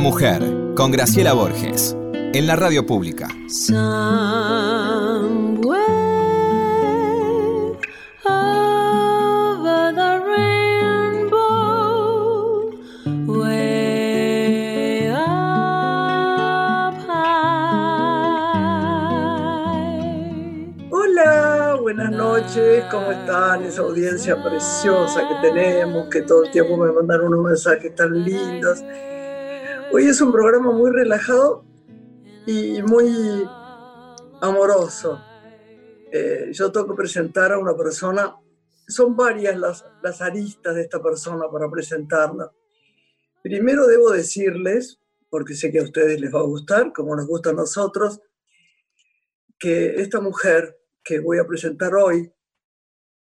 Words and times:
Mujer 0.00 0.42
con 0.74 0.90
Graciela 0.90 1.34
Borges 1.34 1.96
en 2.12 2.46
la 2.46 2.56
radio 2.56 2.84
pública. 2.84 3.28
Hola, 20.90 21.78
buenas 21.80 22.10
noches, 22.10 22.84
¿cómo 22.90 23.12
están? 23.12 23.62
Esa 23.62 23.82
audiencia 23.82 24.42
preciosa 24.42 25.28
que 25.28 25.48
tenemos, 25.48 26.08
que 26.08 26.22
todo 26.22 26.44
el 26.44 26.50
tiempo 26.50 26.76
me 26.76 26.90
mandan 26.90 27.20
unos 27.20 27.44
mensajes 27.44 27.94
tan 27.94 28.24
lindos. 28.24 28.82
Hoy 29.96 30.06
es 30.06 30.20
un 30.20 30.32
programa 30.32 30.72
muy 30.72 30.90
relajado 30.90 31.64
y 32.48 32.82
muy 32.82 33.48
amoroso. 34.40 35.22
Eh, 36.10 36.48
yo 36.50 36.72
tengo 36.72 36.88
que 36.88 36.94
presentar 36.94 37.52
a 37.52 37.58
una 37.58 37.76
persona, 37.76 38.34
son 38.88 39.14
varias 39.14 39.56
las, 39.56 39.86
las 40.02 40.20
aristas 40.20 40.74
de 40.74 40.80
esta 40.80 41.00
persona 41.00 41.48
para 41.48 41.70
presentarla. 41.70 42.50
Primero 43.40 43.86
debo 43.86 44.10
decirles, 44.10 44.98
porque 45.30 45.54
sé 45.54 45.70
que 45.70 45.78
a 45.78 45.84
ustedes 45.84 46.20
les 46.20 46.34
va 46.34 46.40
a 46.40 46.42
gustar, 46.42 46.92
como 46.92 47.14
nos 47.14 47.28
gusta 47.28 47.50
a 47.50 47.52
nosotros, 47.52 48.20
que 49.56 50.00
esta 50.00 50.20
mujer 50.20 50.76
que 51.04 51.20
voy 51.20 51.38
a 51.38 51.46
presentar 51.46 51.94
hoy 51.94 52.32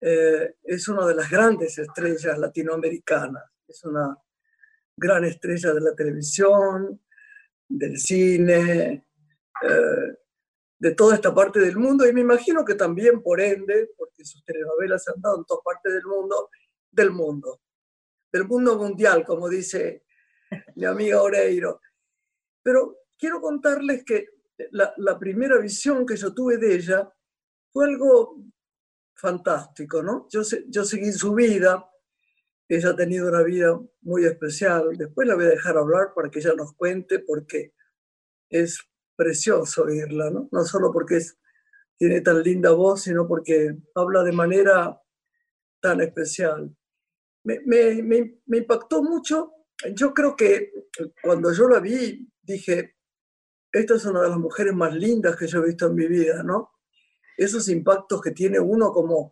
eh, 0.01 0.55
es 0.63 0.87
una 0.87 1.05
de 1.05 1.13
las 1.13 1.29
grandes 1.29 1.77
estrellas 1.77 2.39
latinoamericanas. 2.39 3.43
Es 3.67 3.83
una 3.83 4.17
gran 4.97 5.25
estrella 5.25 5.73
de 5.73 5.81
la 5.81 5.95
televisión, 5.95 7.01
del 7.67 7.97
cine, 7.97 9.05
eh, 9.63 10.17
de 10.77 10.91
toda 10.93 11.15
esta 11.15 11.33
parte 11.33 11.59
del 11.59 11.77
mundo 11.77 12.07
y 12.07 12.13
me 12.13 12.21
imagino 12.21 12.63
que 12.63 12.75
también 12.75 13.21
por 13.21 13.41
ende, 13.41 13.91
porque 13.97 14.25
sus 14.25 14.43
telenovelas 14.43 15.03
se 15.03 15.11
han 15.11 15.21
dado 15.21 15.39
en 15.39 15.45
todas 15.45 15.63
partes 15.63 15.93
del 15.93 16.05
mundo, 16.05 16.49
del 16.91 17.11
mundo, 17.11 17.61
del 18.31 18.45
mundo 18.45 18.77
mundial, 18.77 19.25
como 19.25 19.49
dice 19.49 20.03
mi 20.75 20.85
amiga 20.85 21.21
Oreiro. 21.21 21.81
Pero 22.61 22.99
quiero 23.17 23.41
contarles 23.41 24.03
que 24.03 24.27
la, 24.71 25.19
primera 25.19 25.57
visión 25.57 26.05
que 26.05 26.15
yo 26.15 26.33
tuve 26.33 26.57
de 26.57 26.75
ella 26.75 27.11
fue 27.71 27.85
algo 27.85 28.37
fantástico, 29.15 30.01
¿no? 30.01 30.27
Yo, 30.29 30.41
yo 30.67 30.85
seguí 30.85 31.11
su 31.11 31.33
vida, 31.33 31.89
ella 32.67 32.89
ha 32.89 32.95
tenido 32.95 33.27
una 33.27 33.43
vida 33.43 33.79
muy 34.01 34.25
especial. 34.25 34.97
Después 34.97 35.27
la 35.27 35.35
voy 35.35 35.45
a 35.45 35.49
dejar 35.49 35.77
hablar 35.77 36.13
para 36.15 36.29
que 36.29 36.39
ella 36.39 36.53
nos 36.55 36.73
cuente, 36.73 37.19
porque 37.19 37.73
es 38.49 38.79
precioso 39.15 39.83
oírla, 39.83 40.29
¿no? 40.29 40.49
No 40.51 40.63
solo 40.63 40.91
porque 40.91 41.17
es, 41.17 41.37
tiene 41.97 42.21
tan 42.21 42.41
linda 42.41 42.71
voz, 42.71 43.03
sino 43.03 43.27
porque 43.27 43.75
habla 43.93 44.23
de 44.23 44.31
manera 44.31 44.99
tan 45.81 46.01
especial. 46.01 46.75
Me, 47.43 47.59
me, 47.65 48.01
me, 48.01 48.41
me 48.45 48.57
impactó 48.57 49.03
mucho. 49.03 49.51
Yo 49.93 50.13
creo 50.13 50.35
que 50.35 50.71
cuando 51.21 51.51
yo 51.53 51.69
la 51.69 51.79
vi, 51.79 52.27
dije, 52.41 52.95
esta 53.71 53.95
es 53.95 54.05
una 54.05 54.21
de 54.21 54.29
las 54.29 54.39
mujeres 54.39 54.73
más 54.73 54.93
lindas 54.93 55.35
que 55.35 55.47
yo 55.47 55.59
he 55.59 55.67
visto 55.67 55.87
en 55.87 55.95
mi 55.95 56.07
vida, 56.07 56.43
¿no? 56.43 56.71
Esos 57.37 57.67
impactos 57.67 58.21
que 58.21 58.31
tiene 58.31 58.59
uno 58.59 58.91
como 58.91 59.31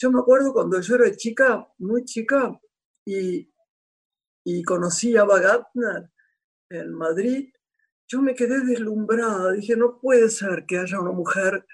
yo 0.00 0.10
me 0.10 0.20
acuerdo 0.20 0.54
cuando 0.54 0.80
yo 0.80 0.94
era 0.94 1.14
chica, 1.14 1.68
muy 1.78 2.04
chica, 2.04 2.58
y, 3.04 3.46
conocí 4.64 5.16
a 5.16 5.24
Bagatner 5.24 6.10
en 6.70 6.94
Madrid, 6.94 7.52
yo 8.08 8.22
me 8.22 8.34
quedé 8.34 8.60
deslumbrada. 8.64 9.52
Dije, 9.52 9.76
no 9.76 10.00
puede 10.00 10.28
ser 10.30 10.64
que 10.66 10.78
haya 10.78 10.98
una 10.98 11.12
mujer 11.12 11.66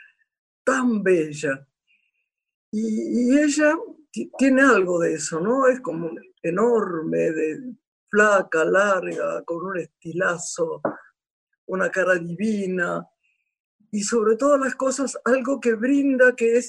tan 0.64 1.02
bella. 1.02 1.66
Y, 2.70 3.32
y 3.32 3.38
ella 3.38 3.74
tiene 4.36 4.62
algo 4.62 4.98
de 4.98 5.14
eso, 5.14 5.40
¿no? 5.40 5.68
Es 5.68 5.80
como 5.80 6.10
enorme, 6.42 7.30
de 7.30 7.76
flaca, 8.10 8.64
larga, 8.64 9.42
con 9.44 9.64
un 9.64 9.78
estilazo, 9.78 10.82
una 11.66 11.90
cara 11.90 12.16
divina. 12.16 13.06
Y 13.90 14.02
sobre 14.02 14.36
todas 14.36 14.60
las 14.60 14.74
cosas, 14.74 15.16
algo 15.24 15.60
que 15.60 15.74
brinda 15.74 16.34
que 16.34 16.58
es 16.58 16.66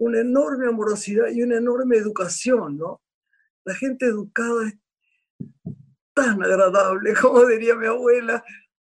una 0.00 0.20
enorme 0.20 0.66
amorosidad 0.66 1.28
y 1.28 1.42
una 1.42 1.58
enorme 1.58 1.96
educación, 1.96 2.78
¿no? 2.78 3.02
La 3.64 3.74
gente 3.74 4.06
educada 4.06 4.66
es 4.66 4.74
tan 6.14 6.42
agradable, 6.42 7.14
como 7.20 7.44
diría 7.44 7.74
mi 7.74 7.86
abuela, 7.86 8.42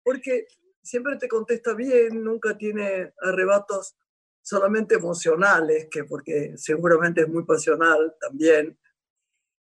porque 0.02 0.48
siempre 0.82 1.18
te 1.18 1.28
contesta 1.28 1.74
bien, 1.74 2.24
nunca 2.24 2.58
tiene 2.58 3.14
arrebatos 3.22 3.98
solamente 4.42 4.96
emocionales, 4.96 5.88
que 5.92 6.06
porque 6.06 6.54
seguramente 6.56 7.22
es 7.22 7.28
muy 7.28 7.44
pasional 7.44 8.16
también, 8.20 8.78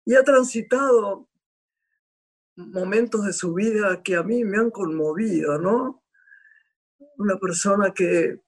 y 0.04 0.16
ha 0.16 0.25
transitado 0.25 1.28
momentos 2.56 3.25
de 3.27 3.32
su 3.32 3.54
vida 3.54 4.03
que 4.03 4.16
a 4.16 4.25
mí 4.25 4.44
me 4.44 4.59
han 4.59 4.72
conmovido, 4.72 5.56
¿no? 5.59 6.03
Una 7.16 7.38
persona 7.38 7.93
que 7.93 8.41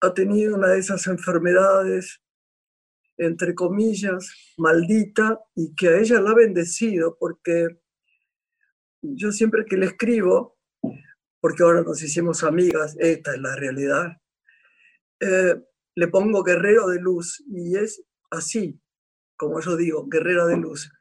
ha 0.00 0.14
tenido 0.14 0.56
una 0.56 0.68
de 0.68 0.78
esas 0.78 1.06
enfermedades, 1.06 2.22
entre 3.16 3.54
comillas, 3.54 4.54
maldita, 4.56 5.40
y 5.54 5.74
que 5.74 5.88
a 5.88 5.98
ella 5.98 6.20
la 6.20 6.30
ha 6.30 6.34
bendecido, 6.34 7.16
porque 7.18 7.80
yo 9.02 9.32
siempre 9.32 9.64
que 9.64 9.76
le 9.76 9.86
escribo, 9.86 10.56
porque 11.40 11.62
ahora 11.62 11.82
nos 11.82 12.02
hicimos 12.02 12.44
amigas, 12.44 12.96
esta 12.98 13.34
es 13.34 13.40
la 13.40 13.56
realidad, 13.56 14.20
eh, 15.20 15.56
le 15.94 16.08
pongo 16.08 16.44
guerrero 16.44 16.86
de 16.88 17.00
luz, 17.00 17.42
y 17.48 17.76
es 17.76 18.04
así, 18.30 18.80
como 19.36 19.60
yo 19.60 19.76
digo, 19.76 20.06
guerrera 20.06 20.46
de 20.46 20.56
luz. 20.56 20.92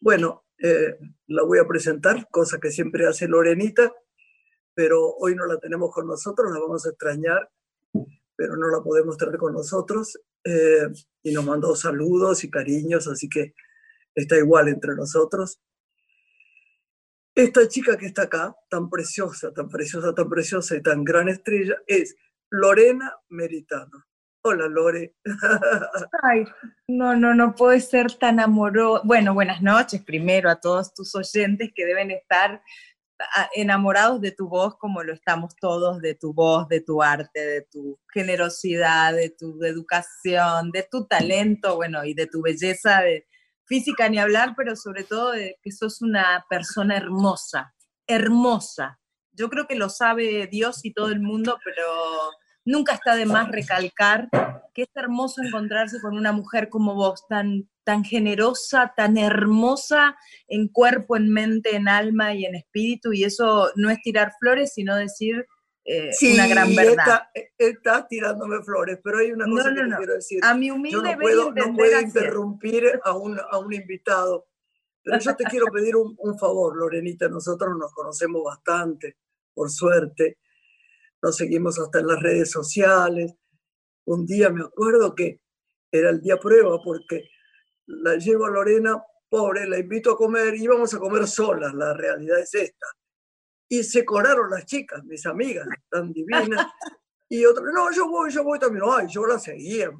Bueno, 0.00 0.44
eh, 0.58 0.98
la 1.26 1.42
voy 1.42 1.58
a 1.58 1.66
presentar, 1.66 2.28
cosa 2.30 2.58
que 2.60 2.70
siempre 2.70 3.06
hace 3.06 3.26
Lorenita, 3.26 3.92
pero 4.72 5.14
hoy 5.16 5.34
no 5.34 5.46
la 5.46 5.58
tenemos 5.58 5.92
con 5.92 6.06
nosotros, 6.06 6.52
la 6.52 6.60
vamos 6.60 6.86
a 6.86 6.90
extrañar 6.90 7.50
pero 8.36 8.56
no 8.56 8.68
la 8.68 8.82
podemos 8.82 9.16
traer 9.16 9.36
con 9.38 9.52
nosotros. 9.52 10.18
Eh, 10.44 10.88
y 11.22 11.32
nos 11.32 11.44
mandó 11.44 11.74
saludos 11.74 12.44
y 12.44 12.50
cariños, 12.50 13.08
así 13.08 13.28
que 13.28 13.54
está 14.14 14.36
igual 14.36 14.68
entre 14.68 14.94
nosotros. 14.94 15.60
Esta 17.34 17.66
chica 17.66 17.96
que 17.96 18.06
está 18.06 18.22
acá, 18.22 18.54
tan 18.70 18.88
preciosa, 18.88 19.52
tan 19.52 19.68
preciosa, 19.68 20.14
tan 20.14 20.28
preciosa 20.28 20.76
y 20.76 20.82
tan 20.82 21.02
gran 21.02 21.28
estrella, 21.28 21.76
es 21.86 22.14
Lorena 22.50 23.12
Meritano. 23.28 24.04
Hola, 24.46 24.68
Lore. 24.68 25.14
Ay, 26.22 26.44
no, 26.86 27.16
no, 27.16 27.34
no 27.34 27.54
puede 27.54 27.80
ser 27.80 28.12
tan 28.12 28.40
amoroso. 28.40 29.00
Bueno, 29.04 29.32
buenas 29.32 29.62
noches 29.62 30.02
primero 30.04 30.50
a 30.50 30.60
todos 30.60 30.92
tus 30.92 31.14
oyentes 31.14 31.72
que 31.74 31.86
deben 31.86 32.10
estar 32.10 32.62
enamorados 33.54 34.20
de 34.20 34.32
tu 34.32 34.48
voz 34.48 34.76
como 34.76 35.02
lo 35.02 35.12
estamos 35.12 35.54
todos, 35.56 36.00
de 36.00 36.14
tu 36.14 36.32
voz, 36.32 36.68
de 36.68 36.80
tu 36.80 37.02
arte, 37.02 37.40
de 37.40 37.62
tu 37.62 37.98
generosidad, 38.12 39.14
de 39.14 39.30
tu 39.30 39.62
educación, 39.64 40.70
de 40.72 40.86
tu 40.90 41.06
talento, 41.06 41.76
bueno, 41.76 42.04
y 42.04 42.14
de 42.14 42.26
tu 42.26 42.42
belleza 42.42 43.00
de 43.00 43.26
física 43.66 44.08
ni 44.08 44.18
hablar, 44.18 44.54
pero 44.56 44.76
sobre 44.76 45.04
todo 45.04 45.32
de 45.32 45.58
que 45.62 45.72
sos 45.72 46.02
una 46.02 46.44
persona 46.48 46.96
hermosa, 46.96 47.74
hermosa. 48.06 49.00
Yo 49.32 49.48
creo 49.48 49.66
que 49.66 49.76
lo 49.76 49.88
sabe 49.88 50.46
Dios 50.46 50.84
y 50.84 50.92
todo 50.92 51.08
el 51.08 51.20
mundo, 51.20 51.58
pero 51.64 51.86
nunca 52.64 52.94
está 52.94 53.16
de 53.16 53.26
más 53.26 53.50
recalcar 53.50 54.28
que 54.74 54.82
es 54.82 54.88
hermoso 54.96 55.40
encontrarse 55.42 56.00
con 56.00 56.16
una 56.18 56.32
mujer 56.32 56.68
como 56.68 56.94
vos, 56.94 57.26
tan, 57.28 57.70
tan 57.84 58.04
generosa, 58.04 58.92
tan 58.96 59.16
hermosa 59.16 60.16
en 60.48 60.68
cuerpo, 60.68 61.16
en 61.16 61.32
mente, 61.32 61.76
en 61.76 61.88
alma 61.88 62.34
y 62.34 62.44
en 62.44 62.56
espíritu, 62.56 63.12
y 63.12 63.24
eso 63.24 63.70
no 63.76 63.88
es 63.88 64.02
tirar 64.02 64.32
flores, 64.40 64.72
sino 64.74 64.96
decir 64.96 65.46
eh, 65.84 66.10
una 66.34 66.48
gran 66.48 66.74
verdad. 66.74 67.22
Está, 67.56 68.06
tirándome 68.08 68.62
flores, 68.64 68.98
pero 69.02 69.18
hay 69.18 69.30
una 69.30 69.46
cosa 69.46 69.72
que 69.72 69.96
quiero 69.96 70.14
decir. 70.14 70.40
A 70.42 70.54
mi 70.54 70.70
humilde 70.70 70.98
yo 70.98 71.02
no 71.02 71.18
puedo, 71.18 71.52
no 71.52 71.74
puedo 71.74 72.00
interrumpir 72.00 73.00
a 73.04 73.16
un, 73.16 73.38
a 73.38 73.58
un 73.58 73.72
invitado, 73.72 74.48
pero 75.04 75.20
yo 75.20 75.36
te 75.36 75.44
quiero 75.44 75.66
pedir 75.66 75.94
un, 75.94 76.16
un 76.18 76.38
favor, 76.38 76.76
Lorenita, 76.76 77.28
nosotros 77.28 77.76
nos 77.78 77.92
conocemos 77.92 78.42
bastante, 78.42 79.18
por 79.54 79.70
suerte, 79.70 80.38
nos 81.24 81.38
seguimos 81.38 81.78
hasta 81.78 82.00
en 82.00 82.06
las 82.06 82.20
redes 82.20 82.50
sociales. 82.50 83.34
Un 84.04 84.26
día 84.26 84.50
me 84.50 84.62
acuerdo 84.62 85.14
que 85.14 85.40
era 85.90 86.10
el 86.10 86.20
día 86.20 86.36
prueba 86.36 86.78
porque 86.84 87.30
la 87.86 88.16
llevo 88.16 88.44
a 88.44 88.50
Lorena, 88.50 89.02
pobre, 89.30 89.66
la 89.66 89.78
invito 89.78 90.10
a 90.12 90.18
comer, 90.18 90.54
íbamos 90.54 90.92
a 90.92 90.98
comer 90.98 91.26
solas, 91.26 91.72
la 91.72 91.94
realidad 91.94 92.40
es 92.40 92.52
esta. 92.54 92.86
Y 93.70 93.82
se 93.84 94.04
coraron 94.04 94.50
las 94.50 94.66
chicas, 94.66 95.02
mis 95.04 95.24
amigas, 95.24 95.66
tan 95.88 96.12
divinas. 96.12 96.66
Y 97.26 97.46
otra, 97.46 97.64
no, 97.72 97.90
yo 97.90 98.06
voy, 98.06 98.30
yo 98.30 98.44
voy 98.44 98.58
también. 98.58 98.84
Ay, 98.86 99.06
yo 99.08 99.26
la 99.26 99.38
seguía 99.38 99.90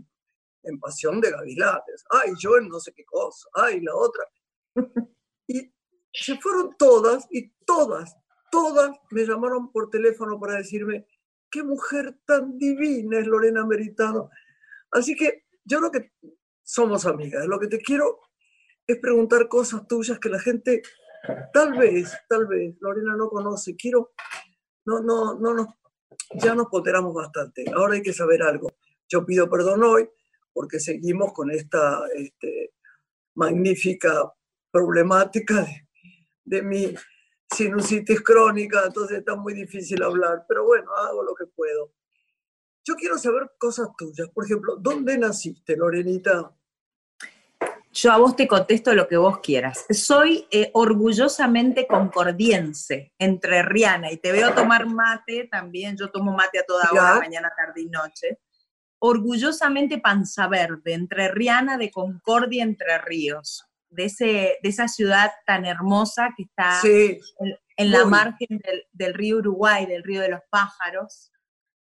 en, 0.63 0.79
Pasión 0.79 1.23
de 1.23 1.31
Gavilanes. 1.31 2.05
Ay, 2.11 2.33
yo 2.39 2.59
en 2.59 2.69
no 2.69 2.79
sé 2.79 2.93
qué 2.93 3.05
cosa. 3.07 3.49
Ay, 3.55 3.81
la 3.81 3.95
otra. 3.95 4.25
Y 5.47 5.73
se 6.13 6.39
fueron 6.39 6.77
todas 6.79 7.27
y 7.31 7.51
todas, 7.65 8.15
todas 8.51 8.97
me 9.11 9.25
llamaron 9.25 9.73
por 9.73 9.91
teléfono 9.91 10.39
para 10.39 10.55
decirme, 10.55 11.07
qué 11.55 11.63
mujer 11.63 12.19
tan 12.27 12.59
divina 12.59 13.21
es 13.21 13.29
Lorena 13.29 13.65
Meritano. 13.65 14.29
Así 14.91 15.15
que 15.15 15.45
yo 15.65 15.79
creo 15.79 15.93
que 15.93 16.13
somos 16.65 17.07
amigas. 17.07 17.47
Lo 17.47 17.61
que 17.61 17.69
te 17.69 17.79
quiero 17.79 18.19
es 18.85 18.99
preguntar 18.99 19.47
cosas 19.47 19.87
tuyas 19.87 20.19
que 20.19 20.29
la 20.29 20.41
gente 20.41 20.83
tal 21.53 21.79
vez, 21.79 22.13
tal 22.29 22.49
vez, 22.49 22.75
Lorena 22.81 23.15
no 23.17 23.29
conoce. 23.29 23.77
Quiero, 23.77 24.15
no, 24.85 25.01
no, 25.01 25.39
no 25.39 25.55
nos, 25.55 25.69
ya 26.35 26.57
nos 26.57 26.67
ponderamos 26.67 27.15
bastante. 27.15 27.65
Ahora 27.73 27.95
hay 27.95 28.03
que 28.03 28.13
saber 28.13 28.43
algo. 28.43 28.73
Yo 29.09 29.25
pido 29.25 29.49
perdón 29.49 29.85
hoy 29.85 30.11
porque 30.53 30.81
seguimos 30.81 31.33
con 31.33 31.53
esta 31.53 32.01
este, 32.17 32.73
magnífica 33.37 34.35
problemática 34.73 35.63
de, 35.63 35.89
de 36.47 36.63
mi 36.63 36.95
sinusitis 37.55 38.21
crónica, 38.23 38.83
entonces 38.87 39.19
está 39.19 39.35
muy 39.37 39.55
difícil 39.55 40.03
hablar, 40.03 40.45
pero 40.49 40.65
bueno, 40.65 40.91
hago 40.95 41.23
lo 41.23 41.35
que 41.35 41.47
puedo. 41.47 41.93
Yo 42.85 42.95
quiero 42.97 43.17
saber 43.19 43.53
cosas 43.59 43.89
tuyas. 43.97 44.29
Por 44.29 44.45
ejemplo, 44.45 44.77
¿dónde 44.77 45.17
naciste, 45.17 45.77
Lorenita? 45.77 46.55
Yo 47.93 48.13
a 48.13 48.19
vos 48.19 48.35
te 48.37 48.49
contesto 48.49 48.93
lo 48.93 49.07
que 49.07 49.17
vos 49.17 49.39
quieras. 49.39 49.87
Soy 49.89 50.47
eh, 50.51 50.71
orgullosamente 50.75 51.87
concordiense, 51.87 53.13
entrerriana, 53.19 54.11
y 54.11 54.17
te 54.17 54.33
veo 54.33 54.53
tomar 54.53 54.87
mate 54.87 55.49
también. 55.51 55.97
Yo 55.97 56.11
tomo 56.11 56.33
mate 56.33 56.59
a 56.59 56.65
toda 56.65 56.91
hora, 56.91 57.21
mañana, 57.21 57.53
tarde 57.57 57.83
y 57.83 57.87
noche. 57.87 58.41
Orgullosamente 58.99 59.99
panza 59.99 60.49
verde, 60.49 60.93
entrerriana 60.93 61.79
de 61.79 61.91
Concordia, 61.91 62.65
Entre 62.65 62.99
Ríos 62.99 63.65
de, 63.95 64.05
ese, 64.07 64.59
de 64.63 64.69
esa 64.69 64.89
ciudad 64.89 65.31
tan 65.47 65.65
hermosa 65.65 66.31
que 66.37 66.45
está 66.45 66.81
en, 67.77 67.91
la 67.91 68.05
margen 68.05 68.61
del, 68.93 69.15
río 69.15 69.39
Uruguay, 69.39 69.87
del 69.87 70.03
río 70.03 70.21
de 70.21 70.29
los 70.29 70.41
pájaros, 70.51 71.31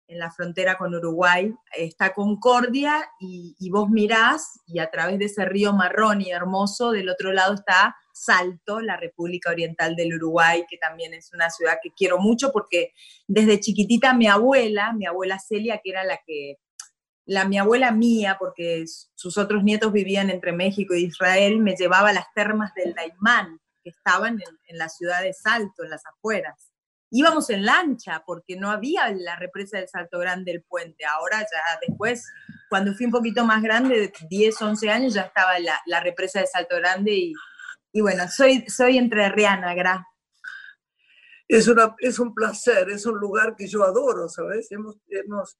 en 0.07 0.19
la 0.19 0.31
frontera 0.31 0.77
con 0.77 0.95
Uruguay. 0.95 1.53
Está 1.75 2.13
Concordia 2.13 3.09
y, 3.19 3.69
vos 3.69 3.89
mirás 3.89 4.61
y 4.65 4.79
a 4.79 4.89
través 4.89 5.19
de 5.19 5.25
ese 5.25 5.45
río 5.45 5.73
marrón 5.73 6.21
y 6.21 6.31
hermoso, 6.31 6.91
del 6.91 7.09
otro 7.09 7.33
lado 7.33 7.53
está 7.53 7.95
Salto, 8.13 8.79
la 8.79 8.97
República 8.97 9.51
Oriental 9.51 9.95
del 9.95 10.15
Uruguay, 10.15 10.65
que 10.69 10.77
también 10.77 11.13
es 11.13 11.31
una 11.33 11.49
ciudad 11.49 11.77
que 11.83 11.91
quiero 11.91 12.17
mucho 12.17 12.51
porque 12.51 12.93
desde 13.27 13.59
chiquitita 13.59 14.13
mi 14.13 14.27
abuela, 14.27 14.93
mi 14.93 15.05
abuela 15.05 15.39
Celia, 15.39 15.79
que 15.83 15.91
era 15.91 16.03
la 16.03 16.19
que 16.25 16.57
la 17.27 17.45
mi 17.45 17.57
abuela 17.57 17.91
mía, 17.91 18.37
porque 18.39 18.85
sus 19.13 19.37
otros 19.37 19.61
nietos 19.61 19.91
vivían 19.91 20.29
entre 20.29 20.53
México 20.53 20.93
e 20.93 21.01
Israel, 21.01 21.59
me 21.59 21.75
llevaba 21.75 22.09
a 22.09 22.13
las 22.13 22.33
termas 22.33 22.73
del 22.73 22.93
Daimán, 22.93 23.59
que 23.83 23.89
estaban 23.89 24.39
en, 24.67 24.77
la 24.77 24.87
ciudad 24.87 25.21
de 25.21 25.33
Salto, 25.33 25.83
en 25.83 25.89
las 25.89 26.05
afueras. 26.05 26.71
Íbamos 27.11 27.49
en 27.49 27.65
lancha, 27.65 28.23
porque 28.25 28.55
no 28.55 28.71
había 28.71 29.09
la 29.11 29.35
represa 29.35 29.77
del 29.77 29.89
Salto 29.89 30.19
Grande, 30.19 30.51
el 30.51 30.63
puente. 30.63 31.05
Ahora 31.05 31.41
ya 31.41 31.79
después, 31.85 32.25
cuando 32.69 32.93
fui 32.93 33.07
un 33.07 33.11
poquito 33.11 33.43
más 33.43 33.61
grande, 33.61 33.99
de 33.99 34.13
10, 34.29 34.61
11 34.61 34.89
años, 34.89 35.13
ya 35.13 35.23
estaba 35.23 35.51
la, 35.59 35.99
represa 35.99 36.39
del 36.39 36.47
Salto 36.47 36.77
Grande 36.77 37.11
y, 37.11 37.33
y 37.91 37.99
bueno, 37.99 38.23
soy, 38.29 38.65
soy 38.69 38.97
entrerriana, 38.97 39.73
gra. 39.73 40.07
Es, 41.49 41.67
una, 41.67 41.93
es 41.99 42.19
un 42.19 42.33
placer, 42.33 42.89
es 42.89 43.05
un 43.05 43.17
lugar 43.19 43.55
que 43.57 43.67
yo 43.67 43.83
adoro, 43.83 44.29
¿sabes? 44.29 44.71
Hemos, 44.71 44.97
hemos 45.07 45.57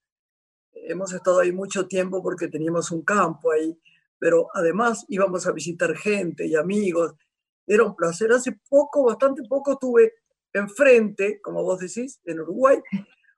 hemos 0.86 1.14
estado 1.14 1.40
ahí 1.40 1.52
mucho 1.52 1.88
tiempo 1.88 2.22
porque 2.22 2.48
teníamos 2.48 2.92
un 2.92 3.04
campo 3.04 3.52
ahí, 3.52 3.78
pero 4.20 4.48
además 4.54 5.06
íbamos 5.10 5.48
a 5.48 5.52
visitar 5.52 5.96
gente 5.96 6.46
y 6.46 6.56
amigos. 6.56 7.14
Era 7.66 7.84
un 7.84 7.96
placer. 7.96 8.32
Hace 8.32 8.60
poco, 8.70 9.04
bastante 9.04 9.44
poco, 9.48 9.78
tuve 9.78 10.14
enfrente, 10.54 11.40
como 11.42 11.64
vos 11.64 11.80
decís, 11.80 12.20
en 12.26 12.40
Uruguay, 12.40 12.80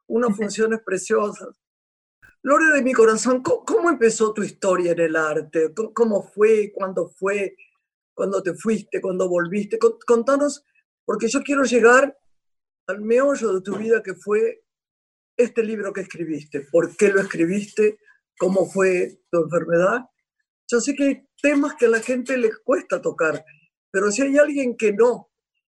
unas 0.07 0.35
funciones 0.37 0.79
preciosas. 0.85 1.49
Lore 2.41 2.73
de 2.73 2.81
mi 2.81 2.93
corazón, 2.93 3.43
¿cómo, 3.43 3.89
empezó 3.89 4.33
tu 4.33 4.43
historia 4.43 4.93
en 4.93 4.99
el 4.99 5.15
arte? 5.15 5.73
¿Cómo 5.93 6.23
fue? 6.23 6.71
¿Cuándo 6.73 7.09
fue? 7.09 7.55
¿Cuándo 8.13 8.41
te 8.41 8.53
fuiste? 8.53 9.01
¿Cuándo 9.01 9.27
volviste? 9.27 9.77
Contanos, 10.07 10.63
porque 11.03 11.27
yo 11.27 11.41
quiero 11.41 11.63
llegar 11.63 12.17
al 12.87 13.01
meollo 13.01 13.53
de 13.53 13.61
tu 13.61 13.75
vida 13.75 14.01
que 14.01 14.13
fue 14.13 14.63
este 15.39 15.63
libro 15.63 15.93
que 15.93 16.01
escribiste, 16.01 16.67
por 16.69 16.97
qué 16.97 17.07
lo 17.09 17.21
escribiste, 17.21 17.97
cómo 18.37 18.69
fue 18.69 19.21
tu 19.31 19.43
enfermedad. 19.45 20.01
Yo 20.69 20.81
sé 20.81 20.93
que 20.93 21.03
hay 21.03 21.27
temas 21.41 21.75
que 21.75 21.85
a 21.85 21.89
la 21.89 22.01
gente 22.01 22.37
les 22.37 22.57
cuesta 22.59 23.01
tocar, 23.01 23.45
pero 23.89 24.11
si 24.11 24.21
hay 24.21 24.37
alguien 24.37 24.75
que 24.75 24.91
no, 24.91 25.31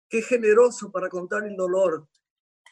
que 0.09 0.19
es 0.19 0.27
generoso 0.27 0.89
para 0.89 1.09
contar 1.09 1.45
el 1.45 1.57
dolor 1.57 2.07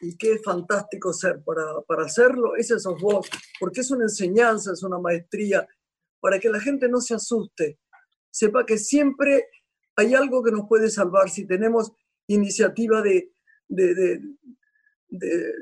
y 0.00 0.16
que 0.16 0.32
es 0.32 0.42
fantástico 0.42 1.12
ser 1.12 1.44
para, 1.44 1.82
para 1.86 2.06
hacerlo, 2.06 2.56
ese 2.56 2.80
sos 2.80 2.98
vos, 2.98 3.28
porque 3.60 3.82
es 3.82 3.90
una 3.90 4.04
enseñanza, 4.04 4.72
es 4.72 4.82
una 4.82 4.98
maestría, 4.98 5.68
para 6.18 6.40
que 6.40 6.48
la 6.48 6.60
gente 6.60 6.88
no 6.88 7.02
se 7.02 7.14
asuste, 7.14 7.78
sepa 8.30 8.64
que 8.64 8.78
siempre 8.78 9.48
hay 9.96 10.14
algo 10.14 10.42
que 10.42 10.50
nos 10.50 10.66
puede 10.66 10.88
salvar. 10.88 11.28
Si 11.28 11.46
tenemos 11.46 11.92
iniciativa 12.26 13.02
de, 13.02 13.32
de, 13.68 13.94
de, 13.94 14.20
de 15.08 15.52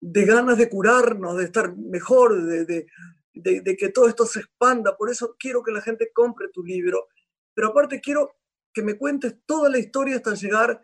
de 0.00 0.24
ganas 0.24 0.58
de 0.58 0.68
curarnos, 0.68 1.36
de 1.36 1.44
estar 1.44 1.76
mejor, 1.76 2.42
de, 2.44 2.86
que 3.34 3.88
todo 3.92 4.08
esto 4.08 4.26
se 4.26 4.40
expanda. 4.40 4.96
Por 4.96 5.10
eso 5.10 5.36
quiero 5.38 5.62
que 5.62 5.72
la 5.72 5.80
gente 5.80 6.10
compre 6.12 6.48
tu 6.48 6.62
libro. 6.62 7.08
Pero 7.54 7.68
aparte 7.68 8.00
quiero 8.00 8.36
que 8.72 8.82
me 8.82 8.96
cuentes 8.96 9.36
toda 9.46 9.68
la 9.70 9.78
historia 9.78 10.16
hasta 10.16 10.34
llegar 10.34 10.80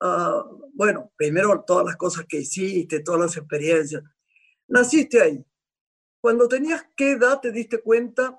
a, 0.00 0.44
bueno, 0.74 1.12
primero 1.16 1.64
todas 1.66 1.86
las 1.86 1.96
cosas 1.96 2.26
que 2.28 2.38
hiciste, 2.38 3.00
todas 3.00 3.20
las 3.20 3.36
experiencias. 3.36 4.02
Naciste 4.68 5.20
ahí. 5.20 5.44
Cuando 6.20 6.48
tenías 6.48 6.86
qué 6.96 7.12
edad 7.12 7.40
te 7.40 7.50
diste 7.50 7.80
cuenta 7.80 8.38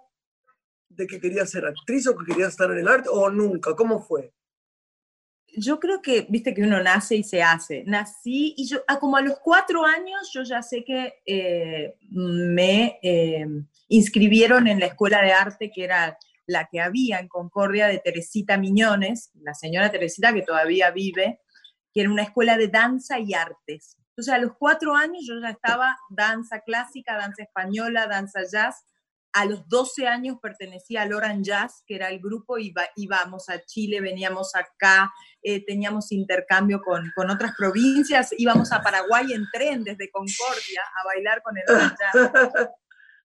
de 0.96 1.08
que 1.08 1.20
querías 1.20 1.50
ser 1.50 1.66
actriz 1.66 2.08
o 2.08 2.18
que 2.18 2.26
querías 2.26 2.50
estar 2.50 2.72
en 2.72 2.80
el 2.80 2.88
arte 2.88 3.10
o 3.12 3.30
nunca? 3.30 3.76
¿Cómo 3.76 4.02
fue? 4.02 4.34
Yo 5.56 5.80
creo 5.80 6.02
que, 6.02 6.26
viste 6.30 6.54
que 6.54 6.64
uno 6.64 6.82
nace 6.82 7.16
y 7.16 7.24
se 7.24 7.44
hace. 7.44 7.84
Nací 7.86 8.54
y 8.58 8.68
yo, 8.68 8.80
ah, 8.88 9.00
como 9.00 9.18
a 9.18 9.22
los 9.22 9.40
cuatro 9.40 9.86
años, 9.86 10.32
yo 10.34 10.44
ya 10.44 10.62
sé 10.62 10.84
que 10.84 11.22
eh, 11.26 11.96
me 12.10 13.00
eh, 13.02 13.46
inscribieron 13.88 14.68
en 14.68 14.80
la 14.80 14.88
escuela 14.88 15.22
de 15.22 15.34
arte 15.34 15.72
que 15.74 15.84
era 15.84 16.18
la 16.46 16.68
que 16.70 16.82
había 16.82 17.20
en 17.20 17.28
Concordia 17.28 17.88
de 17.88 18.00
Teresita 18.00 18.58
Miñones, 18.58 19.32
la 19.36 19.54
señora 19.54 19.92
Teresita 19.92 20.34
que 20.34 20.42
todavía 20.42 20.92
vive, 20.92 21.40
que 21.94 22.02
era 22.02 22.10
una 22.10 22.24
escuela 22.24 22.58
de 22.58 22.68
danza 22.68 23.20
y 23.20 23.34
artes. 23.34 23.98
Entonces 24.10 24.34
a 24.34 24.40
los 24.40 24.54
cuatro 24.58 24.96
años 24.96 25.26
yo 25.28 25.40
ya 25.42 25.50
estaba 25.50 25.96
danza 26.10 26.62
clásica, 26.62 27.16
danza 27.16 27.44
española, 27.44 28.08
danza 28.08 28.42
jazz, 28.52 28.84
a 29.34 29.46
los 29.46 29.68
12 29.68 30.08
años 30.08 30.38
pertenecía 30.42 31.02
al 31.02 31.14
Oran 31.14 31.44
Jazz, 31.44 31.84
que 31.88 31.96
era 31.96 32.10
el 32.10 32.20
grupo, 32.20 32.58
iba, 32.58 32.84
íbamos 32.96 33.50
a 33.50 33.60
Chile, 33.66 34.00
veníamos 34.00 34.56
acá, 34.56 35.12
eh, 35.42 35.66
teníamos 35.66 36.12
intercambio 36.12 36.82
con, 36.82 37.12
con, 37.16 37.30
otras 37.30 37.54
provincias, 37.58 38.30
íbamos 38.38 38.72
a 38.72 38.82
Paraguay 38.82 39.34
en 39.34 39.46
tren 39.52 39.84
desde 39.84 40.10
Concordia 40.12 40.82
a 41.02 41.06
bailar 41.06 41.42
con 41.42 41.58
el 41.58 41.64
Oran 41.68 41.96
Jazz. 42.00 42.70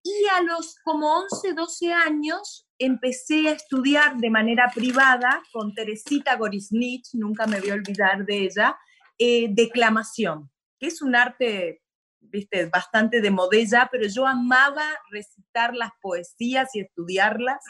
Y 0.02 0.26
a 0.32 0.42
los 0.42 0.76
como 0.84 1.18
11, 1.18 1.52
12 1.54 1.92
años 1.92 2.66
empecé 2.78 3.48
a 3.48 3.52
estudiar 3.52 4.16
de 4.16 4.30
manera 4.30 4.70
privada 4.74 5.42
con 5.52 5.74
Teresita 5.74 6.36
Gorisnich, 6.36 7.08
nunca 7.14 7.46
me 7.46 7.60
voy 7.60 7.70
a 7.70 7.74
olvidar 7.74 8.24
de 8.24 8.44
ella, 8.44 8.78
eh, 9.18 9.48
declamación, 9.50 10.50
que 10.78 10.86
es 10.86 11.02
un 11.02 11.16
arte 11.16 11.82
viste, 12.20 12.66
bastante 12.66 13.20
de 13.20 13.30
modella, 13.30 13.88
pero 13.90 14.06
yo 14.06 14.26
amaba 14.26 14.84
recitar 15.10 15.74
las 15.74 15.90
poesías 16.00 16.74
y 16.74 16.80
estudiarlas. 16.80 17.62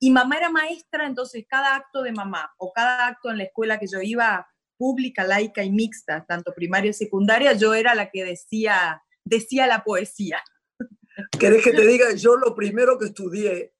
Y 0.00 0.10
mamá 0.10 0.36
era 0.36 0.50
maestra, 0.50 1.06
entonces 1.06 1.44
cada 1.48 1.74
acto 1.76 2.02
de 2.02 2.12
mamá 2.12 2.52
o 2.58 2.72
cada 2.72 3.06
acto 3.06 3.30
en 3.30 3.38
la 3.38 3.44
escuela 3.44 3.78
que 3.78 3.88
yo 3.88 4.00
iba, 4.00 4.46
pública, 4.76 5.24
laica 5.24 5.64
y 5.64 5.70
mixta, 5.70 6.24
tanto 6.26 6.54
primaria 6.54 6.90
y 6.90 6.94
secundaria, 6.94 7.52
yo 7.54 7.74
era 7.74 7.94
la 7.94 8.10
que 8.10 8.24
decía, 8.24 9.02
decía 9.24 9.66
la 9.66 9.82
poesía. 9.82 10.42
¿Querés 11.38 11.64
que 11.64 11.72
te 11.72 11.86
diga? 11.86 12.14
Yo 12.14 12.36
lo 12.36 12.54
primero 12.54 12.96
que 12.96 13.06
estudié, 13.06 13.74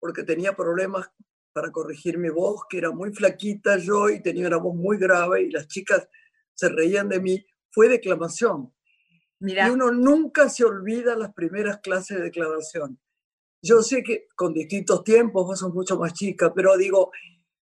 porque 0.00 0.24
tenía 0.24 0.54
problemas 0.54 1.08
para 1.52 1.70
corregir 1.70 2.18
mi 2.18 2.28
voz, 2.28 2.62
que 2.68 2.78
era 2.78 2.90
muy 2.90 3.12
flaquita 3.12 3.76
yo 3.78 4.08
y 4.08 4.20
tenía 4.20 4.48
una 4.48 4.56
voz 4.56 4.74
muy 4.74 4.98
grave 4.98 5.42
y 5.42 5.50
las 5.50 5.68
chicas 5.68 6.08
se 6.54 6.68
reían 6.68 7.08
de 7.08 7.20
mí, 7.20 7.46
fue 7.70 7.88
declamación. 7.88 8.72
Y 9.44 9.70
uno 9.70 9.90
nunca 9.90 10.48
se 10.48 10.64
olvida 10.64 11.16
las 11.16 11.32
primeras 11.34 11.80
clases 11.80 12.18
de 12.18 12.24
declaración. 12.24 12.98
Yo 13.60 13.82
sé 13.82 14.02
que 14.02 14.28
con 14.36 14.52
distintos 14.52 15.02
tiempos, 15.02 15.46
vos 15.46 15.58
sos 15.58 15.74
mucho 15.74 15.98
más 15.98 16.12
chica, 16.14 16.52
pero 16.54 16.76
digo, 16.76 17.10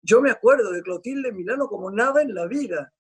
yo 0.02 0.21
me 0.21 0.31
acuerdo 0.31 0.73
de 0.73 0.83
Clotilde 0.83 1.33
Milano 1.33 1.69
como 1.69 1.90
nada 1.90 2.23
en 2.23 2.35
la 2.35 2.47
vida. 2.47 2.92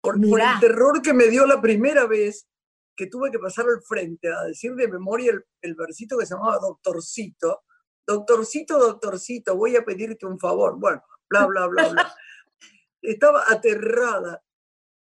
Por, 0.00 0.16
el 0.16 0.60
terror 0.60 1.02
que 1.02 1.12
me 1.12 1.26
dio 1.26 1.44
la 1.44 1.60
primera 1.60 2.06
vez 2.06 2.48
que 2.96 3.08
tuve 3.08 3.30
que 3.30 3.38
pasar 3.38 3.66
al 3.66 3.82
frente 3.82 4.32
a 4.32 4.44
decir 4.44 4.74
de 4.74 4.88
memoria 4.88 5.32
el, 5.32 5.44
el 5.60 5.74
versito 5.74 6.16
que 6.16 6.24
se 6.24 6.34
llamaba 6.34 6.58
Doctorcito. 6.58 7.62
Doctorcito, 8.06 8.78
doctorcito, 8.78 9.54
voy 9.54 9.76
a 9.76 9.84
pedirte 9.84 10.24
un 10.24 10.38
favor. 10.38 10.78
Bueno, 10.78 11.02
bla, 11.28 11.46
bla, 11.46 11.66
bla, 11.66 11.88
bla. 11.88 12.14
estaba 13.02 13.44
aterrada, 13.48 14.42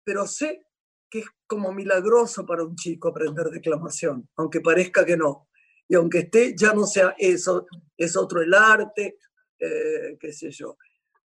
pero 0.05 0.27
sé 0.27 0.67
que 1.11 1.21
es 1.21 1.27
como 1.47 1.73
milagroso 1.73 2.47
para 2.47 2.63
un 2.63 2.77
chico 2.77 3.09
aprender 3.09 3.51
declamación, 3.51 4.29
aunque 4.37 4.61
parezca 4.61 5.05
que 5.05 5.17
no. 5.17 5.49
Y 5.89 5.97
aunque 5.97 6.21
esté, 6.21 6.55
ya 6.57 6.73
no 6.73 6.87
sea 6.87 7.15
eso, 7.19 7.67
es 7.97 8.17
otro 8.17 8.41
el 8.41 8.55
arte, 8.55 9.19
eh, 9.59 10.17
qué 10.21 10.33
sé 10.33 10.51
yo. 10.53 10.79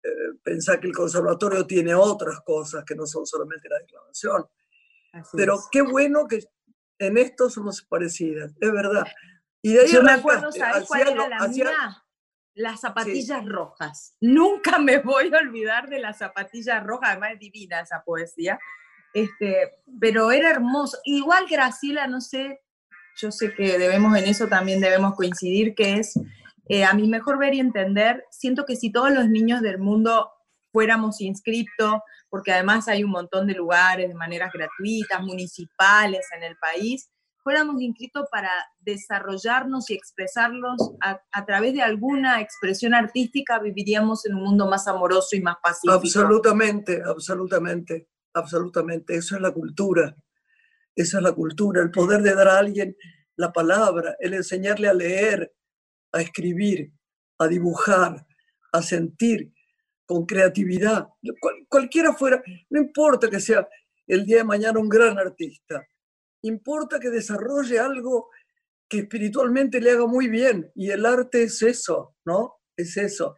Eh, 0.02 0.38
pensar 0.42 0.80
que 0.80 0.87
el 0.87 0.95
conservatorio 0.95 1.66
tiene 1.66 1.95
otras 1.95 2.40
cosas 2.40 2.85
que 2.85 2.95
no 2.95 3.06
son 3.06 3.26
solamente 3.26 3.68
la 3.68 3.78
declamación. 3.78 4.47
Pero 5.33 5.59
qué 5.71 5.83
bueno 5.83 6.26
que 6.26 6.45
en 6.99 7.18
esto 7.18 7.50
somos 7.50 7.83
parecidas, 7.83 8.54
es 8.61 8.73
verdad. 8.73 9.04
Y 9.62 9.73
de 9.75 9.80
ahí 9.80 9.92
Yo 9.92 10.02
me 10.02 10.12
acuerdo, 10.12 10.52
¿sabes 10.52 10.87
cuál 10.87 11.09
era 11.09 11.28
la 11.28 11.49
mía? 11.49 12.02
Las 12.54 12.80
zapatillas 12.80 13.45
rojas. 13.45 14.16
Nunca 14.21 14.78
me 14.78 15.00
voy 15.00 15.30
a 15.35 15.38
olvidar 15.38 15.88
de 15.88 15.99
las 15.99 16.18
zapatillas 16.18 16.83
rojas, 16.85 17.11
además 17.11 17.33
es 17.35 17.40
divina 17.40 17.80
esa 17.80 18.02
poesía. 18.02 18.59
Este, 19.16 19.78
pero 19.99 20.30
era 20.30 20.50
hermoso. 20.50 20.99
Igual 21.04 21.46
Graciela, 21.50 22.06
no 22.06 22.20
sé, 22.20 22.61
yo 23.16 23.32
sé 23.32 23.54
que 23.54 23.78
debemos 23.78 24.14
en 24.14 24.26
eso 24.26 24.46
también 24.46 24.78
debemos 24.78 25.14
coincidir, 25.14 25.75
que 25.75 25.94
es 25.94 26.20
eh, 26.68 26.85
a 26.85 26.92
mi 26.92 27.08
mejor 27.08 27.38
ver 27.38 27.54
y 27.54 27.61
entender, 27.61 28.26
siento 28.30 28.66
que 28.66 28.76
si 28.76 28.92
todos 28.92 29.11
los 29.11 29.30
niños 29.30 29.62
del 29.62 29.78
mundo 29.78 30.30
fuéramos 30.70 31.23
inscritos, 31.23 31.94
porque 32.28 32.52
además 32.52 32.88
hay 32.88 33.04
un 33.04 33.11
montón 33.11 33.46
de 33.46 33.54
lugares 33.54 34.08
de 34.08 34.14
maneras 34.14 34.52
gratuitas, 34.52 35.23
municipales 35.23 36.26
en 36.37 36.42
el 36.42 36.56
país, 36.58 37.08
fuéramos 37.42 37.80
inscritos 37.80 38.26
para 38.30 38.50
desarrollarnos 38.80 39.88
y 39.88 39.94
expresarlos 39.94 40.90
a, 41.00 41.46
través 41.46 41.73
de 41.73 41.80
alguna 41.80 42.42
expresión 42.42 42.92
artística, 42.92 43.61
viviríamos 43.61 44.26
en 44.26 44.35
un 44.35 44.42
mundo 44.42 44.68
más 44.68 44.87
amoroso 44.88 45.37
y 45.37 45.40
más 45.40 45.56
pacífico. 45.62 45.94
Absolutamente, 45.94 47.00
absolutamente, 47.02 48.08
absolutamente. 48.37 49.16
Eso 49.16 49.37
es 49.37 49.43
la 49.43 49.50
cultura. 49.50 50.16
Esa 50.95 51.19
es 51.19 51.23
la 51.23 51.33
cultura, 51.33 51.83
el 51.83 51.90
poder 51.90 52.23
de 52.23 52.35
dar 52.35 52.49
a 52.49 52.59
alguien 52.59 52.97
la 53.37 53.52
palabra, 53.52 54.16
el 54.19 54.33
enseñarle 54.33 54.88
a 54.88 54.95
leer, 54.95 55.52
a 56.12 56.23
escribir, 56.23 56.90
a 57.38 57.47
dibujar, 57.47 58.26
a 58.73 58.83
sentir 58.83 59.52
con 60.07 60.25
creatividad. 60.25 61.09
cualquiera 61.69 62.14
fuera, 62.14 62.43
no 62.71 62.81
importa 62.81 63.28
que 63.28 63.40
sea 63.40 63.69
el 64.07 64.25
día 64.25 64.38
de 64.38 64.45
mañana 64.45 64.78
un 64.78 64.88
gran 64.88 65.19
artista, 65.19 65.87
importa 66.43 66.99
que 66.99 67.11
desarrolle 67.11 67.78
algo 67.78 68.31
que 68.88 69.00
espiritualmente 69.00 69.81
le 69.81 69.90
haga 69.90 70.07
muy 70.07 70.28
bien. 70.28 70.71
Y 70.75 70.90
el 70.90 71.05
arte 71.05 71.43
es 71.43 71.61
eso, 71.62 72.14
¿no? 72.25 72.55
Es 72.76 72.97
eso. 72.97 73.37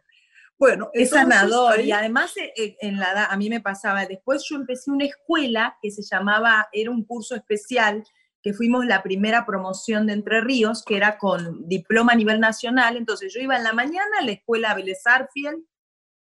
Bueno, 0.59 0.89
es 0.91 1.11
sanador 1.11 1.79
y 1.79 1.93
además 1.93 2.35
eh, 2.35 2.51
eh, 2.57 2.75
en 2.81 2.99
la 2.99 3.25
a 3.25 3.37
mí 3.37 3.49
me 3.49 3.61
pasaba, 3.61 4.05
después 4.05 4.43
yo 4.49 4.57
empecé 4.57 4.91
una 4.91 5.05
escuela 5.05 5.77
que 5.81 5.89
se 5.89 6.03
llamaba, 6.03 6.67
era 6.73 6.91
un 6.91 7.05
curso 7.05 7.33
especial 7.33 8.03
que 8.41 8.53
fuimos 8.53 8.85
la 8.85 9.01
primera 9.01 9.45
promoción 9.45 10.07
de 10.07 10.13
Entre 10.13 10.41
Ríos, 10.41 10.83
que 10.83 10.97
era 10.97 11.17
con 11.17 11.67
diploma 11.67 12.13
a 12.13 12.15
nivel 12.15 12.41
nacional. 12.41 12.97
Entonces 12.97 13.33
yo 13.33 13.39
iba 13.39 13.55
en 13.55 13.63
la 13.63 13.73
mañana 13.73 14.19
a 14.19 14.23
la 14.23 14.31
escuela 14.31 14.73
Vélez 14.73 15.01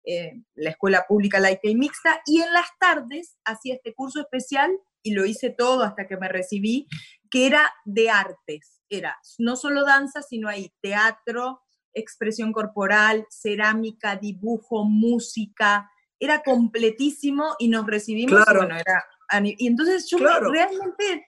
eh, 0.04 0.34
la 0.54 0.70
escuela 0.70 1.04
pública 1.08 1.40
laica 1.40 1.68
y 1.68 1.74
mixta, 1.74 2.20
y 2.26 2.40
en 2.40 2.52
las 2.52 2.68
tardes 2.78 3.38
hacía 3.44 3.74
este 3.74 3.92
curso 3.94 4.20
especial 4.20 4.70
y 5.02 5.12
lo 5.12 5.24
hice 5.24 5.50
todo 5.50 5.82
hasta 5.82 6.06
que 6.06 6.16
me 6.16 6.28
recibí, 6.28 6.86
que 7.30 7.46
era 7.46 7.72
de 7.84 8.10
artes. 8.10 8.82
Era 8.88 9.18
no 9.38 9.56
solo 9.56 9.84
danza, 9.84 10.22
sino 10.22 10.48
ahí 10.48 10.72
teatro, 10.80 11.65
expresión 11.96 12.52
corporal, 12.52 13.26
cerámica, 13.30 14.16
dibujo, 14.16 14.84
música. 14.84 15.90
Era 16.20 16.42
completísimo 16.42 17.56
y 17.58 17.68
nos 17.68 17.86
recibimos. 17.86 18.44
Bueno, 18.44 18.76
era, 18.76 19.04
y 19.42 19.66
entonces 19.66 20.08
yo 20.08 20.18
realmente 20.18 21.26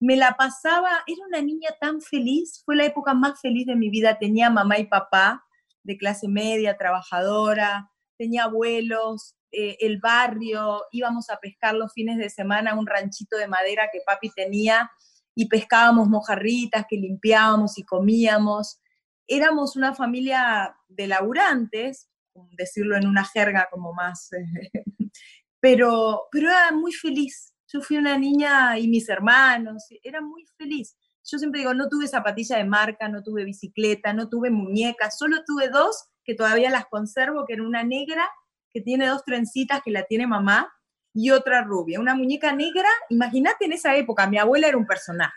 me 0.00 0.16
la 0.16 0.36
pasaba, 0.36 0.90
era 1.06 1.26
una 1.26 1.40
niña 1.40 1.70
tan 1.80 2.00
feliz, 2.00 2.62
fue 2.64 2.76
la 2.76 2.84
época 2.84 3.14
más 3.14 3.40
feliz 3.40 3.66
de 3.66 3.74
mi 3.74 3.90
vida, 3.90 4.18
tenía 4.18 4.50
mamá 4.50 4.78
y 4.78 4.86
papá 4.86 5.44
de 5.82 5.96
clase 5.96 6.28
media, 6.28 6.76
trabajadora, 6.76 7.90
tenía 8.16 8.44
abuelos, 8.44 9.34
eh, 9.50 9.76
el 9.80 9.98
barrio, 9.98 10.82
íbamos 10.92 11.30
a 11.30 11.38
pescar 11.38 11.74
los 11.74 11.92
fines 11.92 12.18
de 12.18 12.28
semana 12.28 12.72
a 12.72 12.78
un 12.78 12.86
ranchito 12.86 13.36
de 13.36 13.48
madera 13.48 13.88
que 13.90 14.00
papi 14.06 14.30
tenía 14.30 14.90
y 15.34 15.48
pescábamos 15.48 16.08
mojarritas 16.08 16.84
que 16.88 16.96
limpiábamos 16.96 17.78
y 17.78 17.84
comíamos. 17.84 18.80
Éramos 19.28 19.76
una 19.76 19.94
familia 19.94 20.74
de 20.88 21.06
laburantes, 21.06 22.10
decirlo 22.56 22.96
en 22.96 23.06
una 23.06 23.24
jerga 23.24 23.68
como 23.70 23.92
más, 23.92 24.30
pero, 25.60 26.22
pero 26.32 26.48
era 26.48 26.72
muy 26.72 26.92
feliz, 26.92 27.54
yo 27.70 27.82
fui 27.82 27.98
una 27.98 28.16
niña 28.16 28.78
y 28.78 28.88
mis 28.88 29.08
hermanos, 29.08 29.86
era 30.02 30.20
muy 30.22 30.46
feliz. 30.56 30.96
Yo 31.22 31.38
siempre 31.38 31.60
digo, 31.60 31.74
no 31.74 31.88
tuve 31.90 32.08
zapatilla 32.08 32.56
de 32.56 32.64
marca, 32.64 33.08
no 33.08 33.22
tuve 33.22 33.44
bicicleta, 33.44 34.14
no 34.14 34.30
tuve 34.30 34.50
muñecas, 34.50 35.18
solo 35.18 35.44
tuve 35.44 35.68
dos 35.68 36.08
que 36.24 36.34
todavía 36.34 36.70
las 36.70 36.86
conservo, 36.86 37.44
que 37.46 37.54
era 37.54 37.62
una 37.62 37.84
negra 37.84 38.26
que 38.72 38.80
tiene 38.80 39.06
dos 39.06 39.22
trencitas 39.24 39.82
que 39.84 39.90
la 39.90 40.04
tiene 40.04 40.26
mamá 40.26 40.72
y 41.12 41.30
otra 41.30 41.62
rubia. 41.62 42.00
Una 42.00 42.14
muñeca 42.14 42.54
negra, 42.54 42.88
imagínate 43.10 43.66
en 43.66 43.72
esa 43.72 43.94
época, 43.96 44.26
mi 44.26 44.38
abuela 44.38 44.68
era 44.68 44.78
un 44.78 44.86
personaje. 44.86 45.36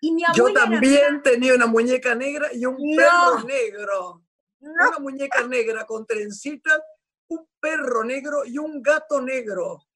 Y 0.00 0.12
mi 0.12 0.22
Yo 0.34 0.52
también 0.52 1.22
tenía 1.22 1.54
una 1.54 1.66
muñeca 1.66 2.14
negra 2.14 2.52
y 2.52 2.64
un 2.64 2.76
perro 2.96 3.44
negro. 3.44 4.22
Una 4.60 4.98
muñeca 4.98 5.46
negra 5.46 5.86
con 5.86 6.06
trencitas, 6.06 6.80
un 7.28 7.48
perro 7.60 8.04
negro 8.04 8.44
y 8.44 8.58
un 8.58 8.82
gato 8.82 9.20
negro. 9.20 9.88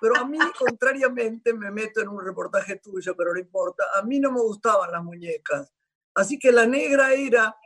Pero 0.00 0.16
a 0.16 0.24
mí, 0.24 0.38
contrariamente, 0.58 1.52
me 1.52 1.70
meto 1.70 2.00
en 2.00 2.08
un 2.08 2.24
reportaje 2.24 2.76
tuyo, 2.76 3.14
pero 3.16 3.32
no 3.32 3.40
importa, 3.40 3.84
a 3.94 4.02
mí 4.02 4.18
no 4.18 4.32
me 4.32 4.40
gustaban 4.40 4.90
las 4.90 5.02
muñecas. 5.02 5.72
Así 6.14 6.38
que 6.38 6.52
la 6.52 6.66
negra 6.66 7.12
era, 7.12 7.56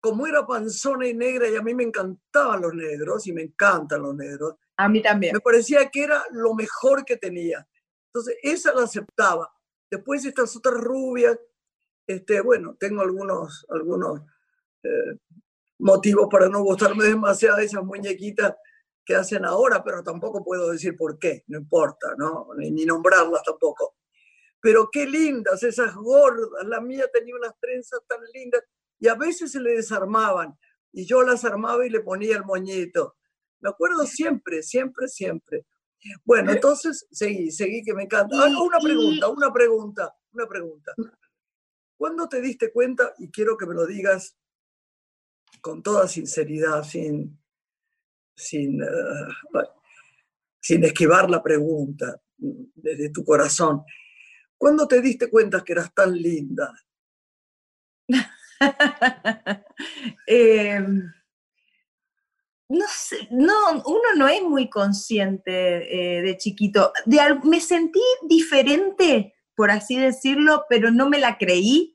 como 0.00 0.26
era 0.26 0.46
panzona 0.46 1.06
y 1.06 1.14
negra, 1.14 1.48
y 1.48 1.56
a 1.56 1.62
mí 1.62 1.74
me 1.74 1.84
encantaban 1.84 2.62
los 2.62 2.74
negros, 2.74 3.26
y 3.26 3.32
me 3.32 3.42
encantan 3.42 4.02
los 4.02 4.14
negros. 4.14 4.56
A 4.76 4.88
mí 4.88 5.02
también. 5.02 5.34
Me 5.34 5.40
parecía 5.40 5.88
que 5.90 6.04
era 6.04 6.24
lo 6.30 6.54
mejor 6.54 7.04
que 7.04 7.16
tenía. 7.16 7.66
Entonces, 8.06 8.36
esa 8.42 8.72
la 8.74 8.84
aceptaba. 8.84 9.52
Después 9.90 10.24
estas 10.24 10.54
otras 10.56 10.80
rubias, 10.80 11.38
este, 12.06 12.40
bueno, 12.40 12.76
tengo 12.78 13.02
algunos, 13.02 13.66
algunos 13.70 14.20
eh, 14.82 15.18
motivos 15.78 16.28
para 16.30 16.48
no 16.48 16.62
gustarme 16.62 17.04
demasiado 17.04 17.58
de 17.58 17.64
esas 17.64 17.84
muñequitas 17.84 18.54
que 19.04 19.14
hacen 19.14 19.44
ahora, 19.44 19.82
pero 19.82 20.02
tampoco 20.02 20.44
puedo 20.44 20.70
decir 20.70 20.96
por 20.96 21.18
qué, 21.18 21.42
no 21.46 21.58
importa, 21.58 22.14
¿no? 22.18 22.48
Ni, 22.58 22.84
nombrarlas 22.84 23.42
tampoco. 23.42 23.96
Pero 24.60 24.90
qué 24.92 25.06
lindas 25.06 25.62
esas 25.62 25.94
gordas, 25.94 26.66
la 26.66 26.80
mía 26.80 27.08
tenía 27.12 27.34
unas 27.34 27.58
trenzas 27.58 28.00
tan 28.06 28.20
lindas 28.34 28.62
y 28.98 29.08
a 29.08 29.14
veces 29.14 29.52
se 29.52 29.60
le 29.60 29.76
desarmaban 29.76 30.58
y 30.92 31.06
yo 31.06 31.22
las 31.22 31.44
armaba 31.44 31.86
y 31.86 31.90
le 31.90 32.00
ponía 32.00 32.36
el 32.36 32.44
moñito. 32.44 33.16
Me 33.60 33.70
acuerdo 33.70 34.04
siempre, 34.04 34.62
siempre, 34.62 35.08
siempre. 35.08 35.64
Bueno, 36.24 36.52
entonces 36.52 37.06
seguí, 37.10 37.50
seguí 37.50 37.82
que 37.82 37.94
me 37.94 38.04
encanta. 38.04 38.36
Ah, 38.38 38.62
una 38.62 38.78
pregunta, 38.78 39.28
una 39.28 39.52
pregunta, 39.52 40.16
una 40.32 40.46
pregunta. 40.46 40.92
¿Cuándo 41.96 42.28
te 42.28 42.40
diste 42.40 42.72
cuenta, 42.72 43.14
y 43.18 43.30
quiero 43.30 43.56
que 43.56 43.66
me 43.66 43.74
lo 43.74 43.86
digas 43.86 44.36
con 45.60 45.82
toda 45.82 46.06
sinceridad, 46.06 46.84
sin, 46.84 47.38
sin, 48.34 48.82
eh, 48.82 48.86
sin 50.60 50.84
esquivar 50.84 51.28
la 51.28 51.42
pregunta 51.42 52.20
desde 52.36 53.10
tu 53.10 53.24
corazón. 53.24 53.82
¿Cuándo 54.56 54.86
te 54.86 55.00
diste 55.00 55.28
cuenta 55.30 55.62
que 55.64 55.72
eras 55.72 55.92
tan 55.92 56.12
linda? 56.14 56.72
Em, 60.26 61.12
no 62.68 62.84
sé, 62.88 63.28
no, 63.30 63.54
uno 63.86 64.14
no 64.16 64.28
es 64.28 64.42
muy 64.42 64.68
consciente 64.68 66.18
eh, 66.18 66.22
de 66.22 66.36
chiquito. 66.36 66.92
me 67.44 67.60
sentí 67.60 68.02
diferente, 68.28 69.34
por 69.54 69.70
así 69.70 69.98
decirlo, 69.98 70.64
pero 70.68 70.90
no 70.90 71.08
me 71.08 71.18
la 71.18 71.38
creí. 71.38 71.94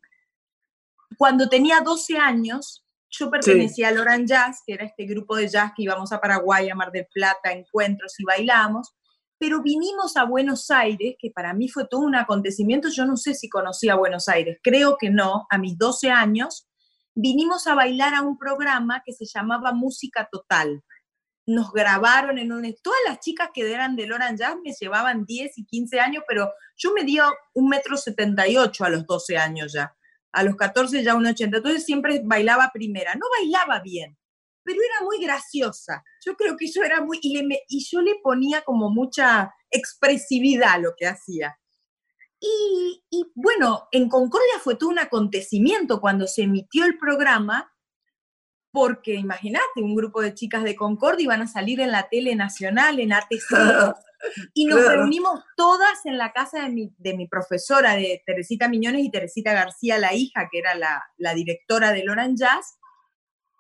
Cuando 1.17 1.47
tenía 1.47 1.81
12 1.81 2.17
años, 2.17 2.83
yo 3.09 3.29
pertenecía 3.29 3.89
al 3.89 3.99
Oran 3.99 4.25
Jazz, 4.25 4.63
que 4.65 4.73
era 4.73 4.85
este 4.85 5.05
grupo 5.05 5.35
de 5.35 5.47
jazz 5.47 5.71
que 5.75 5.83
íbamos 5.83 6.11
a 6.11 6.19
Paraguay, 6.19 6.69
a 6.69 6.75
Mar 6.75 6.91
del 6.91 7.05
Plata, 7.13 7.51
encuentros 7.51 8.19
y 8.19 8.23
bailamos, 8.23 8.95
pero 9.37 9.61
vinimos 9.61 10.17
a 10.17 10.25
Buenos 10.25 10.71
Aires, 10.71 11.15
que 11.19 11.29
para 11.29 11.53
mí 11.53 11.69
fue 11.69 11.87
todo 11.87 12.01
un 12.01 12.15
acontecimiento, 12.15 12.89
yo 12.89 13.05
no 13.05 13.15
sé 13.15 13.35
si 13.35 13.49
conocía 13.49 13.95
Buenos 13.95 14.27
Aires, 14.27 14.57
creo 14.63 14.97
que 14.99 15.11
no, 15.11 15.45
a 15.51 15.59
mis 15.59 15.77
12 15.77 16.09
años, 16.09 16.67
vinimos 17.15 17.67
a 17.67 17.75
bailar 17.75 18.13
a 18.13 18.21
un 18.21 18.37
programa 18.37 19.01
que 19.05 19.13
se 19.13 19.25
llamaba 19.25 19.73
Música 19.73 20.27
Total. 20.31 20.83
Nos 21.45 21.71
grabaron 21.71 22.37
en 22.37 22.51
un... 22.51 22.73
Todas 22.81 22.99
las 23.07 23.19
chicas 23.19 23.49
que 23.53 23.71
eran 23.71 23.95
del 23.95 24.13
Oran 24.13 24.37
Jazz 24.37 24.55
me 24.63 24.71
llevaban 24.71 25.25
10 25.25 25.57
y 25.57 25.65
15 25.65 25.99
años, 25.99 26.23
pero 26.27 26.51
yo 26.77 26.93
me 26.93 27.03
dio 27.03 27.25
un 27.53 27.69
metro 27.69 27.97
78 27.97 28.85
a 28.85 28.89
los 28.89 29.05
12 29.05 29.37
años 29.37 29.73
ya 29.73 29.95
a 30.33 30.43
los 30.43 30.55
14 30.55 31.03
ya 31.03 31.15
un 31.15 31.25
80, 31.25 31.57
entonces 31.57 31.85
siempre 31.85 32.21
bailaba 32.23 32.71
primera, 32.73 33.13
no 33.13 33.27
bailaba 33.39 33.79
bien, 33.81 34.17
pero 34.63 34.79
era 34.81 35.05
muy 35.05 35.23
graciosa. 35.23 36.03
Yo 36.25 36.35
creo 36.35 36.57
que 36.57 36.67
yo 36.67 36.83
era 36.83 37.01
muy, 37.01 37.19
y, 37.21 37.41
le, 37.41 37.61
y 37.67 37.85
yo 37.85 38.01
le 38.01 38.15
ponía 38.21 38.63
como 38.63 38.89
mucha 38.89 39.53
expresividad 39.69 40.73
a 40.73 40.77
lo 40.79 40.93
que 40.97 41.05
hacía. 41.05 41.57
Y, 42.45 43.01
y, 43.09 43.31
bueno, 43.35 43.87
en 43.93 44.09
Concordia 44.09 44.59
fue 44.61 44.75
todo 44.75 44.89
un 44.89 44.99
acontecimiento 44.99 46.01
cuando 46.01 46.27
se 46.27 46.43
emitió 46.43 46.83
el 46.83 46.97
programa, 46.97 47.73
porque 48.69 49.13
imagínate, 49.13 49.81
un 49.81 49.95
grupo 49.95 50.21
de 50.21 50.33
chicas 50.33 50.65
de 50.65 50.75
Concordia 50.75 51.23
iban 51.23 51.41
a 51.41 51.47
salir 51.47 51.79
en 51.79 51.91
la 51.91 52.09
tele 52.09 52.35
nacional, 52.35 52.99
en 52.99 53.13
ATC, 53.13 53.95
y 54.53 54.65
nos 54.65 54.85
reunimos 54.85 55.41
todas 55.55 56.05
en 56.05 56.17
la 56.17 56.33
casa 56.33 56.63
de 56.63 56.69
mi, 56.69 56.93
de 56.97 57.15
mi, 57.15 57.29
profesora, 57.29 57.95
de 57.95 58.21
Teresita 58.25 58.67
Miñones 58.67 59.05
y 59.05 59.11
Teresita 59.11 59.53
García, 59.53 59.97
la 59.97 60.13
hija, 60.13 60.49
que 60.51 60.59
era 60.59 60.75
la, 60.75 61.01
la 61.15 61.33
directora 61.33 61.93
del 61.93 62.09
Orange 62.09 62.39
Jazz, 62.39 62.77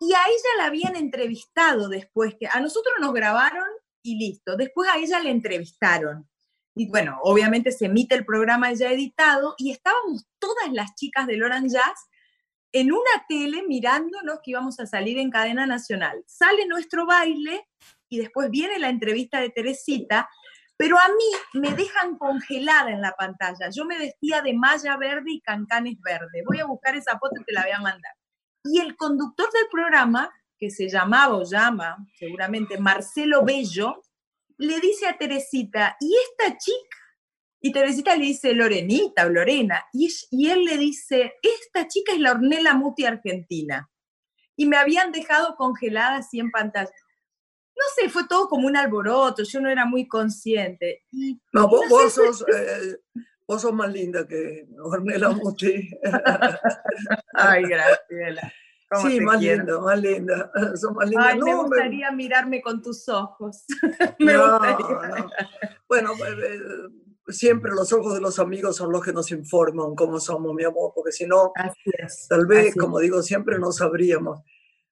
y 0.01 0.11
a 0.11 0.19
ella 0.27 0.57
la 0.57 0.65
habían 0.65 0.97
entrevistado 0.97 1.87
después, 1.87 2.35
que 2.37 2.47
a 2.51 2.59
nosotros 2.59 2.95
nos 2.99 3.13
grabaron 3.13 3.63
y 4.03 4.17
listo. 4.17 4.57
Después 4.57 4.89
a 4.89 4.97
ella 4.97 5.21
le 5.21 5.29
entrevistaron. 5.29 6.27
Y 6.75 6.89
bueno, 6.89 7.19
obviamente 7.21 7.71
se 7.71 7.85
emite 7.85 8.15
el 8.15 8.25
programa 8.25 8.73
ya 8.73 8.91
editado 8.91 9.53
y 9.57 9.71
estábamos 9.71 10.25
todas 10.39 10.71
las 10.71 10.95
chicas 10.95 11.27
de 11.27 11.37
Loran 11.37 11.69
Jazz 11.69 12.09
en 12.71 12.91
una 12.91 13.25
tele 13.29 13.63
mirándonos 13.67 14.39
que 14.43 14.51
íbamos 14.51 14.79
a 14.79 14.87
salir 14.87 15.19
en 15.19 15.29
cadena 15.29 15.67
nacional. 15.67 16.23
Sale 16.25 16.65
nuestro 16.65 17.05
baile 17.05 17.67
y 18.09 18.17
después 18.17 18.49
viene 18.49 18.79
la 18.79 18.89
entrevista 18.89 19.39
de 19.39 19.51
Teresita, 19.51 20.27
pero 20.75 20.97
a 20.97 21.07
mí 21.07 21.59
me 21.61 21.71
dejan 21.73 22.17
congelada 22.17 22.89
en 22.89 23.01
la 23.01 23.11
pantalla. 23.11 23.69
Yo 23.69 23.85
me 23.85 23.99
vestía 23.99 24.41
de 24.41 24.55
malla 24.55 24.97
verde 24.97 25.31
y 25.31 25.41
cancanes 25.41 26.01
verde. 26.01 26.43
Voy 26.47 26.59
a 26.59 26.65
buscar 26.65 26.95
esa 26.95 27.19
foto 27.19 27.35
y 27.39 27.43
te 27.43 27.53
la 27.53 27.61
voy 27.61 27.71
a 27.71 27.79
mandar. 27.79 28.13
Y 28.63 28.79
el 28.79 28.95
conductor 28.95 29.51
del 29.51 29.67
programa, 29.71 30.31
que 30.57 30.71
se 30.71 30.89
llamaba 30.89 31.35
o 31.35 31.43
llama 31.43 31.97
seguramente 32.15 32.79
Marcelo 32.79 33.43
Bello, 33.45 34.01
le 34.57 34.79
dice 34.79 35.07
a 35.07 35.17
Teresita, 35.17 35.97
¿y 35.99 36.15
esta 36.15 36.57
chica? 36.57 36.97
Y 37.61 37.71
Teresita 37.71 38.15
le 38.15 38.25
dice 38.25 38.53
Lorenita 38.53 39.25
o 39.25 39.29
Lorena. 39.29 39.85
Y, 39.93 40.13
y 40.31 40.49
él 40.49 40.65
le 40.65 40.77
dice, 40.77 41.33
esta 41.41 41.87
chica 41.87 42.13
es 42.13 42.19
la 42.19 42.31
Ornella 42.31 42.73
Muti 42.73 43.05
argentina. 43.05 43.89
Y 44.55 44.65
me 44.65 44.77
habían 44.77 45.11
dejado 45.11 45.55
congelada 45.55 46.17
así 46.17 46.39
en 46.39 46.51
pantalla. 46.51 46.91
No 47.75 47.83
sé, 47.95 48.09
fue 48.09 48.27
todo 48.27 48.47
como 48.49 48.67
un 48.67 48.77
alboroto, 48.77 49.43
yo 49.43 49.59
no 49.59 49.69
era 49.69 49.85
muy 49.85 50.07
consciente. 50.07 51.05
Y, 51.11 51.41
no, 51.53 51.67
vos, 51.67 51.87
vos 51.89 52.13
sos, 52.13 52.45
eh, 52.53 52.97
Vos 53.47 53.61
sos 53.61 53.73
más 53.73 53.91
linda 53.91 54.25
que 54.25 54.65
Ornella 54.81 55.29
Muti. 55.29 55.89
Ay, 57.33 57.63
Sí, 59.01 59.19
más 59.21 59.41
linda, 59.41 59.79
más 59.79 59.99
linda. 59.99 60.51
Son 60.75 60.93
más. 60.93 61.09
Ay, 61.17 61.39
me 61.39 61.55
gustaría 61.55 62.11
mirarme 62.11 62.61
con 62.61 62.81
tus 62.81 63.07
ojos. 63.09 63.65
me 64.19 64.37
gustaría. 64.37 65.27
Bueno, 65.87 66.11
eh, 66.13 66.59
siempre 67.27 67.71
los 67.71 67.91
ojos 67.93 68.15
de 68.15 68.21
los 68.21 68.39
amigos 68.39 68.75
son 68.75 68.91
los 68.91 69.03
que 69.03 69.13
nos 69.13 69.31
informan 69.31 69.95
cómo 69.95 70.19
somos, 70.19 70.53
mi 70.53 70.63
amor, 70.63 70.91
porque 70.93 71.11
si 71.11 71.25
no, 71.25 71.53
tal 72.29 72.45
vez, 72.45 72.75
como 72.75 72.99
digo, 72.99 73.21
siempre 73.21 73.59
no 73.59 73.71
sabríamos, 73.71 74.39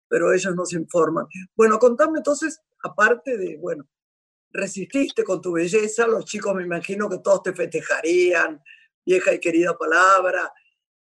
pero 0.07 0.33
ellos 0.33 0.55
nos 0.55 0.73
informan. 0.73 1.27
Bueno, 1.55 1.79
contame 1.79 2.19
entonces, 2.19 2.61
aparte 2.83 3.37
de, 3.37 3.57
bueno, 3.57 3.87
resististe 4.51 5.23
con 5.23 5.41
tu 5.41 5.53
belleza, 5.53 6.07
los 6.07 6.25
chicos 6.25 6.55
me 6.55 6.63
imagino 6.63 7.09
que 7.09 7.19
todos 7.19 7.43
te 7.43 7.53
festejarían, 7.53 8.61
vieja 9.05 9.33
y 9.33 9.39
querida 9.39 9.77
palabra. 9.77 10.51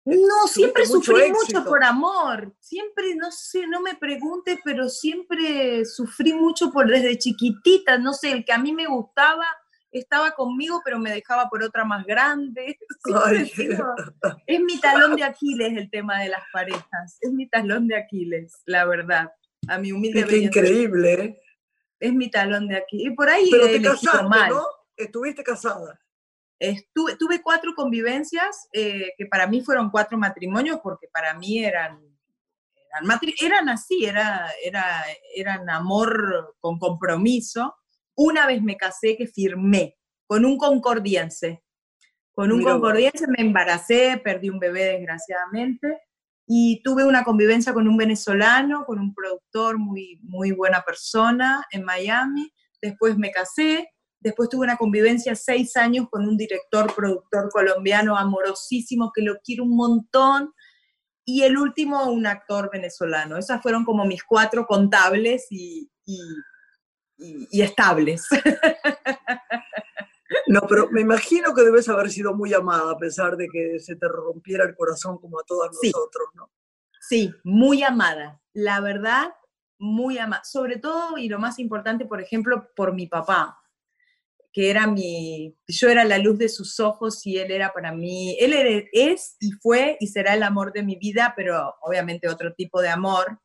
No, 0.05 0.47
siempre 0.47 0.85
sufrí 0.85 1.31
mucho 1.31 1.65
por 1.65 1.83
amor, 1.83 2.55
siempre, 2.59 3.15
no 3.15 3.31
sé, 3.31 3.65
no 3.65 3.81
me 3.81 3.95
preguntes, 3.95 4.59
pero 4.63 4.87
siempre 4.87 5.83
sufrí 5.83 6.33
mucho 6.33 6.71
por 6.71 6.87
desde 6.87 7.17
chiquitita, 7.17 7.97
no 7.97 8.13
sé, 8.13 8.31
el 8.31 8.45
que 8.45 8.53
a 8.53 8.59
mí 8.59 8.71
me 8.71 8.85
gustaba 8.85 9.45
estaba 9.91 10.31
conmigo, 10.31 10.81
pero 10.83 10.99
me 10.99 11.11
dejaba 11.11 11.49
por 11.49 11.63
otra 11.63 11.85
más 11.85 12.05
grande. 12.05 12.77
es 14.47 14.59
mi 14.61 14.79
talón 14.79 15.15
de 15.15 15.23
Aquiles 15.23 15.75
el 15.75 15.89
tema 15.89 16.21
de 16.21 16.29
las 16.29 16.43
parejas, 16.53 17.17
es 17.21 17.31
mi 17.31 17.47
talón 17.49 17.87
de 17.87 17.95
Aquiles, 17.95 18.61
la 18.65 18.85
verdad, 18.85 19.31
a 19.67 19.79
mi 19.79 19.91
humilde 19.91 20.25
Qué 20.27 20.37
increíble, 20.37 21.13
¿eh? 21.13 21.41
es 21.99 22.13
mi 22.13 22.29
talón 22.29 22.67
de 22.67 22.77
aquí. 22.77 23.07
Y 23.07 23.11
por 23.11 23.29
ahí 23.29 23.49
Pero 23.49 23.65
te 23.67 23.81
casaste, 23.81 24.49
¿no? 24.49 24.63
Estuviste 24.95 25.43
casada. 25.43 25.99
Estuve, 26.69 27.15
tuve 27.17 27.41
cuatro 27.41 27.73
convivencias, 27.75 28.67
eh, 28.73 29.11
que 29.17 29.25
para 29.27 29.47
mí 29.47 29.61
fueron 29.61 29.91
cuatro 29.91 30.17
matrimonios, 30.17 30.79
porque 30.81 31.07
para 31.13 31.33
mí 31.35 31.63
eran, 31.63 31.99
eran, 33.01 33.19
eran 33.41 33.69
así, 33.69 34.05
era, 34.05 34.49
era, 34.63 35.03
eran 35.35 35.69
amor 35.69 36.55
con 36.59 36.79
compromiso. 36.79 37.75
Una 38.15 38.47
vez 38.47 38.61
me 38.61 38.77
casé 38.77 39.15
que 39.15 39.27
firmé 39.27 39.97
con 40.25 40.45
un 40.45 40.57
concordiense. 40.57 41.61
Con 42.33 42.51
un 42.51 42.63
concordiense 42.63 43.27
me 43.27 43.41
embaracé, 43.41 44.19
perdí 44.23 44.49
un 44.49 44.59
bebé 44.59 44.83
desgraciadamente, 44.85 46.01
y 46.47 46.81
tuve 46.83 47.05
una 47.05 47.23
convivencia 47.23 47.73
con 47.73 47.87
un 47.87 47.97
venezolano, 47.97 48.85
con 48.85 48.99
un 48.99 49.13
productor 49.13 49.77
muy, 49.79 50.19
muy 50.21 50.51
buena 50.51 50.81
persona 50.81 51.65
en 51.71 51.83
Miami. 51.83 52.51
Después 52.81 53.17
me 53.17 53.31
casé. 53.31 53.89
Después 54.25 54.49
tuve 54.49 54.63
una 54.65 54.75
convivencia 54.75 55.35
seis 55.35 55.77
años 55.77 56.07
con 56.09 56.27
un 56.27 56.35
director, 56.35 56.91
productor 56.95 57.47
colombiano 57.51 58.17
amorosísimo 58.17 59.11
que 59.13 59.21
lo 59.21 59.35
quiero 59.43 59.65
un 59.65 59.75
montón. 59.75 60.51
Y 61.23 61.43
el 61.43 61.55
último, 61.59 62.11
un 62.11 62.25
actor 62.25 62.71
venezolano. 62.73 63.37
Esas 63.37 63.61
fueron 63.61 63.85
como 63.85 64.03
mis 64.03 64.23
cuatro 64.23 64.65
contables 64.65 65.45
y, 65.51 65.91
y, 66.05 66.19
y 67.51 67.61
estables. 67.61 68.27
No, 70.47 70.61
pero 70.67 70.89
me 70.91 71.01
imagino 71.01 71.53
que 71.53 71.63
debes 71.63 71.89
haber 71.89 72.11
sido 72.11 72.33
muy 72.33 72.53
amada 72.53 72.91
a 72.91 72.97
pesar 72.97 73.35
de 73.35 73.47
que 73.47 73.79
se 73.79 73.95
te 73.95 74.07
rompiera 74.07 74.63
el 74.63 74.75
corazón 74.75 75.17
como 75.17 75.39
a 75.39 75.43
todas 75.43 75.71
nosotros, 75.71 76.27
¿no? 76.33 76.51
Sí, 76.99 77.33
muy 77.43 77.83
amada. 77.83 78.41
La 78.53 78.79
verdad, 78.79 79.33
muy 79.79 80.17
amada. 80.17 80.43
Sobre 80.43 80.77
todo, 80.77 81.17
y 81.17 81.29
lo 81.29 81.39
más 81.39 81.57
importante, 81.57 82.05
por 82.05 82.21
ejemplo, 82.21 82.69
por 82.75 82.93
mi 82.93 83.07
papá, 83.07 83.59
que 84.55 84.69
era 84.69 84.87
mi, 84.87 85.53
yo 85.67 85.89
era 85.89 86.05
la 86.05 86.17
luz 86.17 86.37
de 86.37 86.47
sus 86.47 86.79
ojos 86.79 87.27
y 87.27 87.37
él 87.39 87.51
era 87.51 87.73
para 87.73 87.91
mí, 87.91 88.37
él 88.39 88.87
es 88.93 89.35
y 89.41 89.51
fue 89.51 89.97
y 89.99 90.07
será 90.07 90.33
el 90.33 90.43
amor 90.43 90.71
de 90.71 90.81
mi 90.81 90.95
vida, 90.95 91.33
pero 91.35 91.75
obviamente 91.81 92.29
otro 92.29 92.53
tipo 92.53 92.81
de 92.81 92.87
amor. 92.87 93.37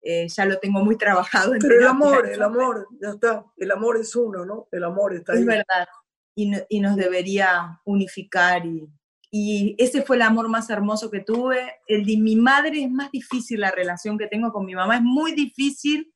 Eh, 0.00 0.26
ya 0.26 0.46
lo 0.46 0.58
tengo 0.58 0.82
muy 0.82 0.96
trabajado. 0.96 1.52
pero 1.60 1.78
el 1.78 1.86
amor, 1.86 2.26
el 2.26 2.40
amor, 2.40 2.88
ya 2.98 3.10
está. 3.10 3.44
El 3.58 3.70
amor 3.72 3.98
es 3.98 4.16
uno, 4.16 4.46
¿no? 4.46 4.68
El 4.72 4.84
amor 4.84 5.12
está 5.12 5.34
ahí. 5.34 5.40
Es 5.40 5.44
verdad, 5.44 5.86
y, 6.34 6.80
nos 6.80 6.96
debería 6.96 7.82
unificar. 7.84 8.64
Y, 8.64 8.88
y, 9.30 9.76
ese 9.78 10.00
fue 10.00 10.16
el 10.16 10.22
amor 10.22 10.48
más 10.48 10.70
hermoso 10.70 11.10
que 11.10 11.20
tuve. 11.20 11.74
El 11.86 12.06
de 12.06 12.16
mi 12.16 12.36
madre 12.36 12.84
es 12.84 12.90
más 12.90 13.10
difícil, 13.10 13.60
la 13.60 13.70
relación 13.70 14.16
que 14.16 14.28
tengo 14.28 14.50
con 14.50 14.64
mi 14.64 14.74
mamá 14.74 14.96
es 14.96 15.02
muy 15.02 15.32
difícil. 15.32 16.10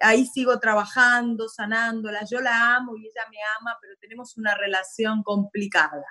Ahí 0.00 0.26
sigo 0.26 0.58
trabajando, 0.58 1.48
sanándola. 1.48 2.24
Yo 2.30 2.40
la 2.40 2.76
amo 2.76 2.96
y 2.96 3.06
ella 3.06 3.22
me 3.30 3.38
ama, 3.60 3.76
pero 3.80 3.94
tenemos 4.00 4.36
una 4.36 4.54
relación 4.54 5.22
complicada, 5.22 6.04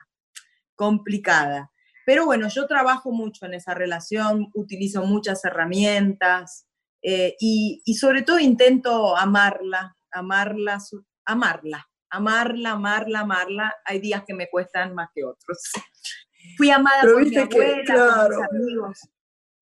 complicada. 0.75 1.71
Pero 2.05 2.25
bueno, 2.25 2.47
yo 2.49 2.67
trabajo 2.67 3.11
mucho 3.11 3.45
en 3.45 3.53
esa 3.53 3.73
relación, 3.73 4.47
utilizo 4.53 5.03
muchas 5.05 5.43
herramientas 5.45 6.67
eh, 7.01 7.35
y, 7.39 7.81
y 7.85 7.95
sobre 7.95 8.23
todo 8.23 8.39
intento 8.39 9.15
amarla, 9.15 9.95
amarla, 10.11 10.79
amarla, 11.25 11.89
amarla, 12.09 12.71
amarla, 12.71 13.19
amarla. 13.19 13.75
Hay 13.85 13.99
días 13.99 14.23
que 14.25 14.33
me 14.33 14.49
cuestan 14.49 14.93
más 14.93 15.09
que 15.13 15.23
otros. 15.23 15.59
Fui 16.57 16.69
amada 16.69 17.01
por 17.01 17.25
mi 17.25 17.37
abuela, 17.37 18.27
por 18.27 18.37
mis 18.37 18.47
amigos. 18.49 19.09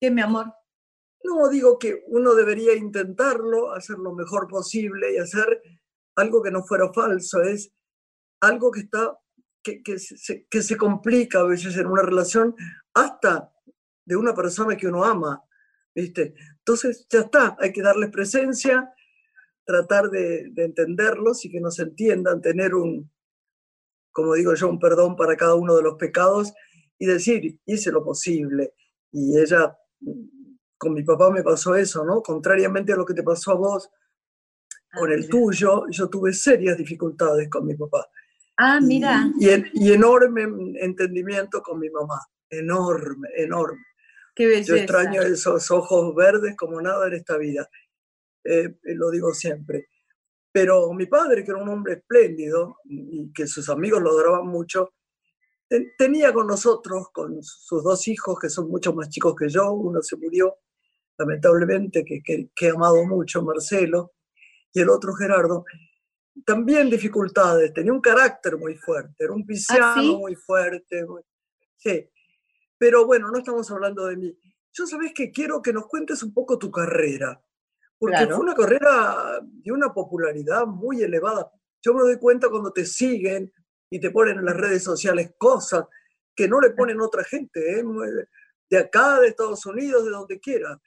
¿Qué, 0.00 0.10
mi 0.10 0.20
amor? 0.20 0.52
No, 1.24 1.48
digo 1.48 1.78
que 1.78 2.04
uno 2.08 2.34
debería 2.34 2.74
intentarlo, 2.74 3.72
hacer 3.72 3.98
lo 3.98 4.12
mejor 4.12 4.48
posible 4.48 5.14
y 5.14 5.18
hacer 5.18 5.62
algo 6.16 6.42
que 6.42 6.50
no 6.50 6.64
fuera 6.64 6.92
falso. 6.92 7.40
Es 7.42 7.72
algo 8.40 8.70
que 8.70 8.80
está, 8.80 9.18
que, 9.62 9.82
que, 9.82 9.98
se, 9.98 10.46
que 10.48 10.62
se 10.62 10.76
complica 10.76 11.40
a 11.40 11.46
veces 11.46 11.76
en 11.76 11.86
una 11.86 12.02
relación 12.02 12.54
hasta 12.94 13.52
de 14.04 14.16
una 14.16 14.34
persona 14.34 14.76
que 14.76 14.88
uno 14.88 15.04
ama, 15.04 15.42
¿viste? 15.94 16.34
Entonces 16.58 17.06
ya 17.08 17.20
está, 17.20 17.56
hay 17.58 17.72
que 17.72 17.82
darles 17.82 18.10
presencia, 18.10 18.92
tratar 19.64 20.10
de, 20.10 20.52
entenderlos 20.56 21.44
y 21.44 21.50
que 21.50 21.60
nos 21.60 21.78
entiendan, 21.78 22.40
tener 22.40 22.74
un, 22.74 23.10
como 24.10 24.34
digo 24.34 24.54
yo, 24.54 24.68
un 24.68 24.78
perdón 24.78 25.16
para 25.16 25.36
cada 25.36 25.54
uno 25.54 25.76
de 25.76 25.82
los 25.82 25.94
pecados 25.94 26.52
y 26.98 27.06
decir, 27.06 27.58
hice 27.64 27.90
lo 27.90 28.04
posible. 28.04 28.74
Y 29.10 29.38
ella, 29.38 29.76
con 30.82 30.94
mi 30.94 31.04
papá 31.04 31.30
me 31.30 31.44
pasó 31.44 31.76
eso, 31.76 32.04
¿no? 32.04 32.20
Contrariamente 32.20 32.92
a 32.92 32.96
lo 32.96 33.06
que 33.06 33.14
te 33.14 33.22
pasó 33.22 33.52
a 33.52 33.54
vos, 33.54 33.88
con 34.92 35.12
el 35.12 35.28
tuyo, 35.28 35.84
yo 35.88 36.08
tuve 36.08 36.32
serias 36.32 36.76
dificultades 36.76 37.48
con 37.48 37.64
mi 37.64 37.76
papá. 37.76 38.04
Ah, 38.56 38.80
mira. 38.80 39.30
Y, 39.38 39.46
y, 39.74 39.92
enorme 39.92 40.42
entendimiento 40.80 41.62
con 41.62 41.78
mi 41.78 41.88
mamá, 41.88 42.18
enorme, 42.50 43.28
enorme. 43.36 43.86
Qué 44.34 44.48
belleza. 44.48 44.74
Yo 44.74 44.76
extraño 44.76 45.22
esos 45.22 45.70
ojos 45.70 46.16
verdes 46.16 46.56
como 46.56 46.82
nada 46.82 47.06
en 47.06 47.14
esta 47.14 47.36
vida. 47.38 47.68
eh, 48.42 48.74
lo 48.82 49.12
digo 49.12 49.32
siempre. 49.34 49.86
Pero 50.50 50.92
mi 50.94 51.06
padre, 51.06 51.44
que 51.44 51.52
era 51.52 51.62
un 51.62 51.68
hombre 51.68 51.92
espléndido 51.92 52.78
y 52.86 53.32
que 53.32 53.46
sus 53.46 53.68
amigos 53.68 54.02
lo 54.02 54.10
adoraban 54.10 54.48
mucho, 54.48 54.94
tenía 55.96 56.32
con 56.32 56.48
nosotros, 56.48 57.06
con 57.12 57.40
sus 57.40 57.84
dos 57.84 58.08
hijos, 58.08 58.36
que 58.40 58.50
son 58.50 58.68
mucho 58.68 58.92
más 58.92 59.08
chicos 59.08 59.36
que 59.36 59.48
yo, 59.48 59.72
uno 59.72 60.02
se 60.02 60.16
murió, 60.16 60.56
lamentablemente, 61.22 62.04
que, 62.04 62.22
que, 62.22 62.66
he 62.66 62.70
amado 62.70 63.04
mucho, 63.04 63.42
Marcelo, 63.42 64.12
y 64.72 64.80
el 64.80 64.88
otro 64.88 65.14
Gerardo, 65.14 65.64
también 66.44 66.90
dificultades, 66.90 67.72
tenía 67.72 67.92
un 67.92 68.00
carácter 68.00 68.56
muy 68.56 68.76
fuerte, 68.76 69.24
era 69.24 69.32
un 69.32 69.42
¿Ah, 69.42 69.46
pisciano 69.46 70.18
muy 70.18 70.34
fuerte, 70.34 71.04
sí. 71.76 72.08
Pero 72.78 73.06
bueno, 73.06 73.30
no 73.30 73.38
estamos 73.38 73.70
hablando 73.70 74.06
de 74.06 74.16
mí. 74.16 74.38
Yo 74.72 74.86
sabes 74.86 75.12
que 75.14 75.30
quiero 75.30 75.62
que 75.62 75.72
nos 75.72 75.86
cuentes 75.86 76.22
un 76.22 76.32
poco 76.32 76.58
tu 76.58 76.70
carrera, 76.70 77.40
porque 77.98 78.26
fue 78.26 78.38
una 78.38 78.54
carrera 78.54 79.40
de 79.42 79.70
una 79.70 79.92
popularidad 79.92 80.66
muy 80.66 81.02
elevada. 81.02 81.50
Yo 81.80 81.94
me 81.94 82.00
doy 82.00 82.18
cuenta 82.18 82.48
cuando 82.48 82.72
te 82.72 82.84
siguen 82.84 83.52
y 83.90 84.00
te 84.00 84.10
ponen 84.10 84.38
en 84.38 84.44
las 84.46 84.56
redes 84.56 84.82
sociales 84.82 85.34
cosas 85.38 85.84
que 86.34 86.48
no 86.48 86.60
le 86.60 86.70
ponen 86.70 87.00
otra 87.00 87.22
gente, 87.22 87.78
¿eh? 87.78 87.84
de 88.70 88.78
acá, 88.78 89.20
de 89.20 89.28
Estados 89.28 89.66
Unidos, 89.66 90.04
de 90.04 90.10
donde 90.10 90.40
quiera. 90.40 90.80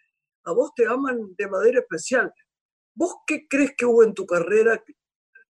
A 0.45 0.51
vos 0.51 0.71
te 0.75 0.87
aman 0.87 1.35
de 1.37 1.47
manera 1.47 1.79
especial. 1.79 2.33
¿Vos 2.93 3.15
qué 3.27 3.47
crees 3.47 3.73
que 3.77 3.85
hubo 3.85 4.03
en 4.03 4.13
tu 4.13 4.25
carrera 4.25 4.83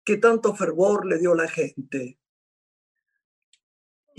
que 0.04 0.16
tanto 0.18 0.54
fervor 0.54 1.06
le 1.06 1.18
dio 1.18 1.34
la 1.34 1.48
gente? 1.48 2.20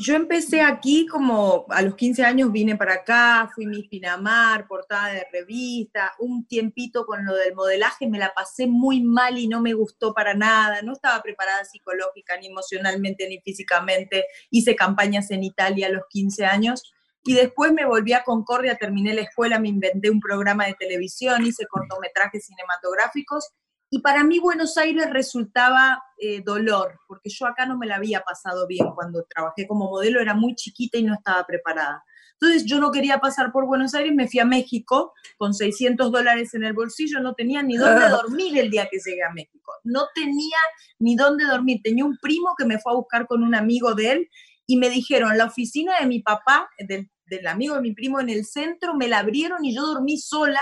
yo 0.01 0.15
empecé 0.15 0.61
aquí 0.61 1.05
como 1.05 1.65
a 1.69 1.81
los 1.81 1.95
15 1.95 2.23
años 2.23 2.51
vine 2.51 2.75
para 2.75 2.95
acá, 2.95 3.51
fui 3.53 3.67
mi 3.67 3.83
Pinamar, 3.83 4.67
portada 4.67 5.13
de 5.13 5.27
revista, 5.31 6.13
un 6.19 6.45
tiempito 6.47 7.05
con 7.05 7.23
lo 7.25 7.35
del 7.35 7.53
modelaje 7.53 8.07
me 8.07 8.17
la 8.17 8.33
pasé 8.33 8.67
muy 8.67 9.01
mal 9.03 9.37
y 9.37 9.47
no 9.47 9.61
me 9.61 9.73
gustó 9.73 10.13
para 10.13 10.33
nada, 10.33 10.81
no 10.81 10.93
estaba 10.93 11.21
preparada 11.21 11.65
psicológica, 11.65 12.37
ni 12.37 12.47
emocionalmente, 12.47 13.27
ni 13.29 13.39
físicamente, 13.41 14.25
hice 14.49 14.75
campañas 14.75 15.29
en 15.31 15.43
Italia 15.43 15.87
a 15.87 15.91
los 15.91 16.03
15 16.09 16.45
años 16.45 16.93
y 17.23 17.33
después 17.33 17.71
me 17.71 17.85
volví 17.85 18.13
a 18.13 18.23
Concordia, 18.23 18.75
terminé 18.75 19.13
la 19.13 19.21
escuela, 19.21 19.59
me 19.59 19.69
inventé 19.69 20.09
un 20.09 20.19
programa 20.19 20.65
de 20.65 20.73
televisión, 20.73 21.45
hice 21.45 21.65
cortometrajes 21.67 22.45
cinematográficos 22.45 23.49
y 23.93 23.99
para 23.99 24.23
mí 24.23 24.39
Buenos 24.39 24.77
Aires 24.77 25.09
resultaba 25.09 26.01
eh, 26.17 26.41
dolor, 26.41 26.99
porque 27.07 27.29
yo 27.29 27.45
acá 27.45 27.65
no 27.65 27.77
me 27.77 27.85
la 27.85 27.97
había 27.97 28.21
pasado 28.21 28.65
bien 28.65 28.87
cuando 28.95 29.25
trabajé 29.29 29.67
como 29.67 29.89
modelo, 29.89 30.21
era 30.21 30.33
muy 30.33 30.55
chiquita 30.55 30.97
y 30.97 31.03
no 31.03 31.13
estaba 31.13 31.45
preparada. 31.45 32.03
Entonces 32.39 32.65
yo 32.65 32.79
no 32.79 32.89
quería 32.89 33.19
pasar 33.19 33.51
por 33.51 33.67
Buenos 33.67 33.93
Aires, 33.93 34.13
me 34.15 34.27
fui 34.27 34.39
a 34.39 34.45
México 34.45 35.13
con 35.37 35.53
600 35.53 36.11
dólares 36.11 36.55
en 36.55 36.63
el 36.63 36.73
bolsillo, 36.73 37.19
no 37.19 37.35
tenía 37.35 37.61
ni 37.61 37.77
dónde 37.77 38.09
dormir 38.09 38.57
el 38.57 38.71
día 38.71 38.87
que 38.89 38.97
llegué 38.97 39.23
a 39.23 39.31
México, 39.31 39.73
no 39.83 40.05
tenía 40.15 40.57
ni 40.97 41.15
dónde 41.15 41.45
dormir. 41.45 41.81
Tenía 41.83 42.03
un 42.03 42.17
primo 42.17 42.55
que 42.57 42.65
me 42.65 42.79
fue 42.79 42.93
a 42.93 42.95
buscar 42.95 43.27
con 43.27 43.43
un 43.43 43.53
amigo 43.53 43.93
de 43.93 44.11
él 44.11 44.29
y 44.65 44.77
me 44.77 44.89
dijeron, 44.89 45.37
la 45.37 45.45
oficina 45.45 45.99
de 45.99 46.07
mi 46.07 46.21
papá, 46.21 46.69
del, 46.79 47.10
del 47.37 47.47
amigo 47.47 47.75
de 47.75 47.81
mi 47.81 47.93
primo 47.93 48.19
en 48.19 48.29
el 48.29 48.45
centro, 48.45 48.93
me 48.93 49.07
la 49.07 49.19
abrieron 49.19 49.63
y 49.63 49.73
yo 49.73 49.85
dormí 49.85 50.17
sola 50.17 50.61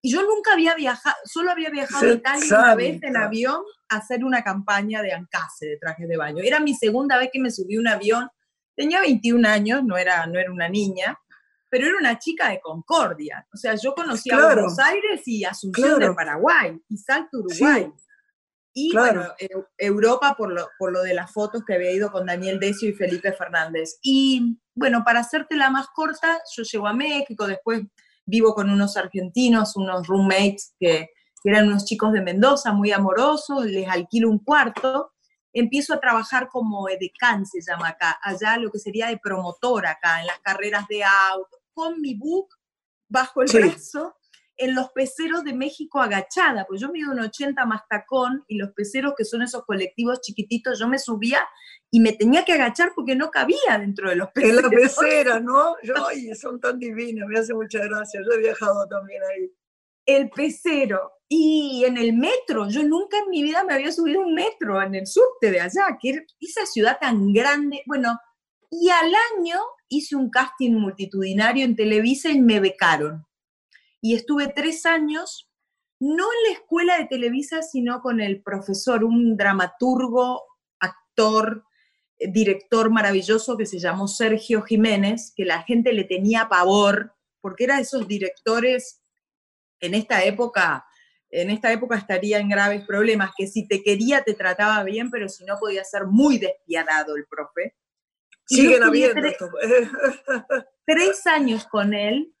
y 0.00 0.10
yo 0.10 0.22
nunca 0.22 0.54
había 0.54 0.74
viajado, 0.74 1.14
solo 1.24 1.52
había 1.52 1.70
viajado 1.70 2.10
a 2.10 2.14
Italia 2.14 2.58
una 2.58 2.74
vez 2.74 3.02
en 3.02 3.16
avión 3.16 3.60
a 3.88 3.98
hacer 3.98 4.24
una 4.24 4.42
campaña 4.42 5.00
de 5.02 5.12
Ancase, 5.12 5.66
de 5.66 5.76
trajes 5.76 6.08
de 6.08 6.16
baño. 6.16 6.42
Era 6.42 6.58
mi 6.58 6.74
segunda 6.74 7.18
vez 7.18 7.30
que 7.32 7.38
me 7.38 7.52
subí 7.52 7.76
un 7.76 7.86
avión. 7.86 8.28
Tenía 8.74 9.00
21 9.00 9.46
años, 9.48 9.84
no 9.84 9.96
era, 9.96 10.26
no 10.26 10.40
era 10.40 10.50
una 10.50 10.68
niña, 10.68 11.16
pero 11.68 11.86
era 11.86 11.96
una 11.96 12.18
chica 12.18 12.48
de 12.48 12.60
Concordia. 12.60 13.46
O 13.52 13.56
sea, 13.56 13.76
yo 13.76 13.94
conocía 13.94 14.36
a 14.36 14.46
Buenos 14.46 14.78
Aires 14.78 15.22
y 15.26 15.44
Asunción 15.44 16.00
de 16.00 16.12
Paraguay 16.14 16.80
y 16.88 16.96
Salto 16.96 17.38
Uruguay. 17.38 17.92
Y 18.74 18.92
bueno, 18.92 19.26
Europa 19.76 20.34
por 20.36 20.52
lo, 20.52 20.68
por 20.78 20.92
lo 20.92 21.02
de 21.02 21.14
las 21.14 21.30
fotos 21.30 21.62
que 21.66 21.74
había 21.74 21.92
ido 21.92 22.10
con 22.10 22.26
Daniel 22.26 22.58
Decio 22.58 22.88
y 22.88 22.94
Felipe 22.94 23.32
Fernández. 23.32 23.98
Y 24.02 24.58
bueno, 24.74 25.02
para 25.04 25.20
hacerte 25.20 25.56
la 25.56 25.70
más 25.70 25.88
corta, 25.94 26.40
yo 26.56 26.62
llego 26.62 26.86
a 26.86 26.94
México, 26.94 27.46
después 27.46 27.82
vivo 28.24 28.54
con 28.54 28.70
unos 28.70 28.96
argentinos, 28.96 29.76
unos 29.76 30.06
roommates 30.06 30.74
que, 30.78 31.10
eran 31.44 31.66
unos 31.66 31.84
chicos 31.86 32.12
de 32.12 32.20
Mendoza, 32.20 32.72
muy 32.72 32.92
amorosos, 32.92 33.64
les 33.64 33.88
alquilo 33.88 34.30
un 34.30 34.38
cuarto, 34.38 35.12
empiezo 35.52 35.92
a 35.92 35.98
trabajar 35.98 36.46
como 36.48 36.88
edecán, 36.88 37.46
se 37.46 37.60
llama 37.60 37.88
acá, 37.88 38.16
allá 38.22 38.56
lo 38.58 38.70
que 38.70 38.78
sería 38.78 39.08
de 39.08 39.18
promotor 39.18 39.86
acá, 39.86 40.20
en 40.20 40.28
las 40.28 40.38
carreras 40.38 40.86
de 40.86 41.02
auto, 41.02 41.58
con 41.74 42.00
mi 42.00 42.14
book 42.14 42.48
bajo 43.08 43.42
el 43.42 43.48
brazo, 43.52 44.14
en 44.56 44.74
los 44.74 44.90
peceros 44.90 45.44
de 45.44 45.54
México 45.54 46.00
agachada, 46.00 46.66
pues 46.66 46.80
yo 46.80 46.90
mido 46.90 47.12
un 47.12 47.20
80 47.20 47.64
más 47.66 47.82
tacón 47.88 48.44
y 48.48 48.56
los 48.56 48.72
peceros 48.72 49.14
que 49.16 49.24
son 49.24 49.42
esos 49.42 49.64
colectivos 49.64 50.20
chiquititos, 50.20 50.78
yo 50.78 50.88
me 50.88 50.98
subía 50.98 51.40
y 51.90 52.00
me 52.00 52.12
tenía 52.12 52.44
que 52.44 52.52
agachar 52.52 52.92
porque 52.94 53.16
no 53.16 53.30
cabía 53.30 53.78
dentro 53.78 54.10
de 54.10 54.16
los 54.16 54.28
peceros. 54.34 54.58
En 54.58 54.62
la 54.62 54.70
pecera, 54.70 55.40
¿no? 55.40 55.76
Yo, 55.82 55.94
ay, 56.06 56.34
son 56.40 56.60
tan 56.60 56.78
divinos, 56.78 57.28
me 57.28 57.38
hace 57.38 57.54
mucha 57.54 57.78
gracia, 57.80 58.20
yo 58.20 58.32
he 58.32 58.38
viajado 58.38 58.86
también 58.88 59.22
ahí. 59.22 59.52
El 60.04 60.30
pecero. 60.30 61.12
Y 61.28 61.84
en 61.86 61.96
el 61.96 62.12
metro, 62.12 62.68
yo 62.68 62.82
nunca 62.82 63.16
en 63.18 63.30
mi 63.30 63.42
vida 63.42 63.64
me 63.64 63.72
había 63.72 63.90
subido 63.90 64.20
un 64.20 64.34
metro 64.34 64.82
en 64.82 64.94
el 64.94 65.06
subte 65.06 65.50
de 65.50 65.60
allá, 65.60 65.96
que 65.98 66.26
esa 66.38 66.66
ciudad 66.66 66.98
tan 67.00 67.32
grande. 67.32 67.82
Bueno, 67.86 68.18
y 68.70 68.90
al 68.90 69.10
año 69.38 69.58
hice 69.88 70.14
un 70.14 70.28
casting 70.28 70.72
multitudinario 70.72 71.64
en 71.64 71.74
Televisa 71.74 72.28
y 72.28 72.40
me 72.40 72.60
becaron 72.60 73.24
y 74.02 74.16
estuve 74.16 74.48
tres 74.48 74.84
años, 74.84 75.48
no 76.00 76.24
en 76.24 76.52
la 76.52 76.58
escuela 76.58 76.98
de 76.98 77.06
Televisa, 77.06 77.62
sino 77.62 78.02
con 78.02 78.20
el 78.20 78.42
profesor, 78.42 79.04
un 79.04 79.36
dramaturgo, 79.36 80.42
actor, 80.80 81.64
eh, 82.18 82.30
director 82.30 82.90
maravilloso 82.90 83.56
que 83.56 83.64
se 83.64 83.78
llamó 83.78 84.08
Sergio 84.08 84.62
Jiménez, 84.62 85.32
que 85.36 85.44
la 85.44 85.62
gente 85.62 85.92
le 85.92 86.02
tenía 86.02 86.48
pavor, 86.48 87.14
porque 87.40 87.64
era 87.64 87.76
de 87.76 87.82
esos 87.82 88.08
directores 88.08 89.04
en 89.78 89.94
esta 89.94 90.24
época, 90.24 90.84
en 91.30 91.50
esta 91.50 91.72
época 91.72 91.96
estaría 91.96 92.38
en 92.38 92.48
graves 92.48 92.84
problemas, 92.84 93.30
que 93.36 93.46
si 93.46 93.68
te 93.68 93.84
quería 93.84 94.24
te 94.24 94.34
trataba 94.34 94.82
bien, 94.82 95.12
pero 95.12 95.28
si 95.28 95.44
no 95.44 95.58
podía 95.60 95.84
ser 95.84 96.06
muy 96.06 96.38
despiadado 96.38 97.16
el 97.16 97.26
profe. 97.26 97.76
Siguen 98.46 98.82
habiendo. 98.82 99.20
tres 100.84 101.24
años 101.28 101.64
con 101.68 101.94
él 101.94 102.34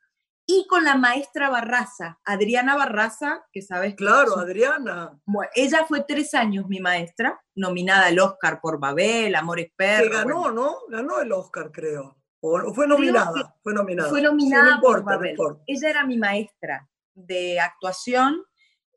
y 0.54 0.66
con 0.66 0.84
la 0.84 0.96
maestra 0.96 1.48
Barraza, 1.48 2.20
Adriana 2.24 2.76
Barraza, 2.76 3.44
que 3.52 3.62
sabes. 3.62 3.94
Claro, 3.94 4.38
Adriana. 4.38 5.18
Bueno, 5.24 5.50
ella 5.54 5.86
fue 5.88 6.04
tres 6.06 6.34
años 6.34 6.68
mi 6.68 6.78
maestra, 6.78 7.40
nominada 7.54 8.06
al 8.06 8.18
Oscar 8.18 8.60
por 8.60 8.78
Babel, 8.78 9.34
Amores 9.34 9.70
Perros. 9.74 10.10
Que 10.10 10.14
ganó, 10.14 10.50
¿no? 10.50 10.76
Ganó 10.88 11.20
el 11.20 11.32
Oscar, 11.32 11.70
creo. 11.72 12.18
O 12.40 12.74
fue 12.74 12.86
nominada, 12.86 13.56
fue 13.62 13.72
nominada. 13.72 14.10
Fue 14.10 14.20
nominada 14.20 14.78
por 14.80 15.02
Babel. 15.04 15.36
ella 15.66 15.88
era 15.88 16.04
mi 16.04 16.18
maestra 16.18 16.88
de 17.14 17.60
actuación, 17.60 18.42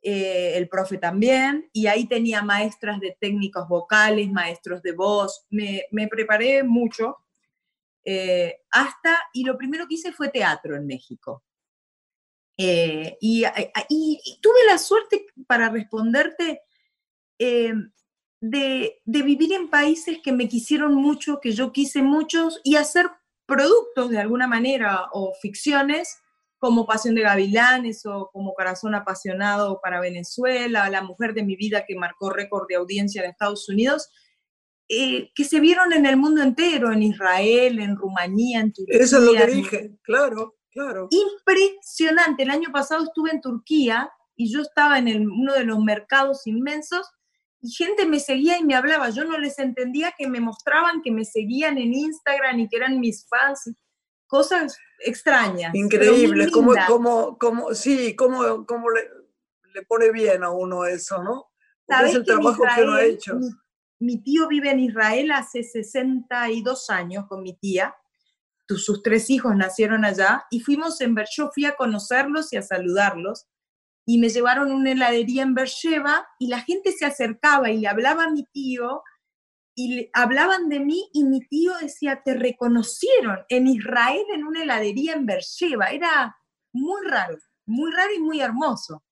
eh, 0.01 0.53
el 0.55 0.67
profe 0.67 0.97
también, 0.97 1.69
y 1.71 1.87
ahí 1.87 2.07
tenía 2.07 2.41
maestras 2.41 2.99
de 2.99 3.15
técnicos 3.19 3.67
vocales, 3.67 4.29
maestros 4.31 4.81
de 4.81 4.91
voz. 4.91 5.45
Me, 5.49 5.83
me 5.91 6.07
preparé 6.07 6.63
mucho 6.63 7.17
eh, 8.05 8.61
hasta, 8.69 9.17
y 9.33 9.43
lo 9.43 9.57
primero 9.57 9.87
que 9.87 9.95
hice 9.95 10.13
fue 10.13 10.29
teatro 10.29 10.75
en 10.75 10.85
México. 10.85 11.43
Eh, 12.57 13.17
y, 13.19 13.43
tuve 14.41 14.65
la 14.67 14.77
suerte, 14.77 15.25
para 15.47 15.69
responderte, 15.69 16.61
eh, 17.39 17.73
de, 18.39 19.01
vivir 19.05 19.53
en 19.53 19.69
países 19.69 20.19
que 20.23 20.31
me 20.31 20.47
quisieron 20.47 20.93
mucho, 20.93 21.39
que 21.41 21.51
yo 21.51 21.71
quise 21.71 22.03
muchos, 22.03 22.61
y 22.63 22.75
hacer 22.75 23.09
productos 23.47 24.11
de 24.11 24.19
alguna 24.19 24.47
manera 24.47 25.09
o 25.11 25.33
ficciones 25.41 26.17
como 26.57 26.87
Pasión 26.87 27.15
de 27.15 27.21
Gavilanes 27.21 28.05
o 28.05 28.29
como 28.31 28.53
Corazón 28.53 28.95
Apasionado 28.95 29.79
para 29.83 29.99
Venezuela, 29.99 30.89
La 30.89 31.01
Mujer 31.01 31.33
de 31.33 31.43
mi 31.43 31.55
vida 31.55 31.85
que 31.85 31.95
marcó 31.95 32.29
récord 32.29 32.67
de 32.67 32.75
audiencia 32.75 33.23
en 33.23 33.29
Estados 33.29 33.67
Unidos, 33.69 34.09
eh, 34.87 35.31
que 35.33 35.43
se 35.43 35.59
vieron 35.59 35.93
en 35.93 36.05
el 36.05 36.15
mundo 36.15 36.43
entero, 36.43 36.91
en 36.91 37.01
Israel, 37.01 37.79
en 37.79 37.95
Rumanía, 37.95 38.59
en 38.59 38.71
Turquía. 38.71 38.99
Eso 38.99 39.17
es 39.17 39.23
lo 39.23 39.33
que 39.33 39.47
dije, 39.47 39.97
claro, 40.03 40.57
claro. 40.71 41.07
Impresionante. 41.09 42.43
El 42.43 42.51
año 42.51 42.71
pasado 42.71 43.03
estuve 43.03 43.31
en 43.31 43.41
Turquía 43.41 44.11
y 44.35 44.51
yo 44.53 44.61
estaba 44.61 44.99
en 44.99 45.27
uno 45.27 45.53
de 45.53 45.63
los 45.63 45.79
mercados 45.79 46.45
inmensos 46.45 47.09
y 47.61 47.71
gente 47.71 48.05
me 48.05 48.19
seguía 48.19 48.59
y 48.59 48.63
me 48.63 48.75
hablaba. 48.75 49.09
Yo 49.09 49.23
no 49.23 49.39
les 49.39 49.57
entendía 49.57 50.13
que 50.15 50.27
me 50.27 50.39
mostraban 50.39 51.01
que 51.01 51.11
me 51.11 51.25
seguían 51.25 51.79
en 51.79 51.93
Instagram 51.93 52.59
y 52.59 52.69
que 52.69 52.77
eran 52.77 52.99
mis 52.99 53.27
fans. 53.27 53.71
Cosas 54.27 54.77
extrañas. 54.99 55.73
Increíble, 55.73 56.51
como, 56.51 56.73
como, 56.87 57.37
como, 57.39 57.73
sí, 57.73 58.15
como, 58.15 58.65
como 58.65 58.89
le, 58.91 59.01
le, 59.73 59.83
pone 59.83 60.11
bien 60.11 60.43
a 60.43 60.49
uno 60.49 60.85
eso, 60.85 61.23
¿no? 61.23 61.47
Porque 61.85 62.05
es 62.05 62.15
el 62.15 62.25
trabajo 62.25 62.63
que 62.75 62.83
uno 62.83 62.93
ha 62.93 63.03
hecho 63.03 63.35
mi 63.35 63.49
tío 64.23 64.47
vive 64.47 64.71
en 64.71 64.79
Israel 64.79 65.31
hace 65.31 65.63
62 65.63 66.89
años 66.89 67.25
con 67.27 67.43
mi 67.43 67.53
tía. 67.53 67.95
Sus 68.67 69.03
tres 69.03 69.29
hijos 69.29 69.55
nacieron 69.55 70.05
allá 70.05 70.45
y 70.49 70.59
fuimos 70.59 70.99
en 71.01 71.15
yo 71.35 71.51
fui 71.53 71.65
a 71.65 71.75
conocerlos 71.75 72.51
y 72.53 72.57
a 72.57 72.61
saludarlos. 72.61 73.47
y 74.07 74.19
me 74.19 74.29
llevaron 74.29 74.71
una 74.71 74.91
heladería 74.91 75.41
en 75.41 75.55
Bercheva 75.55 76.27
y 76.37 76.47
la 76.47 76.61
gente 76.61 76.91
se 76.91 77.05
acercaba 77.05 77.71
y 77.71 77.79
le 77.79 77.87
hablaba 77.87 78.25
a 78.25 78.29
mi 78.29 78.43
tío 78.45 79.01
y 79.75 79.95
le 79.95 80.09
hablaban 80.13 80.69
de 80.69 80.79
mí 80.79 81.09
y 81.11 81.23
mi 81.23 81.39
tío 81.47 81.73
decía, 81.81 82.21
te 82.23 82.35
reconocieron 82.35 83.39
en 83.49 83.67
Israel 83.67 84.23
en 84.33 84.45
una 84.45 84.61
heladería 84.61 85.13
en 85.13 85.25
Bercheva. 85.25 85.87
Era 85.87 86.37
muy 86.71 87.03
raro, 87.07 87.37
muy 87.65 87.91
raro 87.91 88.13
y 88.15 88.19
muy 88.19 88.41
hermoso. 88.41 89.03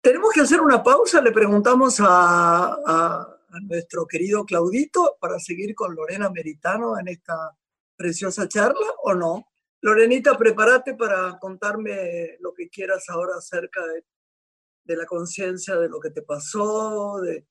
Tenemos 0.00 0.32
que 0.32 0.40
hacer 0.40 0.60
una 0.60 0.82
pausa, 0.82 1.20
le 1.20 1.30
preguntamos 1.30 1.98
a 2.00 3.33
nuestro 3.62 4.06
querido 4.06 4.44
Claudito 4.44 5.16
para 5.20 5.38
seguir 5.38 5.74
con 5.74 5.94
Lorena 5.94 6.30
Meritano 6.30 6.98
en 6.98 7.08
esta 7.08 7.56
preciosa 7.96 8.48
charla 8.48 8.86
o 9.02 9.14
no. 9.14 9.46
Lorenita, 9.80 10.36
prepárate 10.38 10.94
para 10.94 11.38
contarme 11.38 12.36
lo 12.40 12.54
que 12.54 12.68
quieras 12.68 13.04
ahora 13.08 13.36
acerca 13.36 13.82
de, 13.86 14.96
la 14.96 15.04
conciencia, 15.06 15.76
de 15.76 15.88
lo 15.88 16.00
que 16.00 16.10
te 16.10 16.22
pasó, 16.22 17.20
de, 17.20 17.46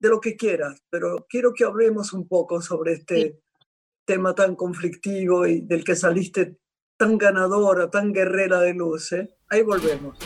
lo 0.00 0.20
que 0.20 0.36
quieras, 0.36 0.82
pero 0.90 1.26
quiero 1.28 1.52
que 1.54 1.64
hablemos 1.64 2.12
un 2.12 2.28
poco 2.28 2.60
sobre 2.60 2.92
este 2.92 3.40
tema 4.04 4.34
tan 4.34 4.54
conflictivo 4.54 5.46
y 5.46 5.62
del 5.62 5.82
que 5.82 5.96
saliste 5.96 6.58
tan 6.96 7.18
ganadora, 7.18 7.90
tan 7.90 8.12
guerrera 8.12 8.60
de 8.60 8.74
luz. 8.74 9.12
¿eh? 9.12 9.36
Ahí 9.48 9.62
volvemos. 9.62 10.18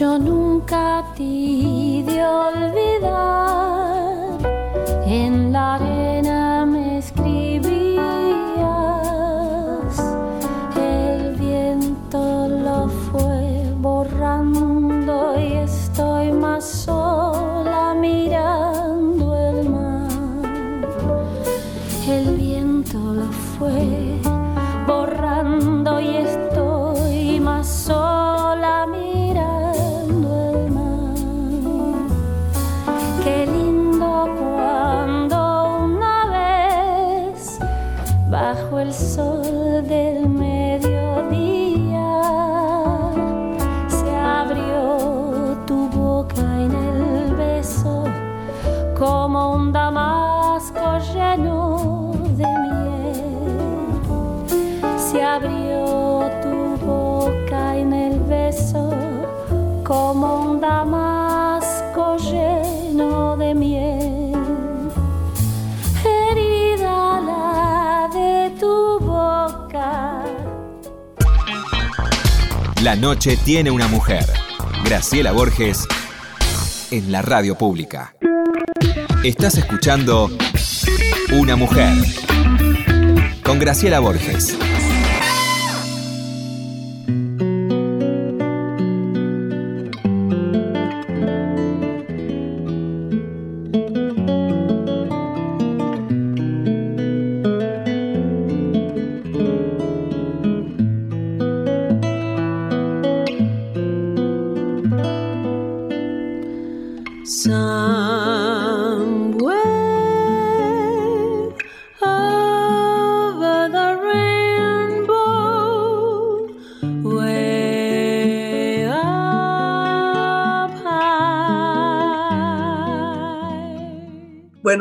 Yo 0.00 0.18
nunca 0.18 1.04
te 1.14 1.22
de 1.22 2.24
olvidar 2.24 2.89
como 59.90 60.52
un 60.52 60.60
damasco 60.60 62.16
lleno 62.18 63.36
de 63.36 63.54
miel. 63.56 64.30
La 72.84 72.94
noche 72.94 73.36
tiene 73.44 73.72
una 73.72 73.88
mujer. 73.88 74.24
Graciela 74.84 75.32
Borges 75.32 75.88
en 76.92 77.10
la 77.10 77.20
radio 77.20 77.58
pública. 77.58 78.14
Estás 79.24 79.58
escuchando 79.58 80.30
Una 81.32 81.56
mujer 81.56 81.96
con 83.42 83.58
Graciela 83.58 83.98
Borges. 83.98 84.56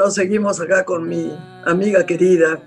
Seguimos 0.09 0.59
acá 0.59 0.85
con 0.85 1.07
mi 1.07 1.31
amiga 1.65 2.05
querida, 2.05 2.61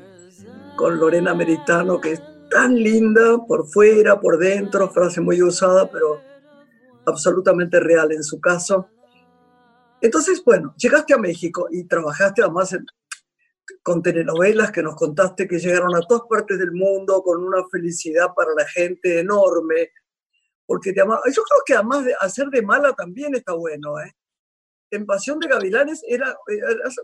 con 0.76 0.98
Lorena 0.98 1.34
Meritano, 1.34 2.00
que 2.00 2.12
es 2.12 2.22
tan 2.50 2.74
linda 2.74 3.38
por 3.46 3.66
fuera, 3.68 4.20
por 4.20 4.38
dentro, 4.38 4.90
frase 4.90 5.20
muy 5.20 5.42
usada, 5.42 5.90
pero 5.90 6.20
absolutamente 7.06 7.80
real 7.80 8.12
en 8.12 8.22
su 8.22 8.40
caso. 8.40 8.88
Entonces, 10.00 10.42
bueno, 10.44 10.74
llegaste 10.76 11.14
a 11.14 11.18
México 11.18 11.68
y 11.70 11.84
trabajaste 11.84 12.42
además 12.42 12.76
con 13.82 14.02
telenovelas 14.02 14.70
que 14.70 14.82
nos 14.82 14.96
contaste 14.96 15.46
que 15.46 15.58
llegaron 15.58 15.94
a 15.94 16.00
todas 16.00 16.24
partes 16.28 16.58
del 16.58 16.72
mundo 16.72 17.22
con 17.22 17.42
una 17.42 17.64
felicidad 17.70 18.34
para 18.34 18.52
la 18.54 18.66
gente 18.66 19.20
enorme, 19.20 19.90
porque 20.66 20.92
te 20.92 21.00
Yo 21.00 21.06
creo 21.42 21.62
que 21.64 21.74
además 21.74 22.04
de 22.04 22.14
hacer 22.20 22.48
de 22.48 22.62
mala 22.62 22.92
también 22.92 23.34
está 23.34 23.52
bueno, 23.52 23.98
¿eh? 24.00 24.12
En 24.96 25.06
Pasión 25.06 25.38
de 25.38 25.48
Gavilanes 25.48 26.02
era, 26.06 26.36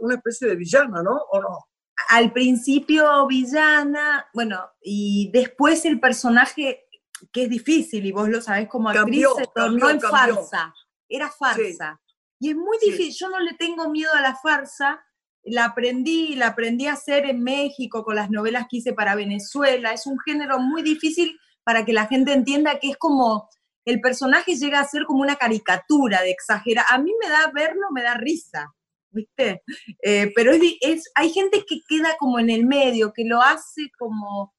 una 0.01 0.15
especie 0.15 0.49
de 0.49 0.57
villana, 0.57 1.03
¿no? 1.03 1.17
¿O 1.31 1.41
no? 1.41 1.69
Al 2.11 2.33
principio 2.33 3.27
villana, 3.27 4.27
bueno, 4.33 4.61
y 4.81 5.31
después 5.33 5.85
el 5.85 5.99
personaje, 5.99 6.87
que 7.33 7.45
es 7.45 7.51
difícil, 7.51 8.07
y 8.07 8.13
vos 8.13 8.29
lo 8.29 8.41
sabés 8.41 8.69
como 8.69 8.89
actriz, 8.89 9.27
se 9.37 9.47
tornó 9.55 9.91
en 9.91 10.01
farsa. 10.01 10.73
Era 11.09 11.31
farsa. 11.31 12.01
Y 12.41 12.51
es 12.51 12.57
muy 12.57 12.79
difícil, 12.81 13.15
yo 13.19 13.29
no 13.31 13.41
le 13.41 13.55
tengo 13.55 13.89
miedo 13.91 14.13
a 14.15 14.21
la 14.21 14.37
farsa, 14.37 15.05
la 15.43 15.65
aprendí, 15.65 16.37
la 16.37 16.49
aprendí 16.49 16.87
a 16.87 16.93
hacer 16.93 17.25
en 17.27 17.43
México 17.43 18.05
con 18.05 18.15
las 18.17 18.31
novelas 18.31 18.67
que 18.71 18.79
hice 18.79 18.93
para 18.93 19.15
Venezuela. 19.15 19.93
Es 19.93 20.07
un 20.07 20.19
género 20.21 20.59
muy 20.59 20.83
difícil 20.83 21.39
para 21.65 21.85
que 21.85 21.93
la 21.93 22.07
gente 22.07 22.33
entienda 22.33 22.79
que 22.79 22.91
es 22.91 22.97
como 22.97 23.49
el 23.89 24.01
personaje 24.01 24.57
llega 24.57 24.81
a 24.81 24.89
ser 24.89 25.05
como 25.05 25.23
una 25.23 25.37
caricatura 25.37 26.21
de 26.23 26.31
exagera. 26.31 26.85
A 26.91 26.99
mí 26.99 27.11
me 27.21 27.29
da 27.29 27.51
verlo, 27.55 27.87
me 27.91 28.03
da 28.03 28.15
risa, 28.15 28.75
¿viste? 29.11 29.63
Eh, 30.03 30.31
pero 30.35 30.53
es, 30.53 31.11
hay 31.15 31.31
gente 31.31 31.65
que 31.67 31.81
queda 31.89 32.17
como 32.19 32.39
en 32.39 32.51
el 32.51 32.67
medio, 32.67 33.13
que 33.13 33.25
lo 33.25 33.41
hace 33.41 33.91
como... 33.99 34.55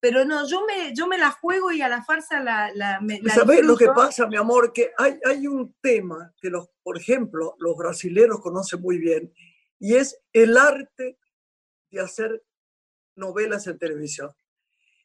Pero 0.00 0.24
no, 0.24 0.46
yo 0.48 0.64
me, 0.66 0.94
yo 0.94 1.06
me 1.06 1.18
la 1.18 1.30
juego 1.30 1.72
y 1.72 1.82
a 1.82 1.88
la 1.88 2.02
farsa 2.04 2.40
la... 2.40 2.70
la, 2.74 3.00
¿Sabes 3.34 3.62
lo 3.62 3.76
que 3.76 3.88
pasa, 3.88 4.26
mi 4.26 4.36
amor? 4.36 4.72
Que 4.72 4.92
hay, 4.96 5.18
hay 5.24 5.46
un 5.46 5.74
tema 5.80 6.32
que, 6.40 6.48
los, 6.48 6.68
por 6.82 6.98
ejemplo, 6.98 7.56
los 7.58 7.76
brasileros 7.76 8.40
conocen 8.40 8.80
muy 8.80 8.98
bien, 8.98 9.32
y 9.78 9.96
es 9.96 10.18
el 10.32 10.56
arte 10.56 11.18
de 11.90 12.00
hacer 12.00 12.42
novelas 13.14 13.66
en 13.66 13.78
televisión. 13.78 14.30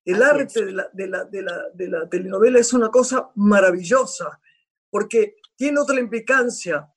El 0.06 0.24
arte 0.24 0.66
de 0.66 0.72
la, 0.72 0.90
de, 0.92 1.08
la, 1.08 1.26
de, 1.26 1.42
la, 1.42 1.70
de 1.74 1.88
la, 1.88 2.10
telenovela 2.10 2.60
es 2.60 2.74
una 2.74 2.90
cosa 2.90 3.32
maravillosa, 3.36 4.40
porque 4.90 5.36
tiene 5.56 5.80
otra 5.80 6.00
implicancia. 6.00 6.92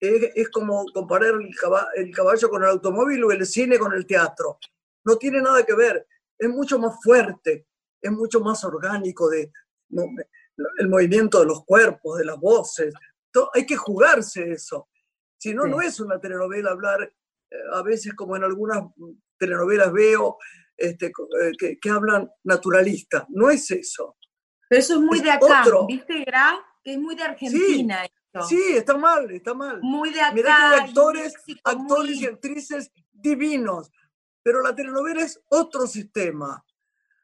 Es, 0.00 0.48
como 0.50 0.84
comparar 0.92 1.34
el 1.34 1.54
caballo, 1.56 1.88
el 1.96 2.14
caballo 2.14 2.48
con 2.48 2.62
el 2.62 2.68
automóvil 2.68 3.24
o 3.24 3.32
el 3.32 3.44
cine 3.46 3.78
con 3.78 3.92
el 3.94 4.06
teatro. 4.06 4.58
No 5.04 5.16
tiene 5.16 5.40
nada 5.40 5.64
que 5.64 5.74
ver. 5.74 6.06
Es 6.38 6.48
mucho 6.48 6.78
más 6.78 6.96
fuerte, 7.02 7.66
es 8.00 8.12
mucho 8.12 8.40
más 8.40 8.62
orgánico 8.64 9.28
de, 9.28 9.50
el 10.78 10.88
movimiento 10.88 11.40
de 11.40 11.46
los 11.46 11.64
cuerpos, 11.64 12.18
de 12.18 12.24
las 12.24 12.38
voces. 12.38 12.94
hay 13.54 13.66
que 13.66 13.76
jugarse 13.76 14.52
eso. 14.52 14.88
Si 15.36 15.54
no, 15.54 15.66
no 15.66 15.80
es 15.80 16.00
una 16.00 16.20
telenovela 16.20 16.70
hablar, 16.70 17.02
eh, 17.50 17.56
a 17.72 17.82
veces 17.82 18.14
como 18.14 18.36
en 18.36 18.44
algunas 18.44 18.84
telenovelas 19.38 19.92
veo, 19.92 20.36
este, 20.78 21.06
eh, 21.06 21.76
que, 21.80 21.90
hablan 21.90 22.30
naturalista. 22.44 23.26
No 23.28 23.50
es 23.50 23.70
eso. 23.70 24.16
Pero 24.68 24.80
eso 24.80 24.94
es 24.94 25.00
muy 25.00 25.20
de 25.20 25.30
acá, 25.30 25.64
¿viste, 25.86 26.24
Gra? 26.24 26.58
Que 26.82 26.92
es 26.92 26.98
muy 26.98 27.14
de 27.16 27.24
Argentina. 27.24 28.06
Sí, 28.48 28.60
está 28.74 28.96
mal, 28.96 29.30
está 29.30 29.52
mal. 29.54 29.80
Muy 29.82 30.12
de 30.12 30.20
acá. 30.20 30.34
Mirá 30.34 30.56
que 30.56 30.62
hay 30.74 30.88
actores, 30.88 31.34
actores 31.64 32.16
muy- 32.16 32.22
y 32.22 32.26
actrices 32.26 32.92
divinos, 33.10 33.90
pero 34.42 34.62
la 34.62 34.74
telenovela 34.74 35.22
es 35.22 35.40
otro 35.48 35.86
sistema. 35.86 36.64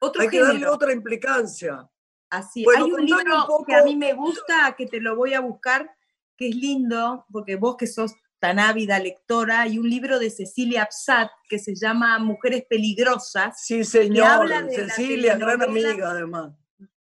otro 0.01 0.21
Hay 0.21 0.29
que 0.29 0.41
darle 0.41 0.67
otra 0.67 0.93
implicancia. 0.93 1.89
Así, 2.29 2.65
Bueno, 2.65 2.85
hay 2.87 2.93
un 2.93 3.07
libro 3.07 3.37
un 3.37 3.47
poco- 3.47 3.65
que 3.65 3.75
a 3.75 3.85
mí 3.85 3.97
me 3.97 4.13
gusta, 4.13 4.75
que 4.77 4.87
te 4.87 5.01
lo 5.01 5.15
voy 5.17 5.33
a 5.35 5.41
buscar, 5.41 5.91
que 6.37 6.49
es 6.49 6.57
lindo, 6.57 7.25
porque 7.31 7.57
vos 7.57 7.77
que 7.77 7.87
sos 7.87 8.13
tan 8.45 8.59
ávida 8.59 8.99
lectora, 8.99 9.63
hay 9.63 9.79
un 9.79 9.89
libro 9.89 10.19
de 10.19 10.29
Cecilia 10.29 10.83
Absat 10.83 11.31
que 11.49 11.59
se 11.59 11.75
llama 11.75 12.19
Mujeres 12.19 12.65
Peligrosas, 12.69 13.59
Sí, 13.65 13.85
señor. 13.85 14.27
habla 14.27 14.61
de 14.61 14.77
la 14.87 14.89
Cecilia, 14.95 15.37
gran 15.37 15.63
amiga 15.63 16.11
además. 16.11 16.53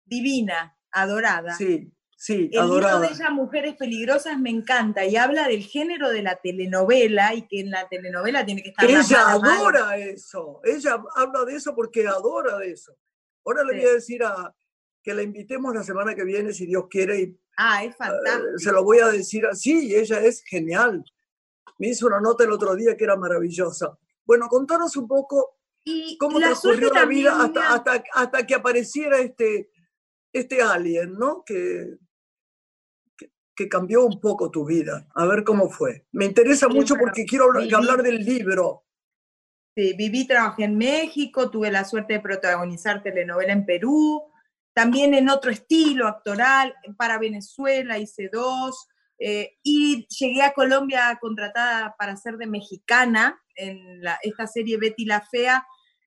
divina, 0.04 0.76
adorada. 0.92 1.56
Sí, 1.56 1.92
sí, 2.16 2.48
El 2.52 2.70
libro 2.70 3.00
de 3.00 3.08
ella, 3.08 3.30
Mujeres 3.30 3.74
Peligrosas, 3.74 4.38
me 4.38 4.50
encanta 4.50 5.04
y 5.04 5.16
habla 5.16 5.48
del 5.48 5.64
género 5.64 6.10
de 6.10 6.22
la 6.22 6.36
telenovela 6.36 7.34
y 7.34 7.48
que 7.48 7.58
en 7.58 7.72
la 7.72 7.88
telenovela 7.88 8.46
tiene 8.46 8.62
que 8.62 8.68
estar 8.68 8.88
la 8.88 9.00
Ella 9.00 9.30
adora 9.32 9.96
eso. 9.96 10.60
Ella 10.62 11.02
habla 11.16 11.44
de 11.44 11.56
eso 11.56 11.74
porque 11.74 12.06
adora 12.06 12.58
de 12.58 12.70
eso. 12.70 12.96
Ahora 13.44 13.64
le 13.64 13.78
voy 13.80 13.84
a 13.90 13.94
decir 13.94 14.22
a 14.22 14.54
que 15.02 15.12
la 15.12 15.22
invitemos 15.24 15.74
la 15.74 15.82
semana 15.82 16.14
que 16.14 16.22
viene, 16.22 16.52
si 16.52 16.66
Dios 16.66 16.84
quiere, 16.88 17.20
y 17.20 17.36
Ah, 17.56 17.82
es 17.84 17.90
eh, 17.90 17.94
fantástico. 17.98 18.58
se 18.58 18.70
lo 18.70 18.84
voy 18.84 19.00
a 19.00 19.08
decir 19.08 19.44
así. 19.46 19.92
Ella 19.92 20.20
es 20.20 20.44
genial. 20.44 21.02
Me 21.78 21.88
hizo 21.88 22.06
una 22.06 22.20
nota 22.20 22.44
el 22.44 22.52
otro 22.52 22.74
día 22.76 22.96
que 22.96 23.04
era 23.04 23.16
maravillosa. 23.16 23.98
Bueno, 24.24 24.48
contanos 24.48 24.96
un 24.96 25.08
poco 25.08 25.58
Y 25.84 26.16
cómo 26.18 26.38
la 26.38 26.46
transcurrió 26.48 26.92
la 26.92 27.04
vida 27.06 27.30
también, 27.30 27.44
hasta, 27.44 27.60
mira, 27.60 27.74
hasta, 27.74 28.04
hasta 28.14 28.46
que 28.46 28.54
apareciera 28.54 29.18
este, 29.18 29.70
este 30.32 30.62
alien, 30.62 31.14
¿no? 31.14 31.42
Que, 31.44 31.96
que, 33.16 33.32
que 33.56 33.68
cambió 33.68 34.04
un 34.04 34.20
poco 34.20 34.50
tu 34.50 34.64
vida. 34.64 35.08
A 35.14 35.26
ver 35.26 35.42
cómo 35.44 35.68
fue. 35.70 36.06
Me 36.12 36.24
interesa 36.24 36.68
mucho 36.68 36.94
porque 36.96 37.24
quiero 37.24 37.46
viví- 37.48 37.74
hablar 37.74 38.02
del 38.02 38.24
libro. 38.24 38.84
Sí, 39.74 39.94
viví, 39.96 40.26
trabajé 40.26 40.64
en 40.64 40.76
México, 40.76 41.50
tuve 41.50 41.70
la 41.70 41.84
suerte 41.84 42.12
de 42.12 42.20
protagonizar 42.20 43.02
telenovela 43.02 43.54
en 43.54 43.64
Perú, 43.64 44.22
también 44.74 45.14
en 45.14 45.30
otro 45.30 45.50
estilo 45.50 46.06
actoral, 46.06 46.74
para 46.96 47.18
Venezuela 47.18 47.98
hice 47.98 48.28
dos, 48.30 48.86
eh, 49.24 49.56
y 49.62 50.06
llegué 50.18 50.42
a 50.42 50.52
Colombia 50.52 51.16
contratada 51.20 51.94
para 51.98 52.16
ser 52.16 52.36
de 52.38 52.46
mexicana 52.46 53.40
en 53.54 54.02
la- 54.02 54.18
esta 54.22 54.46
serie 54.46 54.78
Betty 54.78 55.04
la 55.04 55.20
Fea. 55.20 55.64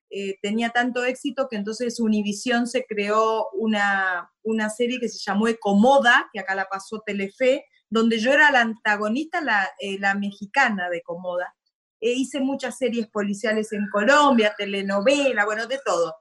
eh, 0.08 0.38
tenía 0.40 0.70
tanto 0.70 1.04
éxito 1.04 1.48
que 1.48 1.56
entonces 1.56 1.98
Univisión 1.98 2.68
se 2.68 2.84
creó 2.86 3.48
una, 3.54 4.30
una 4.44 4.70
serie 4.70 5.00
que 5.00 5.08
se 5.08 5.18
llamó 5.18 5.48
Ecomoda, 5.48 6.28
que 6.32 6.38
acá 6.38 6.54
la 6.54 6.66
pasó 6.68 7.02
Telefe, 7.04 7.64
donde 7.90 8.20
yo 8.20 8.32
era 8.32 8.52
la 8.52 8.60
antagonista, 8.60 9.40
la, 9.40 9.68
eh, 9.80 9.98
la 9.98 10.14
mexicana 10.14 10.88
de 10.90 11.02
Comoda. 11.02 11.56
Eh, 12.00 12.12
hice 12.12 12.38
muchas 12.40 12.78
series 12.78 13.08
policiales 13.08 13.72
en 13.72 13.88
Colombia, 13.90 14.54
telenovela, 14.56 15.44
bueno, 15.44 15.66
de 15.66 15.80
todo. 15.84 16.14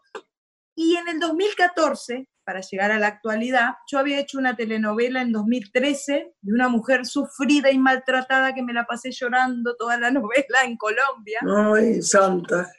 Y 0.76 0.98
en 0.98 1.08
el 1.08 1.20
2014, 1.20 2.28
para 2.44 2.62
llegar 2.62 2.92
a 2.92 3.00
la 3.00 3.08
actualidad, 3.08 3.76
yo 3.90 3.98
había 3.98 4.20
hecho 4.20 4.38
una 4.38 4.56
telenovela 4.56 5.22
en 5.22 5.32
2013 5.32 6.34
de 6.42 6.54
una 6.54 6.68
mujer 6.70 7.06
sufrida 7.06 7.72
y 7.72 7.78
maltratada 7.80 8.54
que 8.54 8.62
me 8.62 8.74
la 8.74 8.86
pasé 8.86 9.12
llorando 9.12 9.76
toda 9.78 9.98
la 9.98 10.12
novela 10.12 10.64
en 10.64 10.78
Colombia. 10.78 11.40
Ay, 11.74 12.02
santa. 12.02 12.70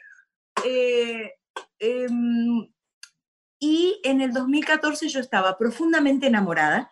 Eh, 0.63 1.33
em, 1.79 2.71
y 3.59 3.99
en 4.03 4.21
el 4.21 4.31
2014 4.31 5.09
yo 5.09 5.19
estaba 5.19 5.57
profundamente 5.57 6.27
enamorada 6.27 6.89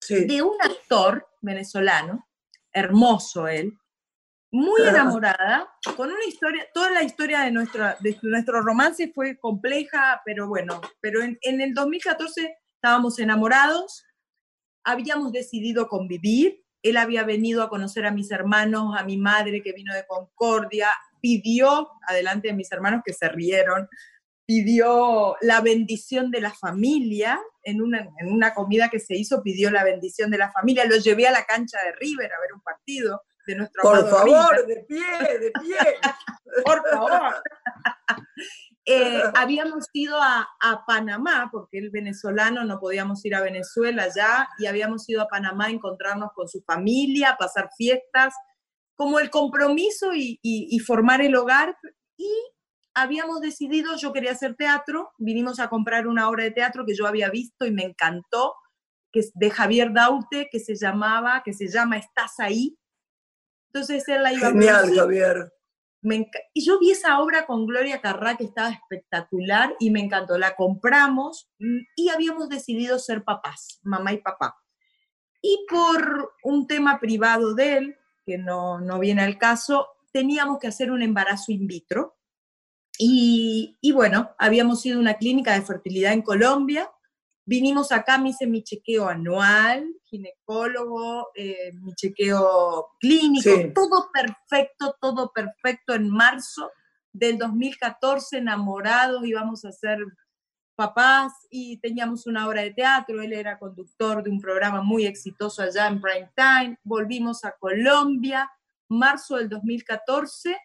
Sí. 0.00 0.26
de 0.26 0.42
un 0.42 0.56
actor 0.60 1.26
venezolano, 1.40 2.28
hermoso 2.72 3.48
él, 3.48 3.78
muy 4.54 4.82
enamorada, 4.82 5.68
con 5.96 6.12
una 6.12 6.24
historia, 6.28 6.64
toda 6.72 6.88
la 6.92 7.02
historia 7.02 7.40
de, 7.40 7.50
nuestra, 7.50 7.96
de 7.98 8.16
nuestro 8.22 8.60
romance 8.62 9.10
fue 9.12 9.36
compleja, 9.36 10.22
pero 10.24 10.46
bueno, 10.46 10.80
pero 11.00 11.22
en, 11.22 11.36
en 11.42 11.60
el 11.60 11.74
2014 11.74 12.56
estábamos 12.76 13.18
enamorados, 13.18 14.04
habíamos 14.84 15.32
decidido 15.32 15.88
convivir, 15.88 16.62
él 16.84 16.98
había 16.98 17.24
venido 17.24 17.64
a 17.64 17.68
conocer 17.68 18.06
a 18.06 18.12
mis 18.12 18.30
hermanos, 18.30 18.94
a 18.96 19.02
mi 19.02 19.16
madre 19.16 19.60
que 19.60 19.72
vino 19.72 19.92
de 19.92 20.06
Concordia, 20.06 20.88
pidió, 21.20 21.90
adelante 22.06 22.46
de 22.46 22.54
mis 22.54 22.70
hermanos 22.70 23.02
que 23.04 23.12
se 23.12 23.28
rieron, 23.28 23.88
pidió 24.46 25.34
la 25.40 25.62
bendición 25.62 26.30
de 26.30 26.40
la 26.40 26.54
familia, 26.54 27.40
en 27.64 27.82
una, 27.82 28.08
en 28.20 28.32
una 28.32 28.54
comida 28.54 28.88
que 28.88 29.00
se 29.00 29.16
hizo 29.16 29.42
pidió 29.42 29.72
la 29.72 29.82
bendición 29.82 30.30
de 30.30 30.38
la 30.38 30.52
familia, 30.52 30.84
lo 30.84 30.96
llevé 30.96 31.26
a 31.26 31.32
la 31.32 31.44
cancha 31.44 31.78
de 31.84 31.90
River 31.98 32.30
a 32.32 32.40
ver 32.40 32.52
un 32.54 32.60
partido 32.60 33.20
de 33.46 33.56
nuestro 33.56 33.82
Por 33.82 34.08
favor, 34.08 34.66
de 34.66 34.84
pie, 34.88 35.38
de 35.38 35.50
pie. 35.62 35.76
por 36.64 36.82
favor. 36.90 37.34
Eh, 38.86 39.22
habíamos 39.34 39.86
ido 39.92 40.20
a, 40.20 40.48
a 40.60 40.84
Panamá, 40.86 41.48
porque 41.52 41.78
el 41.78 41.90
venezolano 41.90 42.64
no 42.64 42.78
podíamos 42.78 43.24
ir 43.24 43.34
a 43.34 43.40
Venezuela 43.42 44.08
ya, 44.14 44.48
y 44.58 44.66
habíamos 44.66 45.08
ido 45.08 45.22
a 45.22 45.28
Panamá 45.28 45.66
a 45.66 45.70
encontrarnos 45.70 46.30
con 46.34 46.48
su 46.48 46.62
familia, 46.62 47.30
a 47.30 47.36
pasar 47.36 47.70
fiestas, 47.76 48.34
como 48.96 49.18
el 49.18 49.30
compromiso 49.30 50.14
y, 50.14 50.38
y- 50.42 50.68
y 50.70 50.78
formar 50.80 51.20
el 51.20 51.34
hogar. 51.34 51.76
Y 52.16 52.30
habíamos 52.94 53.40
decidido, 53.40 53.96
yo 53.96 54.12
quería 54.12 54.32
hacer 54.32 54.54
teatro, 54.54 55.12
vinimos 55.18 55.58
a 55.60 55.68
comprar 55.68 56.06
una 56.06 56.28
obra 56.28 56.44
de 56.44 56.50
teatro 56.52 56.84
que 56.86 56.94
yo 56.94 57.06
había 57.06 57.28
visto 57.30 57.66
y 57.66 57.72
me 57.72 57.82
encantó, 57.84 58.54
que 59.12 59.20
es 59.20 59.32
de 59.34 59.50
Javier 59.50 59.92
Daute, 59.92 60.48
que 60.50 60.60
se 60.60 60.76
llamaba, 60.76 61.42
que 61.44 61.52
se 61.52 61.68
llama 61.68 61.96
Estás 61.98 62.38
ahí. 62.38 62.76
Entonces 63.74 64.08
él 64.08 64.22
la 64.22 64.32
iba 64.32 64.46
a 64.46 64.50
Genial, 64.52 64.76
producir. 64.82 65.00
Javier. 65.00 65.52
Me 66.00 66.30
y 66.52 66.64
yo 66.64 66.78
vi 66.78 66.92
esa 66.92 67.18
obra 67.20 67.44
con 67.44 67.66
Gloria 67.66 68.00
Carrá 68.00 68.36
que 68.36 68.44
estaba 68.44 68.70
espectacular 68.70 69.74
y 69.80 69.90
me 69.90 69.98
encantó. 70.00 70.38
La 70.38 70.54
compramos 70.54 71.50
mm, 71.58 71.80
y 71.96 72.10
habíamos 72.10 72.48
decidido 72.48 73.00
ser 73.00 73.24
papás, 73.24 73.80
mamá 73.82 74.12
y 74.12 74.18
papá. 74.18 74.56
Y 75.42 75.66
por 75.68 76.34
un 76.44 76.68
tema 76.68 77.00
privado 77.00 77.54
de 77.54 77.76
él, 77.78 77.96
que 78.24 78.38
no, 78.38 78.80
no 78.80 79.00
viene 79.00 79.22
al 79.22 79.38
caso, 79.38 79.88
teníamos 80.12 80.60
que 80.60 80.68
hacer 80.68 80.92
un 80.92 81.02
embarazo 81.02 81.50
in 81.50 81.66
vitro. 81.66 82.16
Y, 82.96 83.76
y 83.80 83.90
bueno, 83.90 84.30
habíamos 84.38 84.86
ido 84.86 84.98
a 84.98 85.00
una 85.00 85.14
clínica 85.14 85.54
de 85.54 85.62
fertilidad 85.62 86.12
en 86.12 86.22
Colombia. 86.22 86.92
Vinimos 87.46 87.92
acá, 87.92 88.16
me 88.18 88.30
hice 88.30 88.46
mi 88.46 88.62
chequeo 88.62 89.06
anual, 89.06 89.86
ginecólogo, 90.04 91.28
eh, 91.34 91.72
mi 91.74 91.94
chequeo 91.94 92.88
clínico, 92.98 93.50
Sí. 93.50 93.72
todo 93.74 94.10
perfecto, 94.12 94.96
todo 95.00 95.30
perfecto 95.32 95.94
en 95.94 96.08
marzo 96.08 96.70
del 97.12 97.36
2014, 97.36 98.38
enamorados, 98.38 99.24
íbamos 99.26 99.64
a 99.64 99.72
ser 99.72 99.98
papás 100.74 101.32
y 101.50 101.78
teníamos 101.78 102.26
una 102.26 102.48
obra 102.48 102.62
de 102.62 102.72
teatro, 102.72 103.22
él 103.22 103.32
era 103.32 103.58
conductor 103.58 104.22
de 104.22 104.30
un 104.30 104.40
programa 104.40 104.82
muy 104.82 105.06
exitoso 105.06 105.62
allá 105.62 105.86
en 105.86 106.00
prime 106.00 106.30
time, 106.34 106.78
volvimos 106.82 107.44
a 107.44 107.52
Colombia, 107.52 108.50
marzo 108.88 109.36
del 109.36 109.48
2014, 109.48 110.56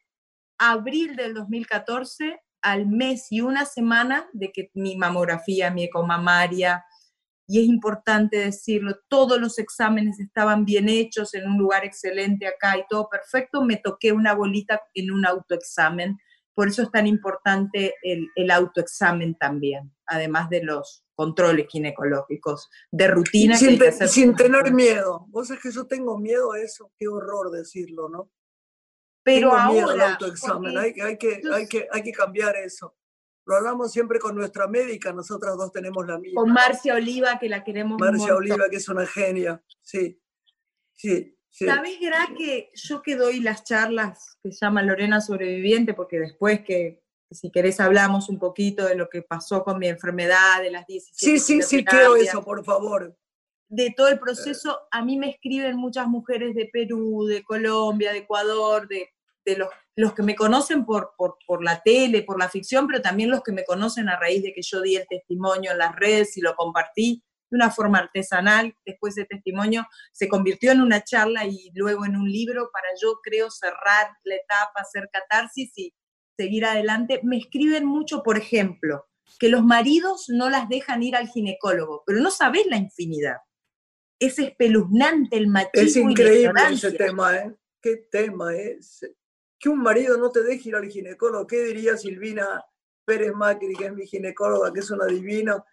abril 0.58 1.15
del 1.15 1.34
2014, 1.34 2.42
al 2.62 2.88
mes 2.88 3.32
y 3.32 3.41
una 3.41 3.65
semana 3.65 4.28
de 4.34 4.52
que 4.52 4.72
mi 4.74 4.98
mamografía, 4.98 5.72
mi 5.72 5.84
ecomamaria, 5.84 6.86
y 7.52 7.60
es 7.62 7.65
importante 7.65 8.38
decirlo, 8.38 9.00
todos 9.08 9.41
los 9.41 9.58
exámenes 9.58 10.19
estaban 10.19 10.65
bien 10.65 10.88
hechos 10.88 11.34
en 11.34 11.48
un 11.48 11.58
lugar 11.58 11.84
excelente 11.84 12.46
acá 12.46 12.77
y 12.77 12.84
todo 12.88 13.10
perfecto, 13.10 13.63
me 13.63 13.77
toqué 13.77 14.12
una 14.12 14.36
bolita 14.36 14.79
en 14.94 15.10
un 15.10 15.25
autoexamen. 15.25 16.15
Por 16.54 16.67
eso 16.67 16.84
es 16.84 16.92
tan 16.92 17.08
importante 17.08 17.96
el, 18.04 18.27
el 18.36 18.52
autoexamen 18.52 19.34
también, 19.34 19.92
además 20.06 20.52
de 20.52 20.63
los 20.63 21.04
controles 21.15 21.65
ginecológicos 21.69 22.69
de 22.92 23.08
rutina. 23.08 23.58
Sin, 23.58 23.79
que 23.79 23.92
sin 24.08 24.36
tener 24.36 24.71
miedo. 24.71 25.25
Vos 25.29 25.48
sabés 25.48 25.63
que 25.63 25.71
yo 25.71 25.88
tengo 25.88 26.19
miedo 26.19 26.52
a 26.52 26.60
eso. 26.60 26.92
Qué 27.00 27.08
horror 27.08 27.50
decirlo, 27.50 28.10
¿no? 28.10 28.29
Pero 29.36 29.54
ahora, 29.54 30.12
autoexamen. 30.13 30.77
Hay, 30.77 30.94
que- 30.94 31.02
hay, 31.04 31.17
que, 31.17 31.42
hay, 31.54 31.67
que, 31.67 31.88
hay 31.92 32.04
que 32.04 32.12
cambiar 32.12 32.56
eso. 32.58 32.96
Lo 33.46 33.56
hablamos 33.56 33.92
siempre 33.92 34.19
con 34.19 34.36
nuestra 34.36 34.67
médica. 34.67 35.12
Nosotras 35.12 35.58
dos 35.58 35.71
tenemos 35.71 36.06
la 36.06 36.17
misma. 36.19 36.42
con 36.42 36.52
Marcia 36.52 36.94
Oliva, 36.96 37.40
que 37.40 37.50
la 37.50 37.63
queremos 37.63 38.00
Marcia. 38.00 38.36
Oliva, 38.36 38.69
que 38.69 38.75
es 38.77 38.88
una 38.90 39.06
genia. 39.08 39.62
Sí, 39.82 40.21
sí, 40.94 41.36
sí. 41.50 41.65
¿Sabes, 41.65 42.00
Gra, 42.00 42.27
que 42.38 42.69
yo 42.75 43.02
que 43.02 43.15
doy 43.15 43.40
las 43.40 43.63
charlas 43.63 44.38
que 44.44 44.52
se 44.52 44.60
llama 44.65 44.84
Lorena 44.84 45.19
Sobreviviente, 45.21 45.94
porque 45.94 46.19
después 46.19 46.62
que, 46.62 47.02
si 47.32 47.50
querés 47.52 47.80
hablamos 47.80 48.30
un 48.30 48.38
poquito 48.40 48.86
de 48.86 48.96
lo 48.96 49.10
que 49.10 49.21
pasó 49.23 49.63
con 49.63 49.80
mi 49.80 49.88
enfermedad, 49.88 50.62
de 50.62 50.71
las 50.71 50.86
17 50.86 51.15
Sí, 51.19 51.40
sí, 51.40 51.62
sí, 51.62 51.84
quiero 51.86 52.15
eso, 52.15 52.44
por 52.44 52.63
favor. 52.63 53.15
de 53.67 53.94
todo 53.96 54.08
el 54.10 54.19
proceso, 54.19 54.80
a 54.92 55.04
mí 55.04 55.17
me 55.17 55.30
escriben 55.30 55.75
muchas 55.75 56.08
mujeres 56.08 56.56
de 56.56 56.65
Perú, 56.71 57.25
de 57.27 57.44
Colombia, 57.44 58.12
de 58.12 58.19
Ecuador, 58.19 58.88
de, 58.88 59.10
de 59.50 59.58
los, 59.58 59.69
los 59.95 60.13
que 60.13 60.23
me 60.23 60.35
conocen 60.35 60.85
por, 60.85 61.13
por, 61.17 61.37
por 61.45 61.63
la 61.63 61.81
tele, 61.81 62.23
por 62.23 62.39
la 62.39 62.50
ficción, 62.50 62.87
pero 62.87 63.02
también 63.02 63.29
los 63.29 63.41
que 63.43 63.52
me 63.52 63.65
conocen 63.65 64.10
a 64.10 64.19
raíz 64.19 64.43
de 64.43 64.54
que 64.54 64.62
yo 64.62 64.81
di 64.81 64.95
el 64.95 65.08
testimonio 65.08 65.71
en 65.71 65.77
las 65.77 65.95
redes 65.95 66.37
y 66.37 66.41
lo 66.41 66.56
compartí, 66.56 67.23
de 67.50 67.56
una 67.56 67.71
forma 67.71 68.00
artesanal. 68.00 68.75
Después 68.85 69.17
ese 69.17 69.25
testimonio 69.25 69.85
se 70.12 70.27
convirtió 70.27 70.71
en 70.71 70.81
una 70.81 71.04
charla 71.04 71.45
y 71.45 71.71
luego 71.73 72.06
en 72.06 72.15
un 72.15 72.31
libro 72.31 72.69
para 72.71 72.87
yo 73.02 73.19
creo 73.21 73.50
cerrar 73.50 74.15
la 74.23 74.35
etapa, 74.35 74.71
hacer 74.75 75.10
catarsis 75.12 75.71
y 75.75 75.93
seguir 76.37 76.65
adelante. 76.65 77.19
Me 77.23 77.37
escriben 77.37 77.85
mucho, 77.85 78.23
por 78.23 78.37
ejemplo, 78.37 79.06
que 79.39 79.50
los 79.50 79.63
maridos 79.63 80.25
no 80.29 80.50
las 80.50 80.69
dejan 80.69 81.04
ir 81.04 81.15
al 81.15 81.27
ginecólogo, 81.27 82.04
pero 82.06 82.19
no 82.19 82.31
sabes 82.31 82.65
la 82.67 82.77
infinidad. 82.77 83.37
Es 84.19 84.37
espeluznante 84.37 85.37
el 85.37 85.47
machismo. 85.47 85.81
Es 85.81 85.95
increíble 85.95 86.62
ese 86.71 86.91
tema, 86.91 87.35
¿eh? 87.35 87.56
¿Qué 87.81 87.95
tema 88.12 88.54
es? 88.54 89.06
Que 89.60 89.70
un 89.70 89.80
marido 89.80 90.18
no 90.18 90.32
te 90.32 90.42
deje 90.42 90.70
ir 90.70 90.76
al 90.76 90.90
ginecólogo. 90.90 91.46
¿Qué 91.46 91.64
diría 91.64 91.98
Silvina 91.98 92.64
Pérez 93.06 93.34
Macri, 93.34 93.76
que 93.76 93.88
es 93.88 93.94
mi 93.94 94.08
ginecóloga, 94.08 94.72
que 94.72 94.80
es 94.80 94.90
una 94.90 95.06
divina? 95.06 95.64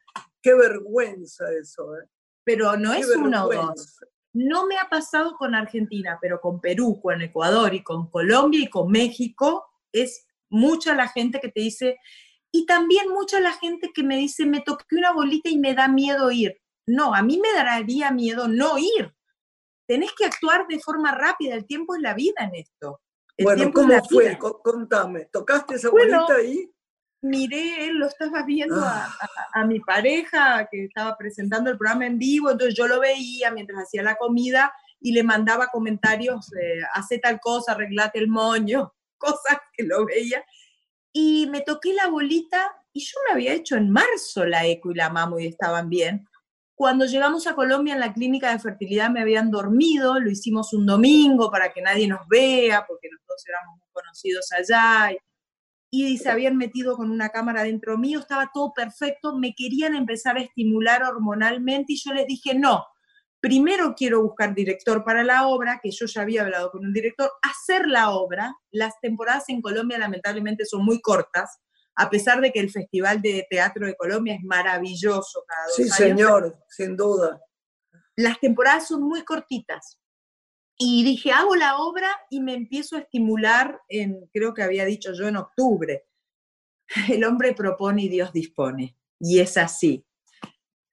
Qué 0.42 0.54
vergüenza 0.54 1.44
eso, 1.52 1.96
¿eh? 1.96 2.08
Pero 2.44 2.76
no 2.76 2.92
es 2.92 3.08
uno 3.08 3.46
o 3.46 3.52
dos. 3.52 3.98
No 4.32 4.66
me 4.66 4.76
ha 4.78 4.88
pasado 4.88 5.36
con 5.36 5.54
Argentina, 5.54 6.18
pero 6.20 6.40
con 6.40 6.60
Perú, 6.60 7.00
con 7.00 7.22
Ecuador 7.22 7.72
y 7.74 7.82
con 7.82 8.10
Colombia 8.10 8.60
y 8.60 8.68
con 8.68 8.90
México 8.90 9.64
es 9.92 10.26
mucha 10.50 10.94
la 10.94 11.08
gente 11.08 11.40
que 11.40 11.48
te 11.48 11.60
dice, 11.60 11.98
y 12.52 12.66
también 12.66 13.08
mucha 13.10 13.40
la 13.40 13.52
gente 13.52 13.90
que 13.92 14.02
me 14.02 14.16
dice, 14.16 14.46
me 14.46 14.60
toqué 14.60 14.96
una 14.96 15.12
bolita 15.12 15.48
y 15.48 15.58
me 15.58 15.74
da 15.74 15.88
miedo 15.88 16.30
ir. 16.30 16.60
No, 16.86 17.14
a 17.14 17.22
mí 17.22 17.38
me 17.38 17.52
daría 17.52 18.10
miedo 18.10 18.48
no 18.48 18.78
ir. 18.78 19.14
Tenés 19.86 20.12
que 20.12 20.24
actuar 20.24 20.66
de 20.66 20.78
forma 20.80 21.12
rápida, 21.12 21.54
el 21.54 21.66
tiempo 21.66 21.94
es 21.94 22.02
la 22.02 22.14
vida 22.14 22.44
en 22.44 22.54
esto. 22.54 23.00
Bueno, 23.38 23.72
¿cómo 23.72 24.02
fue? 24.04 24.38
Contame, 24.38 25.26
¿tocaste 25.26 25.74
esa 25.74 25.90
bolita 25.90 26.34
ahí? 26.36 26.70
Miré, 27.22 27.92
lo 27.92 28.06
estaba 28.06 28.42
viendo 28.42 28.76
a, 28.76 29.08
ah. 29.52 29.64
mi 29.64 29.80
pareja 29.80 30.68
que 30.70 30.84
estaba 30.84 31.16
presentando 31.16 31.70
el 31.70 31.78
programa 31.78 32.06
en 32.06 32.18
vivo, 32.18 32.50
entonces 32.50 32.76
yo 32.76 32.86
lo 32.86 33.00
veía 33.00 33.50
mientras 33.50 33.82
hacía 33.82 34.02
la 34.02 34.16
comida 34.16 34.72
y 35.00 35.12
le 35.12 35.22
mandaba 35.22 35.68
comentarios, 35.68 36.52
eh, 36.54 36.80
hace 36.94 37.18
tal 37.18 37.40
cosa, 37.40 37.72
arreglate 37.72 38.18
el 38.18 38.28
moño, 38.28 38.94
cosas 39.18 39.58
que 39.72 39.84
lo 39.84 40.04
veía 40.04 40.44
y 41.12 41.48
me 41.50 41.62
toqué 41.62 41.94
la 41.94 42.08
bolita 42.08 42.76
y 42.92 43.00
yo 43.00 43.18
me 43.26 43.32
había 43.32 43.54
hecho 43.54 43.76
en 43.76 43.90
marzo 43.90 44.44
la 44.44 44.66
eco 44.66 44.90
y 44.90 44.94
la 44.94 45.08
mamo 45.08 45.38
y 45.38 45.46
estaban 45.46 45.88
bien. 45.88 46.26
Cuando 46.76 47.06
llegamos 47.06 47.46
a 47.46 47.54
Colombia 47.54 47.94
en 47.94 48.00
la 48.00 48.12
clínica 48.12 48.52
de 48.52 48.58
fertilidad 48.58 49.08
me 49.08 49.22
habían 49.22 49.50
dormido, 49.50 50.20
lo 50.20 50.30
hicimos 50.30 50.74
un 50.74 50.84
domingo 50.84 51.50
para 51.50 51.72
que 51.72 51.80
nadie 51.80 52.06
nos 52.06 52.28
vea, 52.28 52.84
porque 52.86 53.08
nosotros 53.10 53.44
éramos 53.48 53.78
muy 53.78 53.88
conocidos 53.92 54.52
allá, 54.52 55.16
y, 55.90 56.18
se 56.18 56.28
habían 56.28 56.58
metido 56.58 56.94
con 56.94 57.10
una 57.10 57.30
cámara 57.30 57.62
dentro 57.62 57.96
mío, 57.96 58.18
estaba 58.18 58.50
todo 58.52 58.74
perfecto, 58.74 59.38
me 59.38 59.54
querían 59.54 59.94
empezar 59.94 60.36
a 60.36 60.42
estimular 60.42 61.02
hormonalmente 61.02 61.94
y 61.94 61.96
yo 61.96 62.12
les 62.12 62.26
dije, 62.26 62.54
no, 62.54 62.84
primero 63.40 63.94
quiero 63.96 64.22
buscar 64.22 64.54
director 64.54 65.02
para 65.02 65.24
la 65.24 65.46
obra, 65.46 65.80
que 65.82 65.90
yo 65.90 66.04
ya 66.04 66.20
había 66.20 66.42
hablado 66.42 66.70
con 66.70 66.84
un 66.84 66.92
director, 66.92 67.30
hacer 67.40 67.86
la 67.88 68.10
obra. 68.10 68.54
Las 68.70 69.00
temporadas 69.00 69.48
en 69.48 69.62
Colombia 69.62 69.96
lamentablemente 69.96 70.66
son 70.66 70.84
muy 70.84 71.00
cortas, 71.00 71.58
a 71.96 72.10
pesar 72.10 72.40
de 72.40 72.52
que 72.52 72.60
el 72.60 72.70
Festival 72.70 73.22
de 73.22 73.46
Teatro 73.48 73.86
de 73.86 73.96
Colombia 73.96 74.34
es 74.34 74.44
maravilloso 74.44 75.44
cada 75.46 75.66
dos 75.66 75.76
Sí, 75.76 75.88
señor, 75.88 76.58
sin 76.68 76.96
duda. 76.96 77.40
Las 78.16 78.38
temporadas 78.38 78.88
son 78.88 79.02
muy 79.02 79.24
cortitas. 79.24 79.98
Y 80.78 81.04
dije, 81.04 81.32
hago 81.32 81.56
la 81.56 81.78
obra 81.78 82.10
y 82.28 82.40
me 82.40 82.52
empiezo 82.52 82.96
a 82.96 83.00
estimular 83.00 83.80
en, 83.88 84.28
creo 84.32 84.52
que 84.52 84.62
había 84.62 84.84
dicho 84.84 85.14
yo, 85.14 85.26
en 85.26 85.36
octubre. 85.36 86.06
El 87.10 87.24
hombre 87.24 87.54
propone 87.54 88.02
y 88.02 88.08
Dios 88.10 88.30
dispone. 88.32 88.96
Y 89.18 89.40
es 89.40 89.56
así. 89.56 90.06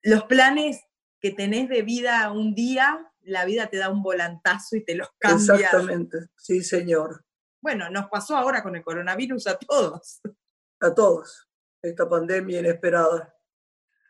Los 0.02 0.24
planes 0.24 0.80
que 1.20 1.30
tenés 1.30 1.68
de 1.68 1.82
vida 1.82 2.32
un 2.32 2.54
día, 2.54 3.12
la 3.20 3.44
vida 3.44 3.66
te 3.66 3.76
da 3.76 3.90
un 3.90 4.02
volantazo 4.02 4.76
y 4.76 4.84
te 4.84 4.94
los 4.94 5.08
cambia. 5.18 5.54
Exactamente, 5.54 6.18
sí, 6.36 6.62
señor. 6.62 7.24
Bueno, 7.60 7.90
nos 7.90 8.08
pasó 8.08 8.36
ahora 8.36 8.62
con 8.62 8.74
el 8.76 8.82
coronavirus 8.82 9.46
a 9.48 9.58
todos. 9.58 10.20
A 10.84 10.94
todos, 10.94 11.48
esta 11.80 12.06
pandemia 12.06 12.60
inesperada. 12.60 13.34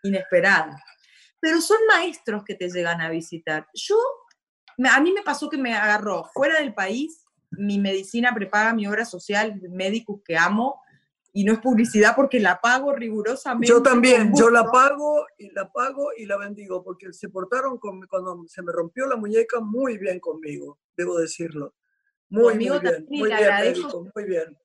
Inesperada. 0.03 0.83
Pero 1.39 1.61
son 1.61 1.79
maestros 1.87 2.43
que 2.45 2.57
te 2.57 2.69
llegan 2.69 3.01
a 3.01 3.11
visitar. 3.11 3.69
Yo, 3.73 3.97
a 4.91 5.01
mí 5.01 5.13
me 5.13 5.23
pasó 5.23 5.49
que 5.49 5.57
me 5.57 5.73
agarró 5.73 6.25
fuera 6.35 6.59
del 6.59 6.75
país, 6.75 7.25
mi 7.53 7.79
medicina 7.79 8.35
prepaga 8.35 8.75
mi 8.75 8.89
obra 8.89 9.05
social, 9.05 9.61
médicos 9.71 10.21
que 10.25 10.37
amo, 10.37 10.83
y 11.33 11.45
no 11.45 11.53
es 11.53 11.61
publicidad 11.61 12.17
porque 12.17 12.41
la 12.41 12.61
pago 12.61 12.93
rigurosamente. 12.93 13.69
Yo 13.69 13.81
también, 13.81 14.33
yo 14.37 14.51
la 14.51 14.65
pago 14.65 15.27
y 15.39 15.51
la 15.53 15.71
pago 15.71 16.09
y 16.17 16.27
la 16.27 16.39
bendigo 16.39 16.83
porque 16.83 17.13
se 17.13 17.29
portaron 17.29 17.79
con, 17.79 18.05
cuando 18.09 18.45
se 18.49 18.63
me 18.63 18.73
rompió 18.73 19.07
la 19.07 19.15
muñeca 19.15 19.61
muy 19.61 19.97
bien 19.97 20.19
conmigo, 20.19 20.81
debo 20.97 21.19
decirlo. 21.19 21.77
Muy, 22.31 22.55
muy 22.55 22.81
bien, 22.81 23.07
muy 23.09 23.29
bien, 23.33 23.77
muy 24.13 24.25
bien. 24.25 24.59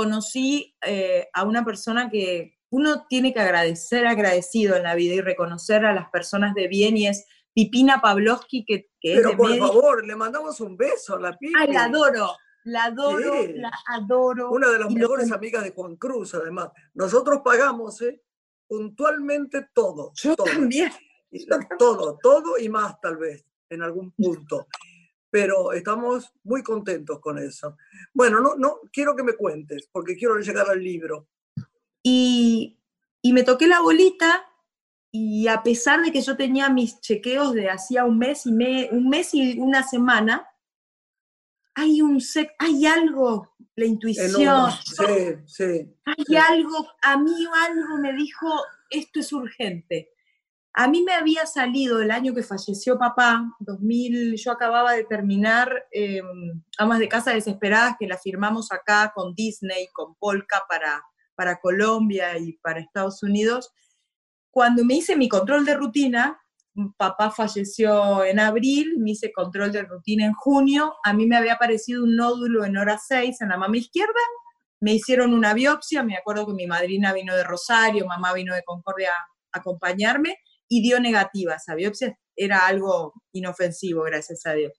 Conocí 0.00 0.74
eh, 0.86 1.28
a 1.34 1.44
una 1.44 1.62
persona 1.62 2.08
que 2.08 2.56
uno 2.70 3.04
tiene 3.06 3.34
que 3.34 3.40
agradecer, 3.40 4.06
agradecido 4.06 4.76
en 4.76 4.84
la 4.84 4.94
vida 4.94 5.14
y 5.14 5.20
reconocer 5.20 5.84
a 5.84 5.92
las 5.92 6.08
personas 6.08 6.54
de 6.54 6.68
bien 6.68 6.96
y 6.96 7.06
es 7.06 7.26
Pipina 7.52 8.00
Pavlovsky, 8.00 8.64
que, 8.64 8.88
que 8.98 9.16
Pero 9.16 9.36
por 9.36 9.54
favor, 9.58 10.06
le 10.06 10.16
mandamos 10.16 10.58
un 10.60 10.74
beso 10.78 11.16
a 11.16 11.20
la 11.20 11.36
Pipi. 11.36 11.52
Ay, 11.54 11.70
la 11.70 11.84
adoro. 11.84 12.30
La 12.64 12.84
adoro, 12.84 13.46
la 13.54 13.72
adoro. 13.88 14.50
Una 14.52 14.68
de 14.68 14.78
las 14.78 14.90
mejores 14.90 15.30
amigas 15.32 15.64
de 15.64 15.72
Juan 15.72 15.96
Cruz, 15.96 16.34
además. 16.34 16.70
Nosotros 16.94 17.42
pagamos 17.44 18.00
¿eh? 18.00 18.22
puntualmente 18.66 19.68
todo. 19.74 20.12
Yo 20.14 20.34
también. 20.34 20.90
Todo, 21.78 22.18
todo 22.22 22.58
y 22.58 22.70
más 22.70 22.98
tal 23.02 23.18
vez, 23.18 23.44
en 23.68 23.82
algún 23.82 24.12
punto. 24.12 24.66
Pero 25.30 25.72
estamos 25.72 26.32
muy 26.42 26.62
contentos 26.62 27.20
con 27.20 27.38
eso. 27.38 27.76
Bueno, 28.12 28.40
no, 28.40 28.56
no 28.56 28.80
quiero 28.92 29.14
que 29.14 29.22
me 29.22 29.34
cuentes, 29.34 29.88
porque 29.92 30.16
quiero 30.16 30.38
llegar 30.38 30.68
al 30.68 30.82
libro. 30.82 31.28
Y, 32.02 32.78
y 33.22 33.32
me 33.32 33.42
toqué 33.42 33.66
la 33.66 33.80
bolita 33.80 34.46
y 35.12 35.48
a 35.48 35.62
pesar 35.62 36.02
de 36.02 36.12
que 36.12 36.20
yo 36.20 36.36
tenía 36.36 36.68
mis 36.68 37.00
chequeos 37.00 37.52
de 37.52 37.68
hacía 37.68 38.04
un 38.04 38.18
mes 38.18 38.46
y 38.46 38.52
me, 38.52 38.88
un 38.92 39.08
mes 39.08 39.34
y 39.34 39.58
una 39.58 39.82
semana, 39.82 40.46
hay 41.74 42.00
un 42.02 42.20
hay 42.58 42.86
algo, 42.86 43.54
la 43.74 43.86
intuición. 43.86 44.70
Sí, 44.84 45.34
sí. 45.46 45.94
Hay 46.04 46.36
algo, 46.36 46.88
a 47.02 47.16
mí 47.16 47.46
algo 47.54 47.98
me 47.98 48.12
dijo, 48.12 48.48
esto 48.90 49.20
es 49.20 49.32
urgente. 49.32 50.12
A 50.72 50.86
mí 50.86 51.02
me 51.02 51.12
había 51.12 51.46
salido 51.46 52.00
el 52.00 52.12
año 52.12 52.32
que 52.32 52.44
falleció 52.44 52.96
papá, 52.96 53.44
2000, 53.58 54.36
yo 54.36 54.52
acababa 54.52 54.92
de 54.92 55.04
terminar 55.04 55.86
eh, 55.90 56.22
Amas 56.78 57.00
de 57.00 57.08
Casa 57.08 57.32
Desesperadas, 57.32 57.96
que 57.98 58.06
la 58.06 58.16
firmamos 58.16 58.70
acá 58.70 59.12
con 59.14 59.34
Disney, 59.34 59.88
con 59.92 60.14
Polka 60.14 60.62
para, 60.68 61.02
para 61.34 61.58
Colombia 61.58 62.38
y 62.38 62.52
para 62.58 62.78
Estados 62.78 63.22
Unidos. 63.24 63.72
Cuando 64.52 64.84
me 64.84 64.94
hice 64.94 65.16
mi 65.16 65.28
control 65.28 65.64
de 65.64 65.74
rutina, 65.74 66.40
papá 66.96 67.32
falleció 67.32 68.24
en 68.24 68.38
abril, 68.38 68.94
me 68.98 69.10
hice 69.10 69.32
control 69.32 69.72
de 69.72 69.82
rutina 69.82 70.24
en 70.24 70.34
junio, 70.34 70.94
a 71.02 71.12
mí 71.12 71.26
me 71.26 71.36
había 71.36 71.54
aparecido 71.54 72.04
un 72.04 72.14
nódulo 72.14 72.64
en 72.64 72.76
hora 72.76 72.96
6 72.96 73.40
en 73.40 73.48
la 73.48 73.56
mama 73.56 73.76
izquierda, 73.76 74.20
me 74.78 74.94
hicieron 74.94 75.34
una 75.34 75.52
biopsia, 75.52 76.04
me 76.04 76.16
acuerdo 76.16 76.46
que 76.46 76.54
mi 76.54 76.68
madrina 76.68 77.12
vino 77.12 77.34
de 77.34 77.42
Rosario, 77.42 78.06
mamá 78.06 78.32
vino 78.32 78.54
de 78.54 78.62
Concordia 78.62 79.10
a 79.10 79.58
acompañarme 79.58 80.38
y 80.70 80.82
dio 80.82 81.00
negativa, 81.00 81.56
esa 81.56 81.74
biopsia 81.74 82.16
era 82.36 82.66
algo 82.66 83.12
inofensivo, 83.32 84.04
gracias 84.04 84.46
a 84.46 84.52
Dios. 84.54 84.72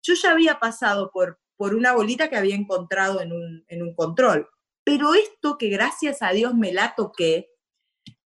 Yo 0.00 0.14
ya 0.14 0.30
había 0.30 0.60
pasado 0.60 1.10
por, 1.12 1.40
por 1.56 1.74
una 1.74 1.92
bolita 1.92 2.30
que 2.30 2.36
había 2.36 2.54
encontrado 2.54 3.20
en 3.20 3.32
un, 3.32 3.64
en 3.66 3.82
un 3.82 3.94
control, 3.94 4.48
pero 4.84 5.14
esto 5.14 5.58
que 5.58 5.68
gracias 5.68 6.22
a 6.22 6.30
Dios 6.30 6.54
me 6.54 6.72
la 6.72 6.94
toqué, 6.94 7.48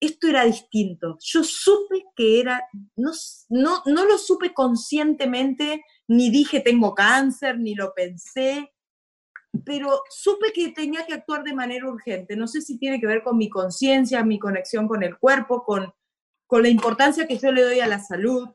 esto 0.00 0.26
era 0.26 0.44
distinto. 0.44 1.18
Yo 1.20 1.44
supe 1.44 2.02
que 2.16 2.40
era, 2.40 2.64
no, 2.96 3.12
no, 3.50 3.82
no 3.84 4.04
lo 4.06 4.18
supe 4.18 4.54
conscientemente, 4.54 5.84
ni 6.08 6.30
dije 6.30 6.60
tengo 6.60 6.94
cáncer, 6.94 7.58
ni 7.58 7.74
lo 7.74 7.92
pensé, 7.94 8.72
pero 9.66 10.00
supe 10.08 10.52
que 10.54 10.72
tenía 10.72 11.06
que 11.06 11.12
actuar 11.12 11.44
de 11.44 11.54
manera 11.54 11.86
urgente. 11.86 12.36
No 12.36 12.48
sé 12.48 12.62
si 12.62 12.78
tiene 12.78 12.98
que 12.98 13.06
ver 13.06 13.22
con 13.22 13.36
mi 13.36 13.50
conciencia, 13.50 14.24
mi 14.24 14.38
conexión 14.38 14.88
con 14.88 15.02
el 15.02 15.18
cuerpo, 15.18 15.62
con, 15.62 15.92
con 16.52 16.64
la 16.64 16.68
importancia 16.68 17.26
que 17.26 17.38
yo 17.38 17.50
le 17.50 17.62
doy 17.62 17.80
a 17.80 17.86
la 17.86 17.98
salud, 17.98 18.46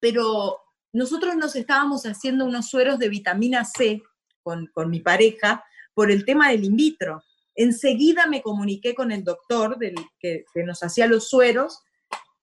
pero 0.00 0.58
nosotros 0.92 1.36
nos 1.36 1.54
estábamos 1.54 2.02
haciendo 2.02 2.44
unos 2.44 2.68
sueros 2.68 2.98
de 2.98 3.08
vitamina 3.08 3.64
C 3.64 4.02
con, 4.42 4.68
mi 4.88 4.98
pareja 4.98 5.64
por 5.94 6.10
el 6.10 6.24
tema 6.24 6.50
del 6.50 6.64
in 6.64 6.74
vitro. 6.74 7.22
Enseguida 7.54 8.26
me 8.26 8.42
comuniqué 8.42 8.96
con 8.96 9.12
el 9.12 9.22
doctor 9.22 9.78
del, 9.78 9.94
que, 10.18 10.44
nos 10.66 10.82
hacía 10.82 11.06
los 11.06 11.28
sueros 11.28 11.80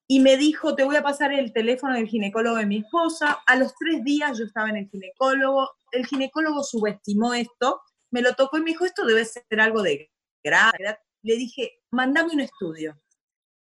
y 0.07 0.21
me 0.21 0.37
dijo, 0.37 0.75
te 0.75 0.85
voy 0.85 0.95
a 0.95 1.03
pasar 1.03 1.33
el 1.33 1.51
teléfono 1.51 1.95
del 1.95 2.07
ginecólogo 2.07 2.55
de 2.55 2.67
mi 2.67 2.77
esposa. 2.77 3.39
A 3.47 3.57
los 3.57 3.75
tres 3.75 4.01
días 4.05 4.37
yo 4.37 4.45
estaba 4.45 4.69
en 4.69 4.77
el 4.77 4.89
ginecólogo. 4.89 5.71
El 5.91 6.05
ginecólogo 6.05 6.63
subestimó 6.63 7.33
esto, 7.33 7.81
me 8.11 8.21
lo 8.21 8.33
tocó 8.33 8.59
y 8.59 8.61
me 8.61 8.69
dijo, 8.71 8.85
esto 8.85 9.05
debe 9.05 9.25
ser 9.25 9.59
algo 9.59 9.81
de 9.81 10.09
grave. 10.41 10.99
Le 11.21 11.35
dije, 11.35 11.81
mandame 11.91 12.31
un 12.31 12.39
estudio. 12.39 12.97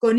Con 0.02 0.18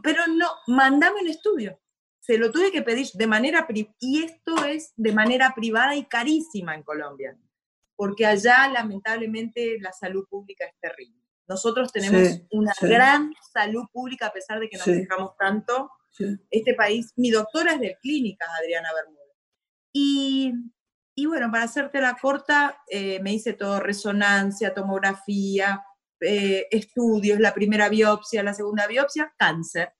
pero 0.00 0.28
no, 0.28 0.46
mandame 0.68 1.22
un 1.22 1.28
estudio. 1.28 1.80
Se 2.20 2.38
lo 2.38 2.52
tuve 2.52 2.70
que 2.70 2.82
pedir 2.82 3.08
de 3.14 3.26
manera 3.26 3.66
y 3.98 4.22
esto 4.22 4.64
es 4.64 4.92
de 4.96 5.12
manera 5.12 5.54
privada 5.56 5.96
y 5.96 6.04
carísima 6.04 6.74
en 6.76 6.84
Colombia, 6.84 7.36
porque 7.96 8.24
allá 8.24 8.68
lamentablemente 8.68 9.78
la 9.80 9.92
salud 9.92 10.24
pública 10.28 10.66
es 10.66 10.74
terrible. 10.80 11.20
Nosotros 11.48 11.90
tenemos 11.90 12.42
una 12.52 12.72
gran 12.80 13.32
salud 13.52 13.86
pública 13.92 14.26
a 14.26 14.32
pesar 14.32 14.60
de 14.60 14.68
que 14.68 14.76
nos 14.76 14.86
dejamos 14.86 15.36
tanto. 15.36 15.90
Este 16.50 16.74
país, 16.74 17.12
mi 17.16 17.30
doctora 17.30 17.72
es 17.72 17.80
de 17.80 17.98
clínicas, 18.00 18.48
Adriana 18.60 18.90
Bermúdez. 18.94 19.36
Y, 19.92 20.52
y 21.16 21.26
bueno, 21.26 21.50
para 21.50 21.64
hacerte 21.64 22.00
la 22.00 22.16
corta, 22.16 22.82
eh, 22.88 23.18
me 23.20 23.32
hice 23.32 23.54
todo 23.54 23.80
resonancia, 23.80 24.74
tomografía, 24.74 25.82
eh, 26.20 26.66
estudios, 26.70 27.40
la 27.40 27.54
primera 27.54 27.88
biopsia, 27.88 28.42
la 28.42 28.54
segunda 28.54 28.86
biopsia, 28.86 29.32
cáncer. 29.38 29.92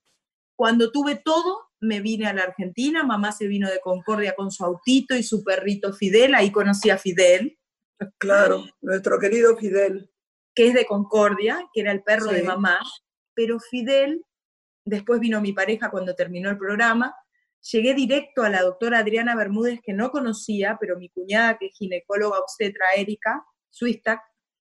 Cuando 0.55 0.91
tuve 0.91 1.15
todo, 1.15 1.69
me 1.79 2.01
vine 2.01 2.27
a 2.27 2.33
la 2.33 2.43
Argentina, 2.43 3.03
mamá 3.03 3.31
se 3.31 3.47
vino 3.47 3.69
de 3.69 3.79
Concordia 3.79 4.35
con 4.35 4.51
su 4.51 4.65
autito 4.65 5.15
y 5.15 5.23
su 5.23 5.43
perrito 5.43 5.93
Fidel, 5.93 6.35
ahí 6.35 6.51
conocí 6.51 6.89
a 6.89 6.97
Fidel. 6.97 7.57
Claro, 8.17 8.65
nuestro 8.81 9.19
querido 9.19 9.55
Fidel. 9.57 10.11
Que 10.53 10.67
es 10.67 10.73
de 10.73 10.85
Concordia, 10.85 11.69
que 11.73 11.81
era 11.81 11.91
el 11.91 12.03
perro 12.03 12.31
de 12.31 12.43
mamá, 12.43 12.79
pero 13.33 13.59
Fidel, 13.59 14.25
después 14.83 15.19
vino 15.19 15.39
mi 15.39 15.53
pareja 15.53 15.89
cuando 15.89 16.15
terminó 16.15 16.49
el 16.49 16.57
programa, 16.57 17.15
llegué 17.71 17.93
directo 17.93 18.43
a 18.43 18.49
la 18.49 18.61
doctora 18.61 18.99
Adriana 18.99 19.35
Bermúdez, 19.35 19.79
que 19.81 19.93
no 19.93 20.11
conocía, 20.11 20.77
pero 20.79 20.97
mi 20.97 21.09
cuñada, 21.09 21.57
que 21.57 21.67
es 21.67 21.77
ginecóloga 21.77 22.39
obstetra 22.39 22.85
Erika 22.95 23.45
Swistak, 23.69 24.21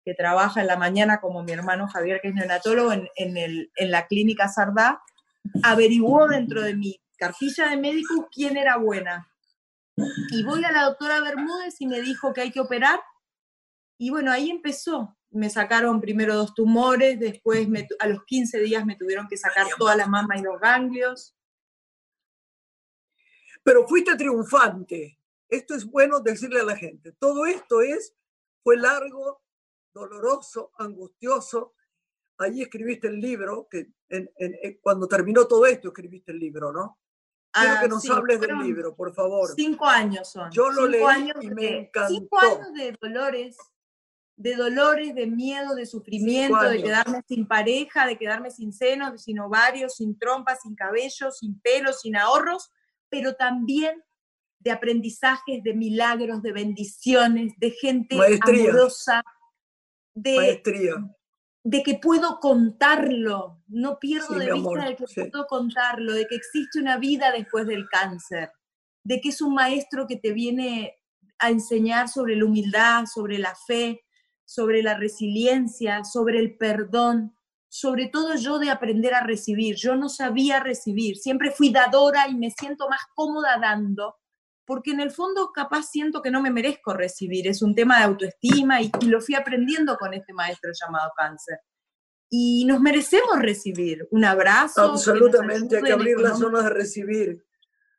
que 0.10 0.16
trabaja 0.16 0.60
en 0.60 0.66
la 0.66 0.76
mañana 0.76 1.22
como 1.22 1.44
mi 1.44 1.52
hermano 1.52 1.88
Javier, 1.88 2.20
que 2.20 2.30
es 2.30 2.34
neonatólogo 2.34 2.92
en, 2.92 3.08
en, 3.16 3.92
la 3.92 4.08
clínica 4.08 4.48
Sardá, 4.48 5.04
averiguó 5.62 6.28
dentro 6.28 6.64
de 6.64 6.76
mi 6.76 7.00
cartilla 7.16 7.70
de 7.70 7.78
médicos 7.78 8.26
quién 8.34 8.58
era 8.58 8.78
buena. 8.78 9.32
Y 10.32 10.44
voy 10.44 10.64
a 10.64 10.72
la 10.72 10.86
doctora 10.86 11.22
Bermúdez 11.22 11.76
y 11.80 11.86
me 11.86 12.02
dijo 12.02 12.34
que 12.34 12.42
hay 12.42 12.52
que 12.52 12.60
operar. 12.60 13.00
Y 14.00 14.10
bueno, 14.10 14.32
ahí 14.32 14.50
empezó. 14.50 15.16
Me 15.30 15.52
sacaron 15.52 16.02
primero 16.02 16.34
dos 16.34 16.56
tumores, 16.56 17.20
después 17.20 17.68
a 18.00 18.08
los 18.08 18.26
15 18.26 18.62
días 18.62 18.84
me 18.88 18.96
tuvieron 18.96 19.28
que 19.28 19.38
sacar 19.38 19.68
todas 19.78 19.96
las 19.96 20.10
mamas 20.10 20.40
y 20.40 20.44
los 20.44 20.60
ganglios. 20.60 21.36
Pero 23.62 23.88
fuiste 23.88 24.16
triunfante. 24.16 25.20
Esto 25.50 25.76
es 25.76 25.86
bueno 25.86 26.20
decirle 26.20 26.62
a 26.62 26.66
la 26.66 26.76
gente. 26.76 27.12
Todo 27.12 27.46
esto 27.46 27.82
es, 27.82 28.16
fue 28.64 28.76
largo, 28.76 29.44
doloroso, 29.94 30.72
angustioso. 30.78 31.74
Ahí 32.38 32.62
escribiste 32.62 33.08
el 33.08 33.20
libro, 33.20 33.68
que 33.70 33.92
cuando 34.82 35.08
terminó 35.08 35.46
todo 35.46 35.66
esto 35.66 35.90
escribiste 35.90 36.32
el 36.32 36.40
libro, 36.40 36.72
¿no? 36.72 37.00
Quiero 37.52 37.80
que 37.80 37.86
ah, 37.86 37.88
nos 37.88 38.10
hables 38.10 38.40
del 38.40 38.60
libro, 38.60 38.96
por 38.96 39.14
favor. 39.14 39.50
Cinco 39.56 39.86
años 39.86 40.32
son. 40.32 40.52
Yo 40.52 40.70
lo 40.70 40.88
leí 40.88 41.04
y 41.42 41.50
me 41.50 41.80
encantó. 41.80 42.14
Cinco 42.14 42.40
años 42.40 42.74
de 42.74 42.96
dolores, 43.02 43.58
de 44.36 44.56
dolores, 44.56 45.16
de 45.16 45.28
miedo, 45.28 45.76
de 45.76 45.86
sufrimiento, 45.86 46.62
de 46.62 46.82
quedarme 46.82 47.24
sin 47.28 47.48
pareja, 47.48 48.06
de 48.06 48.18
quedarme 48.18 48.52
sin 48.52 48.72
senos, 48.72 49.24
sin 49.24 49.40
ovarios, 49.40 49.96
sin 49.96 50.18
trompas, 50.18 50.62
sin 50.62 50.76
cabello, 50.76 51.32
sin 51.32 51.60
pelo, 51.60 51.92
sin 51.92 52.16
ahorros, 52.16 52.72
pero 53.10 53.34
también 53.36 54.04
de 54.60 54.72
aprendizajes, 54.72 55.64
de 55.64 55.74
milagros, 55.74 56.44
de 56.44 56.54
bendiciones, 56.54 57.54
de 57.58 57.72
gente 57.72 58.16
amorosa, 58.42 59.24
de, 60.22 60.62
de 61.64 61.84
que 61.84 62.00
puedo 62.02 62.40
contarlo, 62.40 63.62
no 63.68 64.00
pierdo 64.00 64.36
de 64.36 64.52
vista 64.54 64.86
de 64.86 64.96
que 64.96 65.06
puedo 65.30 65.48
contarlo, 65.48 66.14
de 66.14 66.28
que 66.28 66.36
existe 66.36 66.80
una 66.80 66.98
vida 66.98 67.32
después 67.32 67.68
del 67.68 67.88
cáncer, 67.90 68.52
de 69.04 69.22
que 69.22 69.30
es 69.30 69.42
un 69.42 69.54
maestro 69.54 70.08
que 70.08 70.18
te 70.18 70.34
viene 70.34 71.00
a 71.40 71.50
enseñar 71.50 72.10
sobre 72.10 72.36
la 72.36 72.46
humildad, 72.46 73.06
sobre 73.06 73.38
la 73.38 73.56
fe, 73.56 74.02
sobre 74.46 74.82
la 74.82 74.96
resiliencia, 74.96 76.04
sobre 76.04 76.40
el 76.40 76.58
perdón, 76.58 77.36
sobre 77.70 78.08
todo 78.08 78.36
yo 78.36 78.58
de 78.58 78.72
aprender 78.72 79.14
a 79.14 79.24
recibir. 79.24 79.76
Yo 79.76 79.96
no 79.96 80.10
sabía 80.10 80.60
recibir, 80.60 81.18
siempre 81.18 81.52
fui 81.52 81.72
dadora 81.72 82.28
y 82.28 82.36
me 82.36 82.50
siento 82.50 82.90
más 82.90 83.02
cómoda 83.16 83.58
dando, 83.62 84.16
porque 84.70 84.92
en 84.92 85.00
el 85.00 85.10
fondo 85.10 85.52
capaz 85.52 85.90
siento 85.90 86.22
que 86.22 86.30
no 86.30 86.44
me 86.44 86.52
merezco 86.52 86.94
recibir, 86.94 87.48
es 87.48 87.64
un 87.64 87.74
tema 87.74 87.98
de 87.98 88.04
autoestima 88.04 88.80
y, 88.80 88.92
lo 89.08 89.20
fui 89.20 89.34
aprendiendo 89.34 89.98
con 89.98 90.14
este 90.14 90.32
maestro 90.32 90.70
llamado 90.80 91.12
cáncer. 91.18 91.58
Y 92.30 92.66
nos 92.66 92.80
merecemos 92.80 93.40
recibir 93.40 94.08
un 94.12 94.26
abrazo. 94.26 94.84
Absolutamente, 94.84 95.78
hay 95.78 95.82
que 95.82 95.92
abrir 95.92 96.20
las 96.20 96.38
zonas 96.38 96.66
de 96.66 96.70
recibir. 96.70 97.44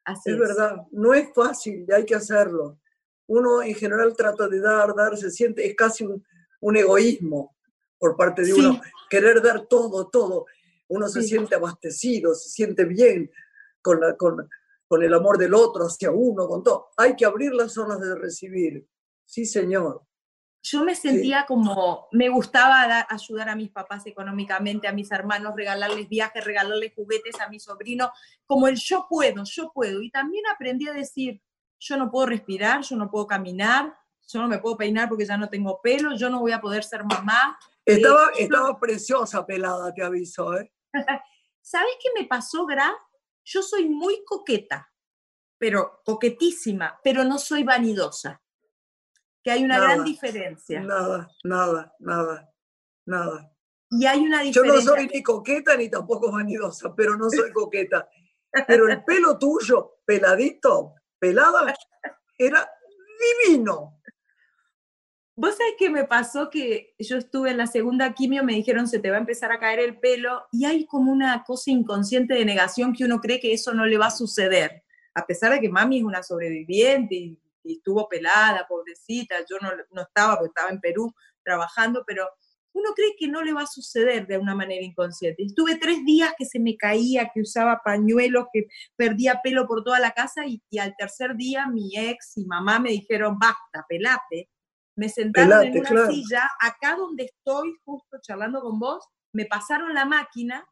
Así 0.05 0.31
es, 0.31 0.39
verdad, 0.39 0.77
no 0.93 1.13
es 1.13 1.35
fácil, 1.35 1.85
hay 1.93 2.05
que 2.07 2.15
hacerlo. 2.15 2.79
Uno 3.27 3.63
en 3.63 3.75
general 3.75 4.15
trata 4.17 4.47
de 4.47 4.61
dar, 4.61 4.95
dar, 4.95 5.17
se 5.17 5.33
siente, 5.33 5.67
es 5.67 5.75
casi 5.75 6.05
un, 6.05 6.77
egoísmo 6.77 7.57
por 7.99 8.17
parte 8.17 8.43
de 8.43 8.55
uno, 8.55 8.81
querer 9.09 9.43
dar 9.43 9.67
todo, 9.67 10.09
todo. 10.09 10.47
Uno 10.87 11.09
se 11.09 11.23
siente 11.23 11.57
abastecido, 11.57 12.33
se 12.37 12.49
siente 12.49 12.85
bien 12.85 13.29
con, 13.83 13.99
la, 13.99 14.17
con, 14.17 14.49
con 14.91 15.05
el 15.05 15.15
amor 15.15 15.39
del 15.39 15.55
otro 15.55 15.85
hacia 15.85 16.11
uno, 16.11 16.49
con 16.49 16.65
todo. 16.65 16.89
Hay 16.97 17.15
que 17.15 17.25
abrir 17.25 17.53
las 17.53 17.75
zonas 17.75 18.01
de 18.01 18.13
recibir. 18.17 18.89
Sí, 19.25 19.47
señor. 19.47 20.03
Yo 20.65 20.83
me 20.83 20.97
sentía 20.97 21.47
como, 21.47 22.09
me 22.11 22.29
gustaba 22.29 23.07
ayudar 23.09 23.51
a 23.51 23.55
mis 23.55 23.71
papás 23.71 24.05
económicamente, 24.07 24.89
a 24.89 24.93
mis 24.93 25.13
hermanos, 25.13 25.55
regalarles 25.57 26.09
viajes, 26.09 26.45
regalarles 26.45 26.93
juguetes 26.97 27.41
a 27.41 27.49
mi 27.49 27.61
sobrino, 27.61 28.11
como 28.45 28.67
el 28.67 28.75
yo 28.75 29.07
puedo, 29.09 29.45
yo 29.45 29.71
puedo. 29.73 30.03
Y 30.03 30.11
también 30.11 30.43
aprendí 30.53 30.89
a 30.89 30.93
decir, 30.93 31.41
yo 31.79 31.97
no 31.97 32.11
puedo 32.11 32.27
respirar, 32.27 32.83
yo 32.83 32.97
no 32.97 33.09
puedo 33.13 33.29
caminar, 33.29 33.97
yo 34.27 34.41
no 34.41 34.49
me 34.49 34.59
puedo 34.59 34.77
peinar 34.77 35.09
porque 35.09 35.25
ya 35.25 35.37
no 35.37 35.49
tengo 35.49 35.81
pelo, 35.81 36.17
yo 36.17 36.29
no 36.31 36.41
voy 36.41 36.51
a 36.51 36.61
poder 36.61 36.83
ser 36.83 37.05
mamá. 37.05 37.57
Estaba, 37.85 38.31
eh, 38.31 38.43
estaba 38.43 38.77
preciosa 38.81 39.47
pelada, 39.47 39.95
te 39.95 40.03
aviso. 40.03 40.59
¿eh? 40.59 40.73
¿Sabes 41.63 41.93
qué 42.03 42.21
me 42.21 42.27
pasó, 42.27 42.67
Gra? 42.67 42.93
Yo 43.45 43.63
soy 43.63 43.89
muy 43.89 44.25
coqueta, 44.25 44.93
pero 45.59 46.01
coquetísima, 46.05 46.99
pero 47.03 47.25
no 47.25 47.39
soy 47.39 47.65
vanidosa. 47.65 48.41
Que 49.43 49.51
hay 49.51 49.65
una 49.65 49.81
gran 49.81 50.05
diferencia. 50.05 50.81
Nada, 50.81 51.31
nada, 51.45 51.95
nada, 51.99 52.53
nada. 53.07 53.53
Y 53.91 54.07
hay 54.07 54.21
una 54.21 54.43
diferencia. 54.43 54.83
Yo 54.83 54.93
no 54.93 54.97
soy 54.97 55.09
ni 55.09 55.23
coqueta 55.23 55.77
ni 55.77 55.89
tampoco 55.89 56.31
vanidosa, 56.31 56.95
pero 56.95 57.17
no 57.17 57.31
soy 57.31 57.53
coqueta. 57.53 58.09
Pero 58.67 58.89
el 58.89 59.05
pelo 59.05 59.39
tuyo, 59.39 60.01
peladito, 60.05 60.97
pelada, 61.21 61.73
era 62.39 62.69
divino. 63.47 64.00
Vos 65.41 65.57
sabés 65.57 65.73
que 65.79 65.89
me 65.89 66.05
pasó 66.05 66.51
que 66.51 66.95
yo 66.99 67.17
estuve 67.17 67.51
en 67.51 67.57
la 67.57 67.67
segunda 67.67 68.13
quimio, 68.13 68.45
me 68.45 68.53
dijeron 68.53 68.87
se 68.87 68.99
te 68.99 69.09
va 69.09 69.17
a 69.17 69.21
empezar 69.21 69.51
a 69.51 69.59
caer 69.59 69.79
el 69.79 69.99
pelo 69.99 70.43
y 70.53 70.67
hay 70.67 70.85
como 70.85 71.11
una 71.11 71.45
cosa 71.45 71.71
inconsciente 71.71 72.35
de 72.35 72.45
negación 72.45 72.93
que 72.93 73.05
uno 73.05 73.23
cree 73.23 73.41
que 73.41 73.55
eso 73.55 73.73
no 73.73 73.87
le 73.87 73.97
va 73.97 74.09
a 74.09 74.11
suceder. 74.11 74.83
A 75.15 75.25
pesar 75.25 75.51
de 75.53 75.61
que 75.61 75.71
mami 75.71 75.97
es 75.97 76.05
una 76.05 76.23
sobreviviente 76.23 77.15
y, 77.15 77.39
estuvo 77.65 78.07
pelada, 78.07 78.67
pobrecita, 78.69 79.37
yo 79.49 79.57
no, 79.63 79.71
no 79.93 80.03
estaba 80.03 80.37
porque 80.37 80.49
estaba 80.49 80.69
en 80.73 80.81
Perú 80.81 81.15
trabajando, 81.43 82.05
pero 82.07 82.29
uno 82.75 82.91
cree 82.95 83.17
que 83.19 83.27
no 83.27 83.43
le 83.43 83.55
va 83.55 83.63
a 83.63 83.67
suceder 83.67 84.27
de 84.27 84.37
una 84.37 84.55
manera 84.55 84.85
inconsciente. 84.85 85.43
Estuve 85.43 85.77
tres 85.77 86.05
días 86.05 86.35
que 86.37 86.45
se 86.45 86.61
me 86.61 86.77
caía, 86.77 87.31
que 87.33 87.41
usaba 87.41 87.81
pañuelos, 87.83 88.49
que 88.53 88.67
perdía 88.95 89.41
pelo 89.43 89.67
por 89.67 89.85
toda 89.85 90.01
la 90.01 90.11
casa 90.11 90.45
y, 90.47 90.63
y 90.69 90.81
al 90.81 90.95
tercer 90.99 91.35
día 91.37 91.67
mi 91.67 91.97
ex 91.97 92.37
y 92.37 92.45
mamá 92.45 92.79
me 92.79 92.91
dijeron, 92.91 93.39
basta, 93.39 93.87
pelate 93.89 94.51
me 95.01 95.09
sentaron 95.09 95.65
en 95.65 95.79
una 95.79 96.11
silla, 96.11 96.51
acá 96.61 96.95
donde 96.95 97.25
estoy, 97.25 97.75
justo 97.87 98.19
charlando 98.21 98.61
con 98.61 98.79
vos, 98.79 99.03
me 99.33 99.47
pasaron 99.47 99.95
la 99.95 100.05
máquina, 100.05 100.69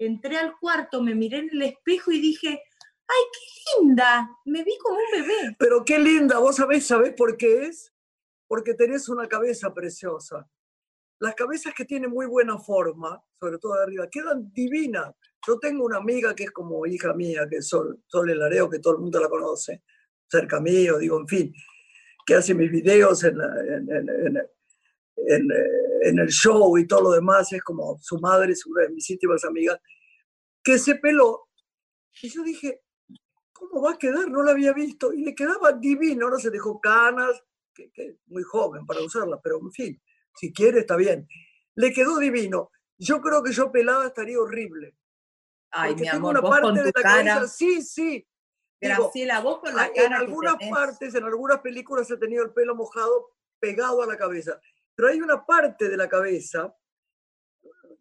entré 0.00 0.36
al 0.36 0.58
cuarto, 0.58 1.00
me 1.00 1.14
miré 1.14 1.38
en 1.38 1.50
el 1.52 1.62
espejo 1.62 2.10
y 2.10 2.20
dije, 2.20 2.48
¡ay, 2.48 3.24
qué 3.32 3.80
linda! 3.80 4.28
Me 4.46 4.64
vi 4.64 4.76
como 4.78 4.98
un 4.98 5.04
bebé. 5.12 5.56
Pero 5.60 5.84
qué 5.84 6.00
linda, 6.00 6.40
vos 6.40 6.56
sabés, 6.56 6.88
¿sabés 6.88 7.14
por 7.14 7.36
qué 7.36 7.66
es? 7.66 7.94
Porque 8.48 8.74
tenés 8.74 9.08
una 9.08 9.28
cabeza 9.28 9.72
preciosa. 9.72 10.50
Las 11.20 11.36
cabezas 11.36 11.72
que 11.72 11.84
tienen 11.84 12.10
muy 12.10 12.26
buena 12.26 12.58
forma, 12.58 13.22
sobre 13.38 13.58
todo 13.58 13.76
de 13.76 13.84
arriba, 13.84 14.08
quedan 14.10 14.52
divinas. 14.52 15.14
Yo 15.46 15.60
tengo 15.60 15.84
una 15.84 15.98
amiga 15.98 16.34
que 16.34 16.44
es 16.44 16.50
como 16.50 16.84
hija 16.84 17.14
mía, 17.14 17.46
que 17.48 17.58
es 17.58 17.68
Sol, 17.68 18.02
Sol 18.08 18.28
El 18.28 18.42
Areo, 18.42 18.68
que 18.68 18.80
todo 18.80 18.94
el 18.94 19.02
mundo 19.02 19.20
la 19.20 19.28
conoce, 19.28 19.84
cerca 20.28 20.58
mío, 20.58 20.98
digo, 20.98 21.20
en 21.20 21.28
fin 21.28 21.54
que 22.24 22.34
hace 22.34 22.54
mis 22.54 22.70
videos 22.70 23.24
en, 23.24 23.36
en, 25.16 26.18
el 26.18 26.28
show 26.28 26.76
y 26.78 26.86
todo 26.86 27.02
lo 27.02 27.10
demás, 27.12 27.52
es 27.52 27.62
como 27.62 27.98
su 28.00 28.18
madre, 28.18 28.52
es 28.52 28.66
una 28.66 28.82
de 28.82 28.90
mis 28.90 29.08
íntimas 29.10 29.44
amigas, 29.44 29.78
que 30.62 30.78
se 30.78 30.96
peló. 30.96 31.48
Y 32.22 32.28
yo 32.28 32.42
dije, 32.42 32.82
¿cómo 33.52 33.82
va 33.82 33.92
a 33.92 33.98
quedar? 33.98 34.28
No 34.30 34.42
la 34.42 34.52
había 34.52 34.72
visto. 34.72 35.12
Y 35.12 35.24
le 35.24 35.34
quedaba 35.34 35.72
divino, 35.72 36.28
no 36.28 36.38
se 36.38 36.50
dejó 36.50 36.80
canas, 36.80 37.42
que, 37.74 37.90
que 37.90 38.18
muy 38.26 38.42
joven 38.42 38.86
para 38.86 39.02
usarla, 39.02 39.40
pero 39.42 39.58
en 39.60 39.72
fin, 39.72 40.02
si 40.34 40.52
quiere 40.52 40.80
está 40.80 40.96
bien. 40.96 41.26
Le 41.74 41.92
quedó 41.92 42.18
divino. 42.18 42.70
yo 42.98 43.20
creo 43.20 43.42
que 43.42 43.52
yo 43.52 43.72
pelada 43.72 44.06
estaría 44.06 44.38
horrible. 44.38 44.94
Ay, 45.70 45.94
mi 45.94 46.06
amor, 46.08 46.32
una 46.32 46.40
vos 46.40 46.50
parte 46.50 46.66
con 46.66 46.74
de 46.74 46.82
tu 46.82 46.86
la 46.86 47.02
cara. 47.02 47.34
cabeza, 47.34 47.48
sí, 47.48 47.82
sí. 47.82 48.28
Graciela, 48.82 49.40
vos 49.40 49.60
con 49.60 49.74
la 49.74 49.92
cara 49.92 50.06
en 50.06 50.12
algunas 50.14 50.56
partes, 50.70 51.14
en 51.14 51.24
algunas 51.24 51.60
películas 51.60 52.10
he 52.10 52.16
tenido 52.16 52.44
el 52.44 52.52
pelo 52.52 52.74
mojado 52.74 53.30
pegado 53.60 54.02
a 54.02 54.06
la 54.06 54.16
cabeza, 54.16 54.60
pero 54.94 55.08
hay 55.08 55.20
una 55.20 55.46
parte 55.46 55.88
de 55.88 55.96
la 55.96 56.08
cabeza 56.08 56.74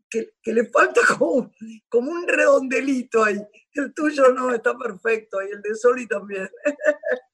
que, 0.09 0.33
que 0.41 0.53
le 0.53 0.65
falta 0.65 1.01
como, 1.17 1.51
como 1.87 2.11
un 2.11 2.27
redondelito 2.27 3.23
ahí. 3.23 3.37
El 3.73 3.93
tuyo 3.93 4.33
no, 4.33 4.53
está 4.53 4.77
perfecto, 4.77 5.41
y 5.41 5.51
el 5.51 5.61
de 5.61 5.75
Soli 5.75 6.07
también. 6.07 6.49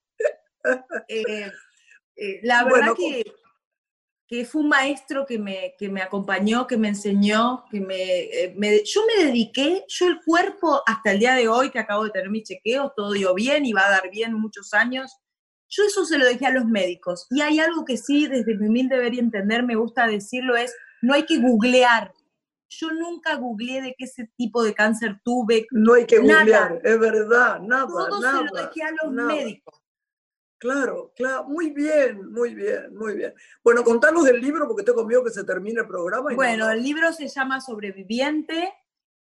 Eh, 1.07 1.49
eh, 2.17 2.39
la 2.43 2.63
Bueno, 2.63 2.93
verdad 2.93 2.95
que, 2.97 3.23
que 4.27 4.43
fue 4.43 4.61
un 4.61 4.67
maestro 4.69 5.25
que 5.25 5.39
me, 5.39 5.73
que 5.79 5.87
me 5.87 6.01
acompañó, 6.01 6.67
que 6.67 6.75
me 6.75 6.89
enseñó, 6.89 7.63
que 7.71 7.79
me, 7.79 8.19
eh, 8.23 8.53
me- 8.57 8.83
Yo 8.83 9.01
me 9.07 9.23
dediqué, 9.25 9.85
yo 9.87 10.07
el 10.07 10.19
cuerpo, 10.25 10.81
hasta 10.85 11.11
el 11.11 11.19
día 11.19 11.33
de 11.35 11.47
hoy, 11.47 11.69
que 11.71 11.79
acabo 11.79 12.03
de 12.03 12.11
tener 12.11 12.29
mis 12.29 12.43
chequeos, 12.43 12.91
todo 12.95 13.13
dio 13.13 13.33
bien 13.33 13.65
y 13.65 13.71
va 13.71 13.85
a 13.87 13.91
dar 13.91 14.09
bien 14.11 14.33
muchos 14.33 14.73
años, 14.73 15.15
yo 15.69 15.83
eso 15.85 16.05
se 16.05 16.17
lo 16.17 16.25
dejé 16.25 16.45
a 16.45 16.51
los 16.51 16.65
médicos. 16.65 17.25
Y 17.29 17.41
hay 17.41 17.59
algo 17.59 17.85
que 17.85 17.95
sí, 17.97 18.27
desde 18.27 18.55
mi 18.57 18.67
humilde 18.67 18.95
deber 18.97 19.13
y 19.13 19.19
entender, 19.19 19.63
me 19.63 19.75
gusta 19.75 20.07
decirlo, 20.07 20.55
es 20.57 20.75
no 21.01 21.13
hay 21.13 21.23
que 21.25 21.37
googlear. 21.39 22.13
Yo 22.69 22.91
nunca 22.91 23.35
googleé 23.35 23.81
de 23.81 23.95
qué 23.97 24.05
tipo 24.35 24.61
de 24.61 24.73
cáncer 24.73 25.21
tuve. 25.23 25.67
No 25.71 25.93
hay 25.93 26.05
que 26.05 26.19
Nada. 26.21 26.39
googlear, 26.41 26.81
es 26.83 26.99
verdad, 26.99 27.59
nada, 27.61 27.87
Todo 27.87 28.19
nada. 28.19 28.39
se 28.39 28.43
lo 28.45 28.61
dejé 28.67 28.83
a 28.83 28.91
los 29.03 29.13
nada. 29.13 29.33
médicos. 29.35 29.76
Claro, 30.59 31.13
claro, 31.15 31.43
muy 31.45 31.69
bien, 31.69 32.31
muy 32.31 32.55
bien, 32.55 32.95
muy 32.95 33.15
bien. 33.15 33.33
Bueno, 33.63 33.83
contanos 33.83 34.25
del 34.25 34.41
libro 34.41 34.67
porque 34.67 34.83
tengo 34.83 35.05
miedo 35.05 35.23
que 35.23 35.29
se 35.29 35.43
termine 35.43 35.81
el 35.81 35.87
programa. 35.87 36.33
y 36.33 36.35
Bueno, 36.35 36.65
no- 36.65 36.71
el 36.71 36.81
libro 36.81 37.13
se 37.13 37.27
llama 37.27 37.61
Sobreviviente, 37.61 38.73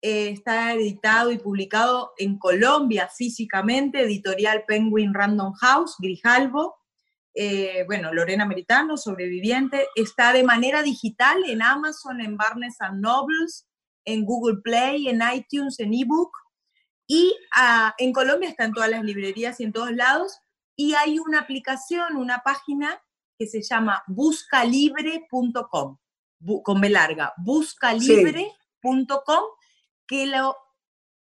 eh, 0.02 0.30
está 0.30 0.72
editado 0.74 1.30
y 1.30 1.38
publicado 1.38 2.12
en 2.18 2.36
Colombia 2.38 3.08
físicamente, 3.14 4.00
editorial 4.02 4.64
Penguin 4.66 5.14
Random 5.14 5.52
House, 5.54 5.94
Grijalvo. 6.00 6.76
Eh, 7.32 7.84
bueno, 7.86 8.12
Lorena 8.12 8.44
Meritano, 8.44 8.96
Sobreviviente, 8.96 9.86
está 9.94 10.32
de 10.32 10.42
manera 10.42 10.82
digital 10.82 11.38
en 11.46 11.62
Amazon, 11.62 12.20
en 12.20 12.36
Barnes 12.36 12.74
and 12.80 13.00
Nobles, 13.00 13.68
en 14.04 14.24
Google 14.24 14.58
Play, 14.64 15.08
en 15.08 15.20
iTunes, 15.32 15.78
en 15.78 15.94
ebook. 15.94 16.32
Y 17.06 17.36
ah, 17.54 17.94
en 17.98 18.12
Colombia 18.12 18.48
está 18.48 18.64
en 18.64 18.72
todas 18.72 18.90
las 18.90 19.04
librerías 19.04 19.60
y 19.60 19.64
en 19.64 19.72
todos 19.72 19.92
lados. 19.92 20.40
Y 20.82 20.94
hay 20.94 21.18
una 21.18 21.40
aplicación, 21.40 22.16
una 22.16 22.38
página 22.42 22.98
que 23.38 23.46
se 23.46 23.60
llama 23.60 24.02
buscalibre.com, 24.06 25.98
bu- 26.40 26.62
con 26.62 26.80
B 26.80 26.88
larga, 26.88 27.34
buscalibre.com, 27.36 29.44
que 30.06 30.24
lo, 30.26 30.56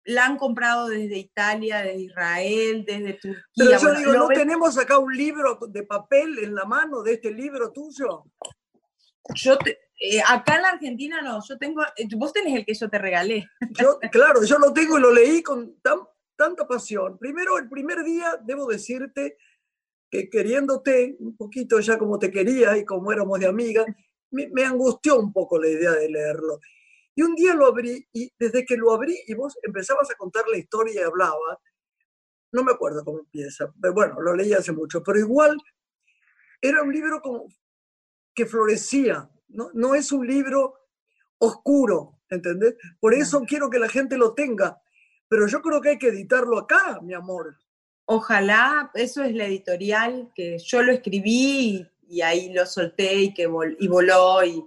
la 0.04 0.26
han 0.26 0.36
comprado 0.36 0.86
desde 0.88 1.18
Italia, 1.18 1.78
desde 1.82 2.02
Israel, 2.02 2.84
desde 2.86 3.14
Turquía. 3.14 3.42
Pero 3.56 3.70
yo 3.72 3.80
bueno, 3.80 3.98
digo, 3.98 4.12
¿no 4.12 4.28
ves- 4.28 4.38
tenemos 4.38 4.78
acá 4.78 4.96
un 4.98 5.12
libro 5.16 5.58
de 5.68 5.82
papel 5.82 6.38
en 6.38 6.54
la 6.54 6.64
mano 6.64 7.02
de 7.02 7.14
este 7.14 7.32
libro 7.32 7.72
tuyo? 7.72 8.24
yo 9.34 9.58
te- 9.58 9.78
eh, 10.00 10.22
acá 10.26 10.56
en 10.56 10.62
la 10.62 10.68
Argentina 10.70 11.20
no, 11.20 11.40
yo 11.46 11.58
tengo, 11.58 11.82
eh, 11.96 12.08
vos 12.16 12.32
tenés 12.32 12.54
el 12.54 12.64
que 12.64 12.72
yo 12.74 12.88
te 12.88 12.98
regalé. 12.98 13.46
Yo, 13.70 13.98
claro, 14.12 14.42
yo 14.44 14.58
lo 14.58 14.72
tengo 14.72 14.96
y 14.98 15.02
lo 15.02 15.12
leí 15.12 15.42
con 15.42 15.78
tan, 15.80 15.98
tanta 16.36 16.66
pasión. 16.66 17.18
Primero, 17.18 17.58
el 17.58 17.68
primer 17.68 18.02
día, 18.04 18.38
debo 18.44 18.66
decirte 18.68 19.36
que 20.10 20.28
queriéndote 20.28 21.16
un 21.20 21.36
poquito 21.36 21.80
ya 21.80 21.98
como 21.98 22.18
te 22.18 22.30
quería 22.30 22.76
y 22.76 22.84
como 22.84 23.12
éramos 23.12 23.38
de 23.40 23.46
amigas, 23.46 23.86
me, 24.30 24.48
me 24.48 24.64
angustió 24.64 25.18
un 25.18 25.32
poco 25.32 25.60
la 25.60 25.68
idea 25.68 25.92
de 25.92 26.08
leerlo. 26.08 26.60
Y 27.14 27.22
un 27.22 27.34
día 27.34 27.54
lo 27.54 27.66
abrí 27.66 28.06
y 28.12 28.32
desde 28.38 28.64
que 28.64 28.76
lo 28.76 28.92
abrí 28.92 29.18
y 29.26 29.34
vos 29.34 29.58
empezabas 29.62 30.10
a 30.10 30.14
contar 30.14 30.44
la 30.48 30.56
historia 30.56 30.94
y 30.94 31.04
hablabas, 31.04 31.58
no 32.52 32.64
me 32.64 32.72
acuerdo 32.72 33.04
cómo 33.04 33.18
empieza, 33.18 33.72
pero 33.80 33.92
bueno, 33.92 34.20
lo 34.20 34.34
leí 34.34 34.52
hace 34.52 34.72
mucho, 34.72 35.02
pero 35.02 35.18
igual 35.18 35.56
era 36.60 36.82
un 36.82 36.92
libro 36.92 37.20
como 37.20 37.48
que 38.34 38.46
florecía, 38.46 39.28
no, 39.48 39.70
no 39.74 39.94
es 39.94 40.12
un 40.12 40.26
libro 40.26 40.74
oscuro, 41.38 42.20
¿entendés? 42.30 42.76
Por 43.00 43.14
eso 43.14 43.42
quiero 43.46 43.68
que 43.70 43.78
la 43.78 43.88
gente 43.88 44.16
lo 44.16 44.34
tenga, 44.34 44.80
pero 45.28 45.46
yo 45.46 45.60
creo 45.60 45.80
que 45.80 45.90
hay 45.90 45.98
que 45.98 46.08
editarlo 46.08 46.58
acá, 46.58 47.00
mi 47.02 47.14
amor. 47.14 47.56
Ojalá, 48.10 48.90
eso 48.94 49.22
es 49.22 49.34
la 49.34 49.44
editorial, 49.44 50.30
que 50.34 50.58
yo 50.58 50.82
lo 50.82 50.92
escribí 50.92 51.86
y, 52.08 52.16
y 52.16 52.22
ahí 52.22 52.50
lo 52.54 52.64
solté 52.64 53.14
y 53.16 53.34
que 53.34 53.46
vol- 53.46 53.76
y 53.78 53.86
voló. 53.86 54.42
Y, 54.42 54.64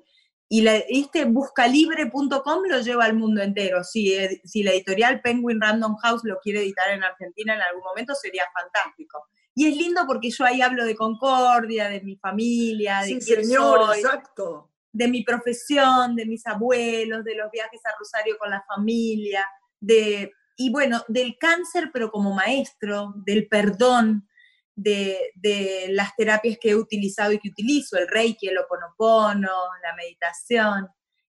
y 0.47 0.61
la, 0.61 0.75
este 0.77 1.25
buscalibre.com 1.25 2.63
lo 2.69 2.79
lleva 2.81 3.05
al 3.05 3.15
mundo 3.15 3.41
entero. 3.41 3.83
Si, 3.83 4.13
ed- 4.13 4.41
si 4.43 4.61
la 4.61 4.71
editorial 4.71 5.21
Penguin 5.21 5.59
Random 5.59 5.95
House 6.03 6.21
lo 6.23 6.37
quiere 6.39 6.59
editar 6.61 6.91
en 6.91 7.03
Argentina 7.03 7.55
en 7.55 7.61
algún 7.61 7.81
momento 7.83 8.13
sería 8.13 8.43
fantástico. 8.53 9.23
Y 9.55 9.67
es 9.67 9.75
lindo 9.75 10.03
porque 10.05 10.29
yo 10.29 10.45
ahí 10.45 10.61
hablo 10.61 10.85
de 10.85 10.95
concordia, 10.95 11.89
de 11.89 12.01
mi 12.01 12.17
familia, 12.17 12.99
de 13.01 13.07
Sí, 13.07 13.21
señor, 13.21 13.87
soy, 13.87 13.99
exacto. 14.01 14.69
de 14.93 15.07
mi 15.07 15.23
profesión, 15.23 16.15
de 16.15 16.27
mis 16.27 16.45
abuelos, 16.45 17.23
de 17.23 17.33
los 17.35 17.49
viajes 17.49 17.81
a 17.85 17.97
Rosario 17.97 18.37
con 18.37 18.51
la 18.51 18.63
familia, 18.67 19.45
de, 19.79 20.31
y 20.65 20.69
bueno, 20.71 21.03
del 21.07 21.37
cáncer, 21.39 21.89
pero 21.93 22.11
como 22.11 22.33
maestro, 22.33 23.13
del 23.25 23.47
perdón, 23.47 24.27
de, 24.75 25.31
de 25.35 25.87
las 25.89 26.15
terapias 26.15 26.57
que 26.59 26.69
he 26.71 26.75
utilizado 26.75 27.31
y 27.33 27.39
que 27.39 27.49
utilizo, 27.49 27.97
el 27.97 28.07
reiki, 28.07 28.47
el 28.47 28.57
oponopono, 28.57 29.49
la 29.83 29.95
meditación. 29.95 30.87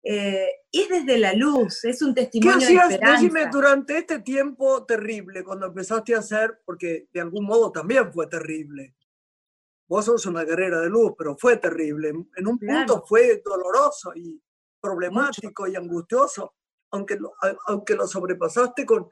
Eh, 0.07 0.47
es 0.71 0.87
desde 0.89 1.17
la 1.17 1.33
luz, 1.33 1.83
es 1.83 2.01
un 2.03 2.13
¿Qué 2.13 2.21
testimonio 2.23 2.59
de 2.59 2.65
hacías, 2.65 2.91
esperanza. 2.91 3.21
decime, 3.23 3.49
durante 3.51 3.97
este 3.97 4.19
tiempo 4.19 4.85
terrible, 4.85 5.43
cuando 5.43 5.65
empezaste 5.65 6.13
a 6.15 6.19
hacer, 6.19 6.61
porque 6.65 7.07
de 7.11 7.21
algún 7.21 7.45
modo 7.45 7.71
también 7.71 8.13
fue 8.13 8.27
terrible? 8.27 8.95
Vos 9.87 10.05
sos 10.05 10.25
una 10.27 10.43
guerrera 10.43 10.79
de 10.81 10.89
luz, 10.89 11.13
pero 11.17 11.35
fue 11.37 11.57
terrible. 11.57 12.09
En- 12.09 12.47
un 12.47 12.57
punto 12.59 13.03
fue 13.07 13.41
doloroso 13.43 14.11
y 14.15 14.39
problemático 14.79 15.67
y 15.67 15.75
angustioso, 15.75 16.53
aunque 16.91 17.17
lo, 17.17 17.33
aunque 17.67 17.95
lo 17.95 18.07
sobrepasaste 18.07 18.85
con 18.85 19.09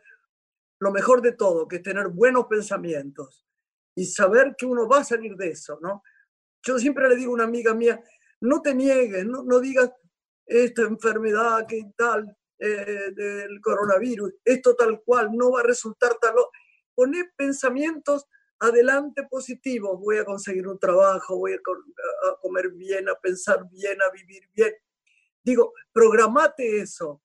lo 0.79 0.91
mejor 0.91 1.21
de 1.21 1.33
todo, 1.33 1.67
que 1.67 1.77
es 1.77 1.83
tener 1.83 2.09
buenos 2.09 2.45
pensamientos 2.47 3.45
y 3.95 4.05
saber 4.05 4.55
que 4.57 4.65
uno 4.65 4.87
va 4.87 4.99
a 4.99 5.03
salir 5.03 5.35
de 5.35 5.49
eso, 5.49 5.79
¿no? 5.81 6.03
Yo 6.63 6.79
siempre 6.79 7.07
le 7.09 7.15
digo 7.15 7.31
a 7.31 7.35
una 7.35 7.43
amiga 7.43 7.73
mía, 7.73 8.01
no 8.41 8.61
te 8.61 8.73
niegues, 8.73 9.25
no, 9.25 9.43
no 9.43 9.59
digas 9.59 9.91
esta 10.45 10.83
enfermedad, 10.83 11.65
que 11.67 11.91
tal, 11.95 12.37
eh, 12.59 13.11
del 13.15 13.59
coronavirus, 13.61 14.35
esto 14.43 14.75
tal 14.75 15.01
cual, 15.03 15.29
no 15.33 15.51
va 15.51 15.61
a 15.61 15.63
resultar 15.63 16.15
tal. 16.21 16.35
Poné 16.95 17.31
pensamientos 17.35 18.27
adelante 18.59 19.23
positivos, 19.29 19.99
voy 19.99 20.17
a 20.17 20.25
conseguir 20.25 20.67
un 20.67 20.79
trabajo, 20.79 21.37
voy 21.37 21.53
a, 21.53 21.55
a 21.55 22.39
comer 22.41 22.69
bien, 22.71 23.09
a 23.09 23.15
pensar 23.15 23.67
bien, 23.69 24.01
a 24.01 24.11
vivir 24.11 24.49
bien. 24.53 24.73
Digo, 25.43 25.73
programate 25.91 26.79
eso. 26.79 27.22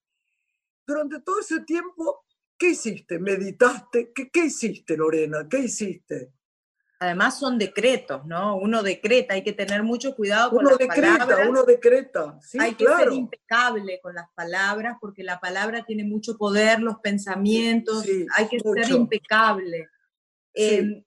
Durante 0.88 1.20
todo 1.20 1.40
ese 1.40 1.60
tiempo, 1.60 2.24
¿qué 2.56 2.70
hiciste? 2.70 3.18
¿Meditaste? 3.18 4.10
¿Qué, 4.14 4.30
qué 4.30 4.46
hiciste, 4.46 4.96
Lorena? 4.96 5.46
¿Qué 5.46 5.58
hiciste? 5.58 6.32
Además 6.98 7.38
son 7.38 7.58
decretos, 7.58 8.24
¿no? 8.24 8.56
Uno 8.56 8.82
decreta, 8.82 9.34
hay 9.34 9.44
que 9.44 9.52
tener 9.52 9.82
mucho 9.82 10.16
cuidado 10.16 10.50
con 10.50 10.60
Uno 10.60 10.70
las 10.70 10.78
decreta, 10.78 11.18
palabras. 11.18 11.48
uno 11.50 11.62
decreta. 11.64 12.38
Sí, 12.40 12.58
hay 12.58 12.74
que 12.74 12.86
ser 12.86 12.94
claro. 12.96 13.12
impecable 13.12 14.00
con 14.00 14.14
las 14.14 14.30
palabras, 14.34 14.96
porque 14.98 15.22
la 15.22 15.38
palabra 15.38 15.84
tiene 15.84 16.04
mucho 16.04 16.38
poder, 16.38 16.80
los 16.80 16.96
pensamientos, 17.00 18.04
sí, 18.04 18.26
hay 18.34 18.48
que 18.48 18.58
ser 18.58 18.90
impecable. 18.90 19.88
Sí. 20.54 20.74
Em, 20.74 21.04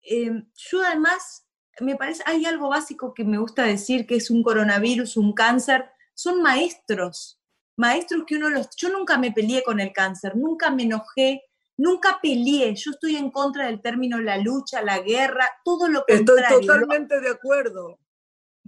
em, 0.00 0.50
yo 0.56 0.82
además, 0.82 1.46
me 1.78 1.94
parece, 1.94 2.22
hay 2.24 2.46
algo 2.46 2.70
básico 2.70 3.12
que 3.12 3.24
me 3.24 3.36
gusta 3.36 3.64
decir, 3.64 4.06
que 4.06 4.16
es 4.16 4.30
un 4.30 4.42
coronavirus, 4.42 5.18
un 5.18 5.34
cáncer, 5.34 5.90
son 6.14 6.40
maestros, 6.40 7.38
maestros 7.76 8.24
que 8.26 8.36
uno 8.36 8.50
los... 8.50 8.68
Yo 8.76 8.90
nunca 8.90 9.18
me 9.18 9.32
peleé 9.32 9.62
con 9.62 9.80
el 9.80 9.92
cáncer, 9.92 10.36
nunca 10.36 10.70
me 10.70 10.84
enojé, 10.84 11.42
nunca 11.76 12.18
peleé, 12.22 12.74
yo 12.74 12.92
estoy 12.92 13.16
en 13.16 13.30
contra 13.30 13.66
del 13.66 13.80
término 13.82 14.18
la 14.20 14.38
lucha, 14.38 14.82
la 14.82 15.00
guerra, 15.00 15.48
todo 15.64 15.88
lo 15.88 16.04
Estoy 16.06 16.24
contrario. 16.24 16.56
¿no? 16.56 16.60
totalmente 16.60 17.20
de 17.20 17.28
acuerdo. 17.30 17.98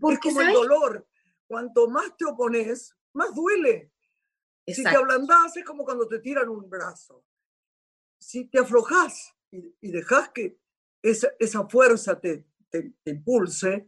Porque, 0.00 0.28
es 0.28 0.34
como 0.34 0.46
el 0.46 0.52
dolor. 0.52 1.06
Cuanto 1.46 1.88
más 1.88 2.16
te 2.16 2.24
opones, 2.24 2.94
más 3.12 3.34
duele. 3.34 3.92
Si 4.66 4.82
te 4.82 4.96
ablandás, 4.96 5.56
es 5.56 5.64
como 5.64 5.84
cuando 5.84 6.08
te 6.08 6.18
tiran 6.18 6.48
un 6.48 6.68
brazo. 6.68 7.24
Si 8.18 8.46
te 8.46 8.58
aflojas 8.58 9.32
y, 9.52 9.74
y 9.80 9.92
dejas 9.92 10.30
que 10.30 10.58
esa, 11.02 11.28
esa 11.38 11.68
fuerza 11.68 12.18
te, 12.18 12.44
te- 12.68 12.94
te 13.04 13.10
impulse, 13.12 13.86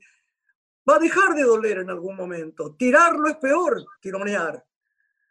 va 0.88 0.96
a 0.96 1.00
dejar 1.00 1.34
de 1.34 1.42
doler 1.42 1.78
en 1.78 1.90
algún 1.90 2.14
momento. 2.14 2.76
Tirarlo 2.76 3.28
es 3.28 3.36
peor, 3.38 3.84
tironear. 4.00 4.64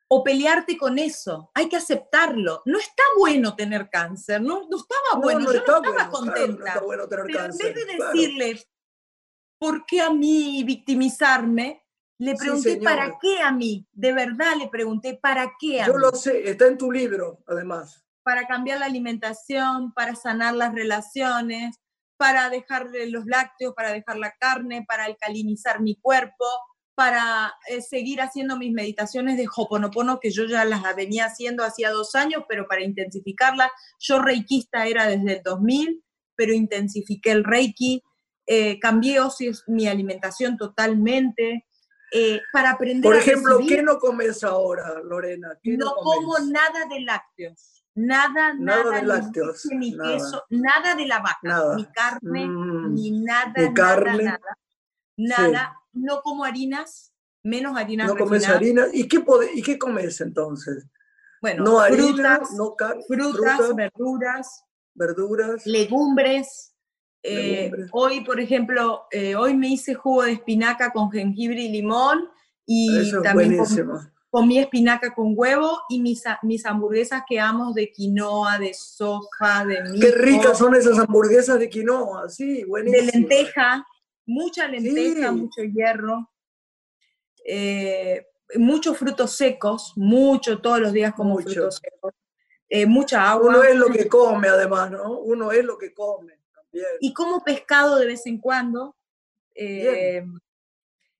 O 0.09 0.23
pelearte 0.23 0.77
con 0.77 0.99
eso. 0.99 1.51
Hay 1.53 1.67
que 1.69 1.75
aceptarlo. 1.75 2.61
No 2.65 2.79
está 2.79 3.03
bueno 3.17 3.55
tener 3.55 3.89
cáncer, 3.89 4.41
no, 4.41 4.67
no 4.69 4.77
estaba 4.77 5.21
bueno, 5.21 5.39
no 5.41 5.51
yo 5.53 5.59
está 5.59 5.73
no 5.73 5.77
estaba 5.77 5.79
bueno, 5.79 5.95
claro, 5.95 6.11
contenta. 6.11 6.59
no 6.59 6.67
está 6.67 6.81
bueno 6.81 7.07
tener 7.07 7.25
Pero 7.25 7.39
cáncer. 7.39 7.67
en 7.67 7.73
vez 7.73 7.87
de 7.87 7.95
claro. 7.95 8.11
decirle, 8.13 8.61
¿por 9.59 9.85
qué 9.85 10.01
a 10.01 10.09
mí 10.11 10.63
victimizarme? 10.63 11.83
Le 12.19 12.35
pregunté, 12.35 12.79
¿para 12.81 13.17
qué 13.21 13.41
a 13.41 13.51
mí? 13.51 13.87
De 13.91 14.11
verdad 14.11 14.55
le 14.57 14.69
pregunté, 14.69 15.19
¿para 15.21 15.53
qué 15.59 15.81
a 15.81 15.87
Yo 15.87 15.97
lo 15.97 16.11
sé, 16.11 16.49
está 16.49 16.65
en 16.65 16.77
tu 16.77 16.91
libro, 16.91 17.43
además. 17.45 18.03
Para 18.23 18.47
cambiar 18.47 18.79
la 18.79 18.87
alimentación, 18.87 19.93
para 19.93 20.15
sanar 20.15 20.55
las 20.55 20.73
relaciones, 20.73 21.77
para 22.17 22.49
dejar 22.49 22.87
los 23.07 23.25
lácteos, 23.27 23.75
para 23.75 23.91
dejar 23.91 24.17
la 24.17 24.33
carne, 24.39 24.83
para 24.87 25.05
alcalinizar 25.05 25.79
mi 25.79 25.95
cuerpo, 25.95 26.45
para 26.97 27.53
eh, 27.67 27.79
seguir 27.79 28.21
haciendo 28.21 28.57
mis 28.57 28.73
meditaciones 28.73 29.37
de 29.37 29.45
Hoponopono, 29.55 30.19
que 30.19 30.31
yo 30.31 30.45
ya 30.45 30.65
las 30.65 30.81
venía 30.95 31.25
haciendo 31.25 31.63
hacía 31.63 31.91
dos 31.91 32.15
años, 32.15 32.43
pero 32.49 32.67
para 32.67 32.81
intensificarlas, 32.81 33.69
yo 33.99 34.19
reikista 34.19 34.87
era 34.87 35.05
desde 35.05 35.33
el 35.37 35.43
2000, 35.43 36.03
pero 36.35 36.53
intensifiqué 36.53 37.33
el 37.33 37.43
reiki, 37.43 38.01
eh, 38.47 38.79
cambié 38.79 39.19
mi 39.67 39.87
alimentación 39.87 40.57
totalmente, 40.57 41.67
eh, 42.11 42.41
para 42.51 42.71
aprender 42.71 43.03
Por 43.03 43.15
ejemplo, 43.15 43.59
¿qué 43.67 43.83
no 43.83 43.99
comes 43.99 44.43
ahora, 44.43 44.99
Lorena? 45.03 45.49
no, 45.65 45.93
como 45.97 46.39
nada 46.39 46.87
de 46.89 47.01
lácteos. 47.01 47.85
Nada, 47.93 48.55
nada, 48.55 49.01
de 49.01 49.03
lácteos. 49.03 49.67
Ni 49.71 49.91
nada. 49.91 50.13
queso, 50.13 50.45
nada 50.49 50.95
de 50.95 51.05
la 51.05 51.19
vaca, 51.19 51.75
ni 51.75 51.85
carne, 51.91 52.47
mm, 52.47 52.93
ni 52.95 53.11
nada, 53.21 53.53
ni 53.55 53.73
carne. 53.75 54.23
nada, 54.23 54.57
nada. 55.15 55.77
No 55.97 56.21
como 56.21 56.43
harinas, 56.43 57.13
menos 57.43 57.77
harinas. 57.77 58.07
No 58.07 58.17
comes 58.17 58.47
harinas. 58.47 58.89
¿Y 58.93 59.07
qué, 59.07 59.23
¿Y 59.53 59.61
qué 59.61 59.77
comes 59.77 60.21
entonces? 60.21 60.85
Bueno, 61.41 61.63
no 61.63 61.81
frutas, 61.85 62.51
no 62.51 62.75
frutas, 63.07 63.75
verduras, 63.75 64.63
verduras, 64.95 65.65
legumbres, 65.65 66.73
eh, 67.23 67.71
hoy, 67.91 68.21
por 68.21 68.39
ejemplo, 68.39 69.03
eh, 69.11 69.35
hoy 69.35 69.53
me 69.53 69.67
hice 69.67 69.93
jugo 69.95 70.23
de 70.23 70.33
espinaca 70.33 70.91
con 70.91 71.11
jengibre 71.11 71.61
y 71.61 71.69
limón 71.69 72.29
y 72.65 73.11
también 73.21 73.61
comí, 74.29 74.59
espinaca 74.59 75.13
con 75.13 75.33
huevo 75.35 75.79
y 75.89 75.99
mis, 75.99 76.23
mis 76.43 76.65
hamburguesas 76.65 77.23
que 77.27 77.39
amo 77.39 77.73
de 77.73 77.91
quinoa, 77.91 78.59
de 78.59 78.73
soja, 78.73 79.65
de 79.65 79.83
mijo. 79.83 80.05
Qué 80.05 80.11
ricas 80.11 80.57
son 80.57 80.75
esas 80.75 80.99
hamburguesas 80.99 81.59
de 81.59 81.69
quinoa, 81.69 82.29
sí, 82.29 82.63
buenísimas. 82.63 83.05
De 83.07 83.11
lenteja, 83.11 83.85
mucha 84.27 84.67
lenteja, 84.67 85.31
mucho 85.31 85.63
hierro. 85.63 86.31
Eh, 87.43 88.27
muchos 88.55 88.97
frutos 88.97 89.31
secos, 89.31 89.93
mucho, 89.95 90.59
todos 90.59 90.79
los 90.79 90.93
días 90.93 91.13
como 91.13 91.39
frutos 91.39 91.81
secos. 91.81 92.13
mucha 92.87 93.31
agua. 93.31 93.49
Uno 93.49 93.63
es 93.63 93.75
lo 93.75 93.87
que 93.87 94.07
come, 94.07 94.47
además, 94.47 94.91
¿no? 94.91 95.19
Uno 95.19 95.51
es 95.51 95.65
lo 95.65 95.77
que 95.77 95.93
come. 95.93 96.37
Y 96.99 97.13
como 97.13 97.43
pescado 97.43 97.97
de 97.97 98.05
vez 98.05 98.25
en 98.25 98.39
cuando, 98.39 98.95
eh, 99.55 100.23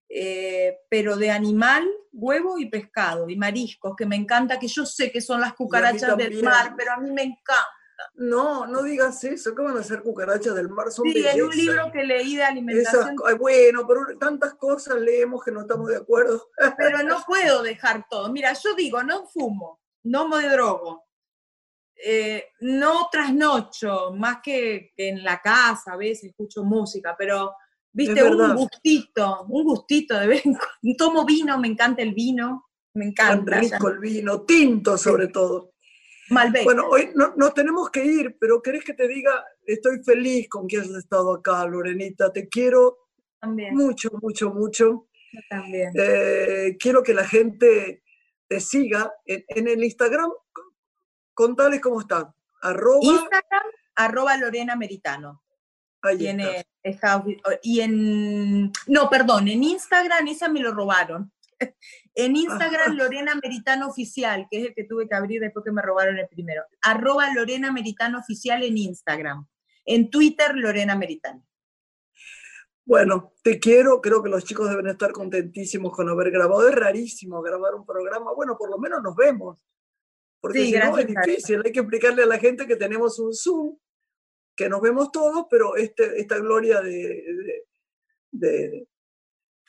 eh, 0.10 0.80
pero 0.90 1.18
de 1.18 1.32
animal, 1.32 1.88
huevo 2.12 2.58
y 2.60 2.70
pescado, 2.70 3.30
y 3.30 3.36
mariscos, 3.36 3.96
que 3.96 4.06
me 4.06 4.16
encanta, 4.16 4.60
que 4.60 4.68
yo 4.68 4.86
sé 4.86 5.12
que 5.12 5.22
son 5.22 5.42
las 5.42 5.54
cucarachas 5.54 6.16
del 6.18 6.44
mar, 6.44 6.74
pero 6.78 6.94
a 6.94 6.98
mí 6.98 7.12
me 7.12 7.24
encanta. 7.24 7.68
No, 8.16 8.68
no 8.68 8.84
digas 8.84 9.24
eso, 9.24 9.56
¿qué 9.56 9.62
van 9.62 9.78
a 9.78 9.84
ser 9.84 10.02
cucarachas 10.02 10.56
del 10.56 10.70
mar? 10.70 10.92
Son 10.92 11.06
sí, 11.06 11.26
en 11.26 11.42
un 11.42 11.56
libro 11.56 11.92
que 11.92 12.04
leí 12.04 12.36
de 12.36 12.44
alimentación. 12.44 13.16
bueno, 13.40 13.88
pero 13.88 14.18
tantas 14.20 14.56
cosas 14.56 15.00
leemos 15.00 15.44
que 15.44 15.52
no 15.52 15.62
estamos 15.62 15.90
de 15.90 15.98
acuerdo. 15.98 16.50
Pero 16.78 17.04
no 17.04 17.18
puedo 17.28 17.64
dejar 17.64 18.06
todo. 18.10 18.32
Mira, 18.32 18.54
yo 18.54 18.76
digo, 18.76 19.02
no 19.04 19.26
fumo, 19.28 19.82
no 20.04 20.28
me 20.28 20.48
drogo, 20.48 21.08
eh, 22.04 22.50
no 22.60 23.10
trasnocho, 23.12 24.14
más 24.14 24.38
que, 24.44 24.94
en 24.98 25.24
la 25.24 25.42
casa 25.42 25.94
a 25.94 25.98
veces 25.98 26.30
escucho 26.30 26.64
música, 26.64 27.16
pero 27.18 27.54
viste, 27.92 28.24
un 28.24 28.56
gustito, 28.56 29.46
un 29.50 29.64
gustito 29.64 30.20
de 30.20 30.28
vez 30.28 30.44
Tomo 30.98 31.26
vino, 31.26 31.58
me 31.58 31.68
encanta 31.68 32.04
el 32.04 32.14
vino, 32.14 32.70
me 32.94 33.06
encanta. 33.06 33.60
rico 33.60 33.88
el 33.90 34.00
vino, 34.00 34.42
tinto 34.42 34.98
sobre 34.98 35.28
todo. 35.30 35.74
Malbec. 36.30 36.64
Bueno, 36.64 36.88
hoy 36.90 37.10
no, 37.16 37.34
nos 37.36 37.54
tenemos 37.54 37.90
que 37.90 38.06
ir, 38.06 38.38
pero 38.40 38.62
¿querés 38.62 38.84
que 38.84 38.94
te 38.94 39.08
diga? 39.08 39.46
Estoy 39.66 40.04
feliz 40.04 40.50
con 40.50 40.68
que 40.68 40.78
has 40.78 40.90
estado 40.90 41.34
acá, 41.34 41.66
Lorenita. 41.66 42.32
Te 42.32 42.48
quiero 42.48 43.08
mucho, 43.72 44.10
mucho, 44.22 44.52
mucho. 44.52 45.08
Yo 45.32 45.42
también. 45.50 45.92
Eh, 45.96 46.78
quiero 46.80 47.04
que 47.04 47.14
la 47.14 47.26
gente 47.26 48.04
te 48.48 48.60
siga 48.60 49.14
en, 49.26 49.44
en 49.48 49.68
el 49.68 49.84
Instagram 49.84 50.32
contales 51.38 51.80
cómo 51.80 52.02
está. 52.02 52.34
Arroba... 52.62 53.00
Instagram, 53.04 53.64
arroba 53.96 54.38
Lorena 54.38 54.76
Meritano. 54.76 55.44
Ahí 56.02 56.18
Tiene, 56.18 56.66
y 57.64 57.82
en, 57.82 58.72
no, 58.88 59.10
perdón, 59.10 59.48
en 59.48 59.64
Instagram 59.64 60.28
esa 60.28 60.48
me 60.50 60.60
lo 60.60 60.72
robaron. 60.72 61.32
En 62.20 62.36
Instagram, 62.36 62.96
Lorena 62.96 63.36
Meritano 63.36 63.90
Oficial, 63.90 64.48
que 64.50 64.60
es 64.60 64.66
el 64.70 64.74
que 64.74 64.86
tuve 64.86 65.08
que 65.08 65.14
abrir 65.14 65.40
después 65.40 65.64
que 65.64 65.72
me 65.72 65.84
robaron 65.84 66.18
el 66.18 66.28
primero. 66.28 66.64
Arroba 66.82 67.32
Lorena 67.32 67.72
Meritano 67.72 68.18
Oficial 68.18 68.64
en 68.64 68.76
Instagram. 68.76 69.46
En 69.86 70.10
Twitter, 70.10 70.56
Lorena 70.56 70.96
Meritano. 70.96 71.46
Bueno, 72.84 73.34
te 73.44 73.60
quiero, 73.60 74.02
creo 74.02 74.24
que 74.24 74.30
los 74.30 74.44
chicos 74.46 74.68
deben 74.68 74.88
estar 74.88 75.12
contentísimos 75.12 75.94
con 75.94 76.10
haber 76.10 76.32
grabado. 76.32 76.68
Es 76.68 76.74
rarísimo 76.74 77.40
grabar 77.44 77.76
un 77.76 77.86
programa. 77.86 78.34
Bueno, 78.34 78.58
por 78.58 78.72
lo 78.72 78.80
menos 78.80 79.04
nos 79.04 79.16
vemos. 79.16 79.60
Porque 80.42 80.66
si 80.66 80.72
no 80.72 80.98
es 80.98 81.06
difícil, 81.06 81.62
hay 81.64 81.72
que 81.72 81.82
explicarle 81.82 82.24
a 82.24 82.28
la 82.28 82.40
gente 82.40 82.66
que 82.66 82.78
tenemos 82.78 83.20
un 83.20 83.36
Zoom, 83.36 83.78
que 84.56 84.68
nos 84.70 84.82
vemos 84.82 85.12
todos, 85.12 85.46
pero 85.52 85.76
este, 85.76 86.20
esta 86.20 86.40
gloria 86.40 86.82
de, 86.82 87.66
de, 88.32 88.88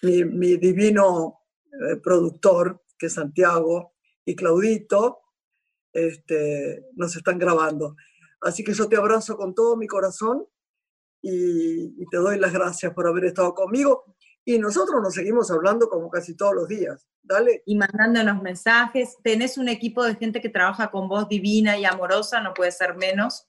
mi, 0.03 0.57
divino 0.57 1.38
eh, 1.73 1.97
productor, 1.97 2.83
que 2.99 3.07
es 3.07 3.14
Santiago, 3.14 3.95
y 4.25 4.35
Claudito, 4.37 5.21
este, 5.93 6.87
nos 6.95 7.16
están 7.16 7.39
grabando. 7.39 7.97
Así 8.41 8.62
que 8.62 8.73
yo 8.73 8.89
te 8.89 8.97
abrazo 8.97 9.37
con 9.37 9.55
todo 9.55 9.77
mi 9.77 9.87
corazón 9.87 10.47
y, 11.23 12.03
y 12.03 12.07
te 12.11 12.19
doy 12.19 12.39
las 12.39 12.53
gracias 12.53 12.93
por 12.93 13.07
haber 13.07 13.25
estado 13.25 13.55
conmigo. 13.55 14.16
Y 14.45 14.59
nosotros 14.59 15.03
nos 15.03 15.14
seguimos 15.14 15.51
hablando 15.51 15.89
como 15.89 16.09
casi 16.11 16.35
todos 16.35 16.55
los 16.55 16.69
días. 16.69 17.07
Dale. 17.23 17.62
Y 17.66 17.77
mandándonos 17.77 18.43
mensajes. 18.43 19.19
Tenés 19.23 19.59
un 19.59 19.69
equipo 19.69 20.03
de 20.03 20.14
gente 20.14 20.41
que 20.41 20.49
trabaja 20.49 20.91
con 20.91 21.09
vos 21.09 21.29
divina 21.29 21.77
y 21.77 21.85
amorosa, 21.85 22.41
no 22.41 22.55
puede 22.55 22.73
ser 22.73 22.97
menos. 22.97 23.47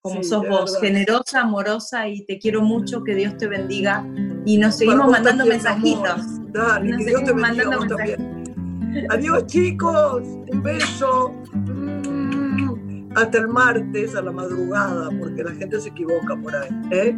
Como 0.00 0.22
sos 0.22 0.48
vos, 0.48 0.80
generosa, 0.80 1.42
amorosa 1.42 2.08
y 2.08 2.24
te 2.24 2.38
quiero 2.38 2.62
mucho, 2.62 3.04
que 3.04 3.14
Dios 3.14 3.36
te 3.36 3.46
bendiga. 3.46 4.06
Y 4.48 4.56
nos 4.56 4.76
seguimos 4.76 5.10
mandando 5.10 5.44
mensajitos. 5.44 6.22
Dale, 6.54 6.96
que 6.96 7.04
Dios 7.04 7.22
te 7.22 7.32
bendiga 7.34 7.78
también. 7.86 9.06
Adiós 9.10 9.46
chicos, 9.46 10.22
un 10.50 10.62
beso. 10.62 11.34
Mm, 11.52 13.12
hasta 13.14 13.38
el 13.40 13.48
martes 13.48 14.14
a 14.14 14.22
la 14.22 14.32
madrugada, 14.32 15.10
porque 15.18 15.44
la 15.44 15.50
gente 15.52 15.78
se 15.78 15.90
equivoca 15.90 16.34
por 16.42 16.56
ahí. 16.56 16.70
¿eh? 16.92 17.14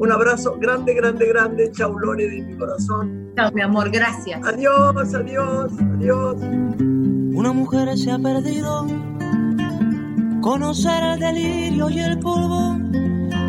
Un 0.00 0.10
abrazo 0.10 0.56
grande, 0.58 0.94
grande, 0.94 1.28
grande. 1.28 1.70
Chau, 1.70 1.96
Lore, 1.96 2.28
de 2.28 2.42
mi 2.42 2.56
corazón. 2.56 3.30
Chao, 3.36 3.52
mi 3.52 3.62
amor, 3.62 3.88
gracias. 3.88 4.44
Adiós, 4.44 5.14
adiós, 5.14 5.72
adiós. 5.94 6.36
Una 6.40 7.52
mujer 7.52 7.96
se 7.96 8.10
ha 8.10 8.18
perdido. 8.18 8.88
Conocer 10.40 11.00
el 11.04 11.20
delirio 11.20 11.90
y 11.90 12.00
el 12.00 12.18
polvo. 12.18 12.76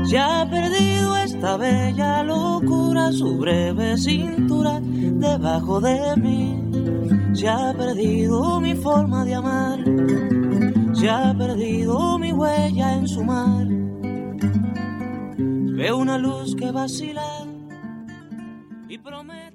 Se 0.06 0.18
ha 0.20 0.48
perdido 0.50 1.18
esta 1.18 1.58
bella 1.58 2.24
locura, 2.24 3.12
su 3.12 3.38
breve 3.38 3.98
cintura 3.98 4.80
debajo 4.82 5.80
de 5.82 6.16
mí. 6.18 7.34
Se 7.34 7.50
ha 7.50 7.74
perdido 7.74 8.60
mi 8.60 8.76
forma 8.76 9.26
de 9.26 9.36
amar. 9.36 9.80
Se 10.94 11.10
ha 11.10 11.34
perdido 11.38 12.18
mi 12.20 12.32
huella 12.32 12.94
en 12.98 13.08
su 13.08 13.24
mar 13.24 13.68
Veo 15.84 15.98
una 15.98 16.18
luz 16.18 16.56
que 16.56 16.72
vacila 16.72 17.26
y 18.88 18.98
promete. 19.00 19.53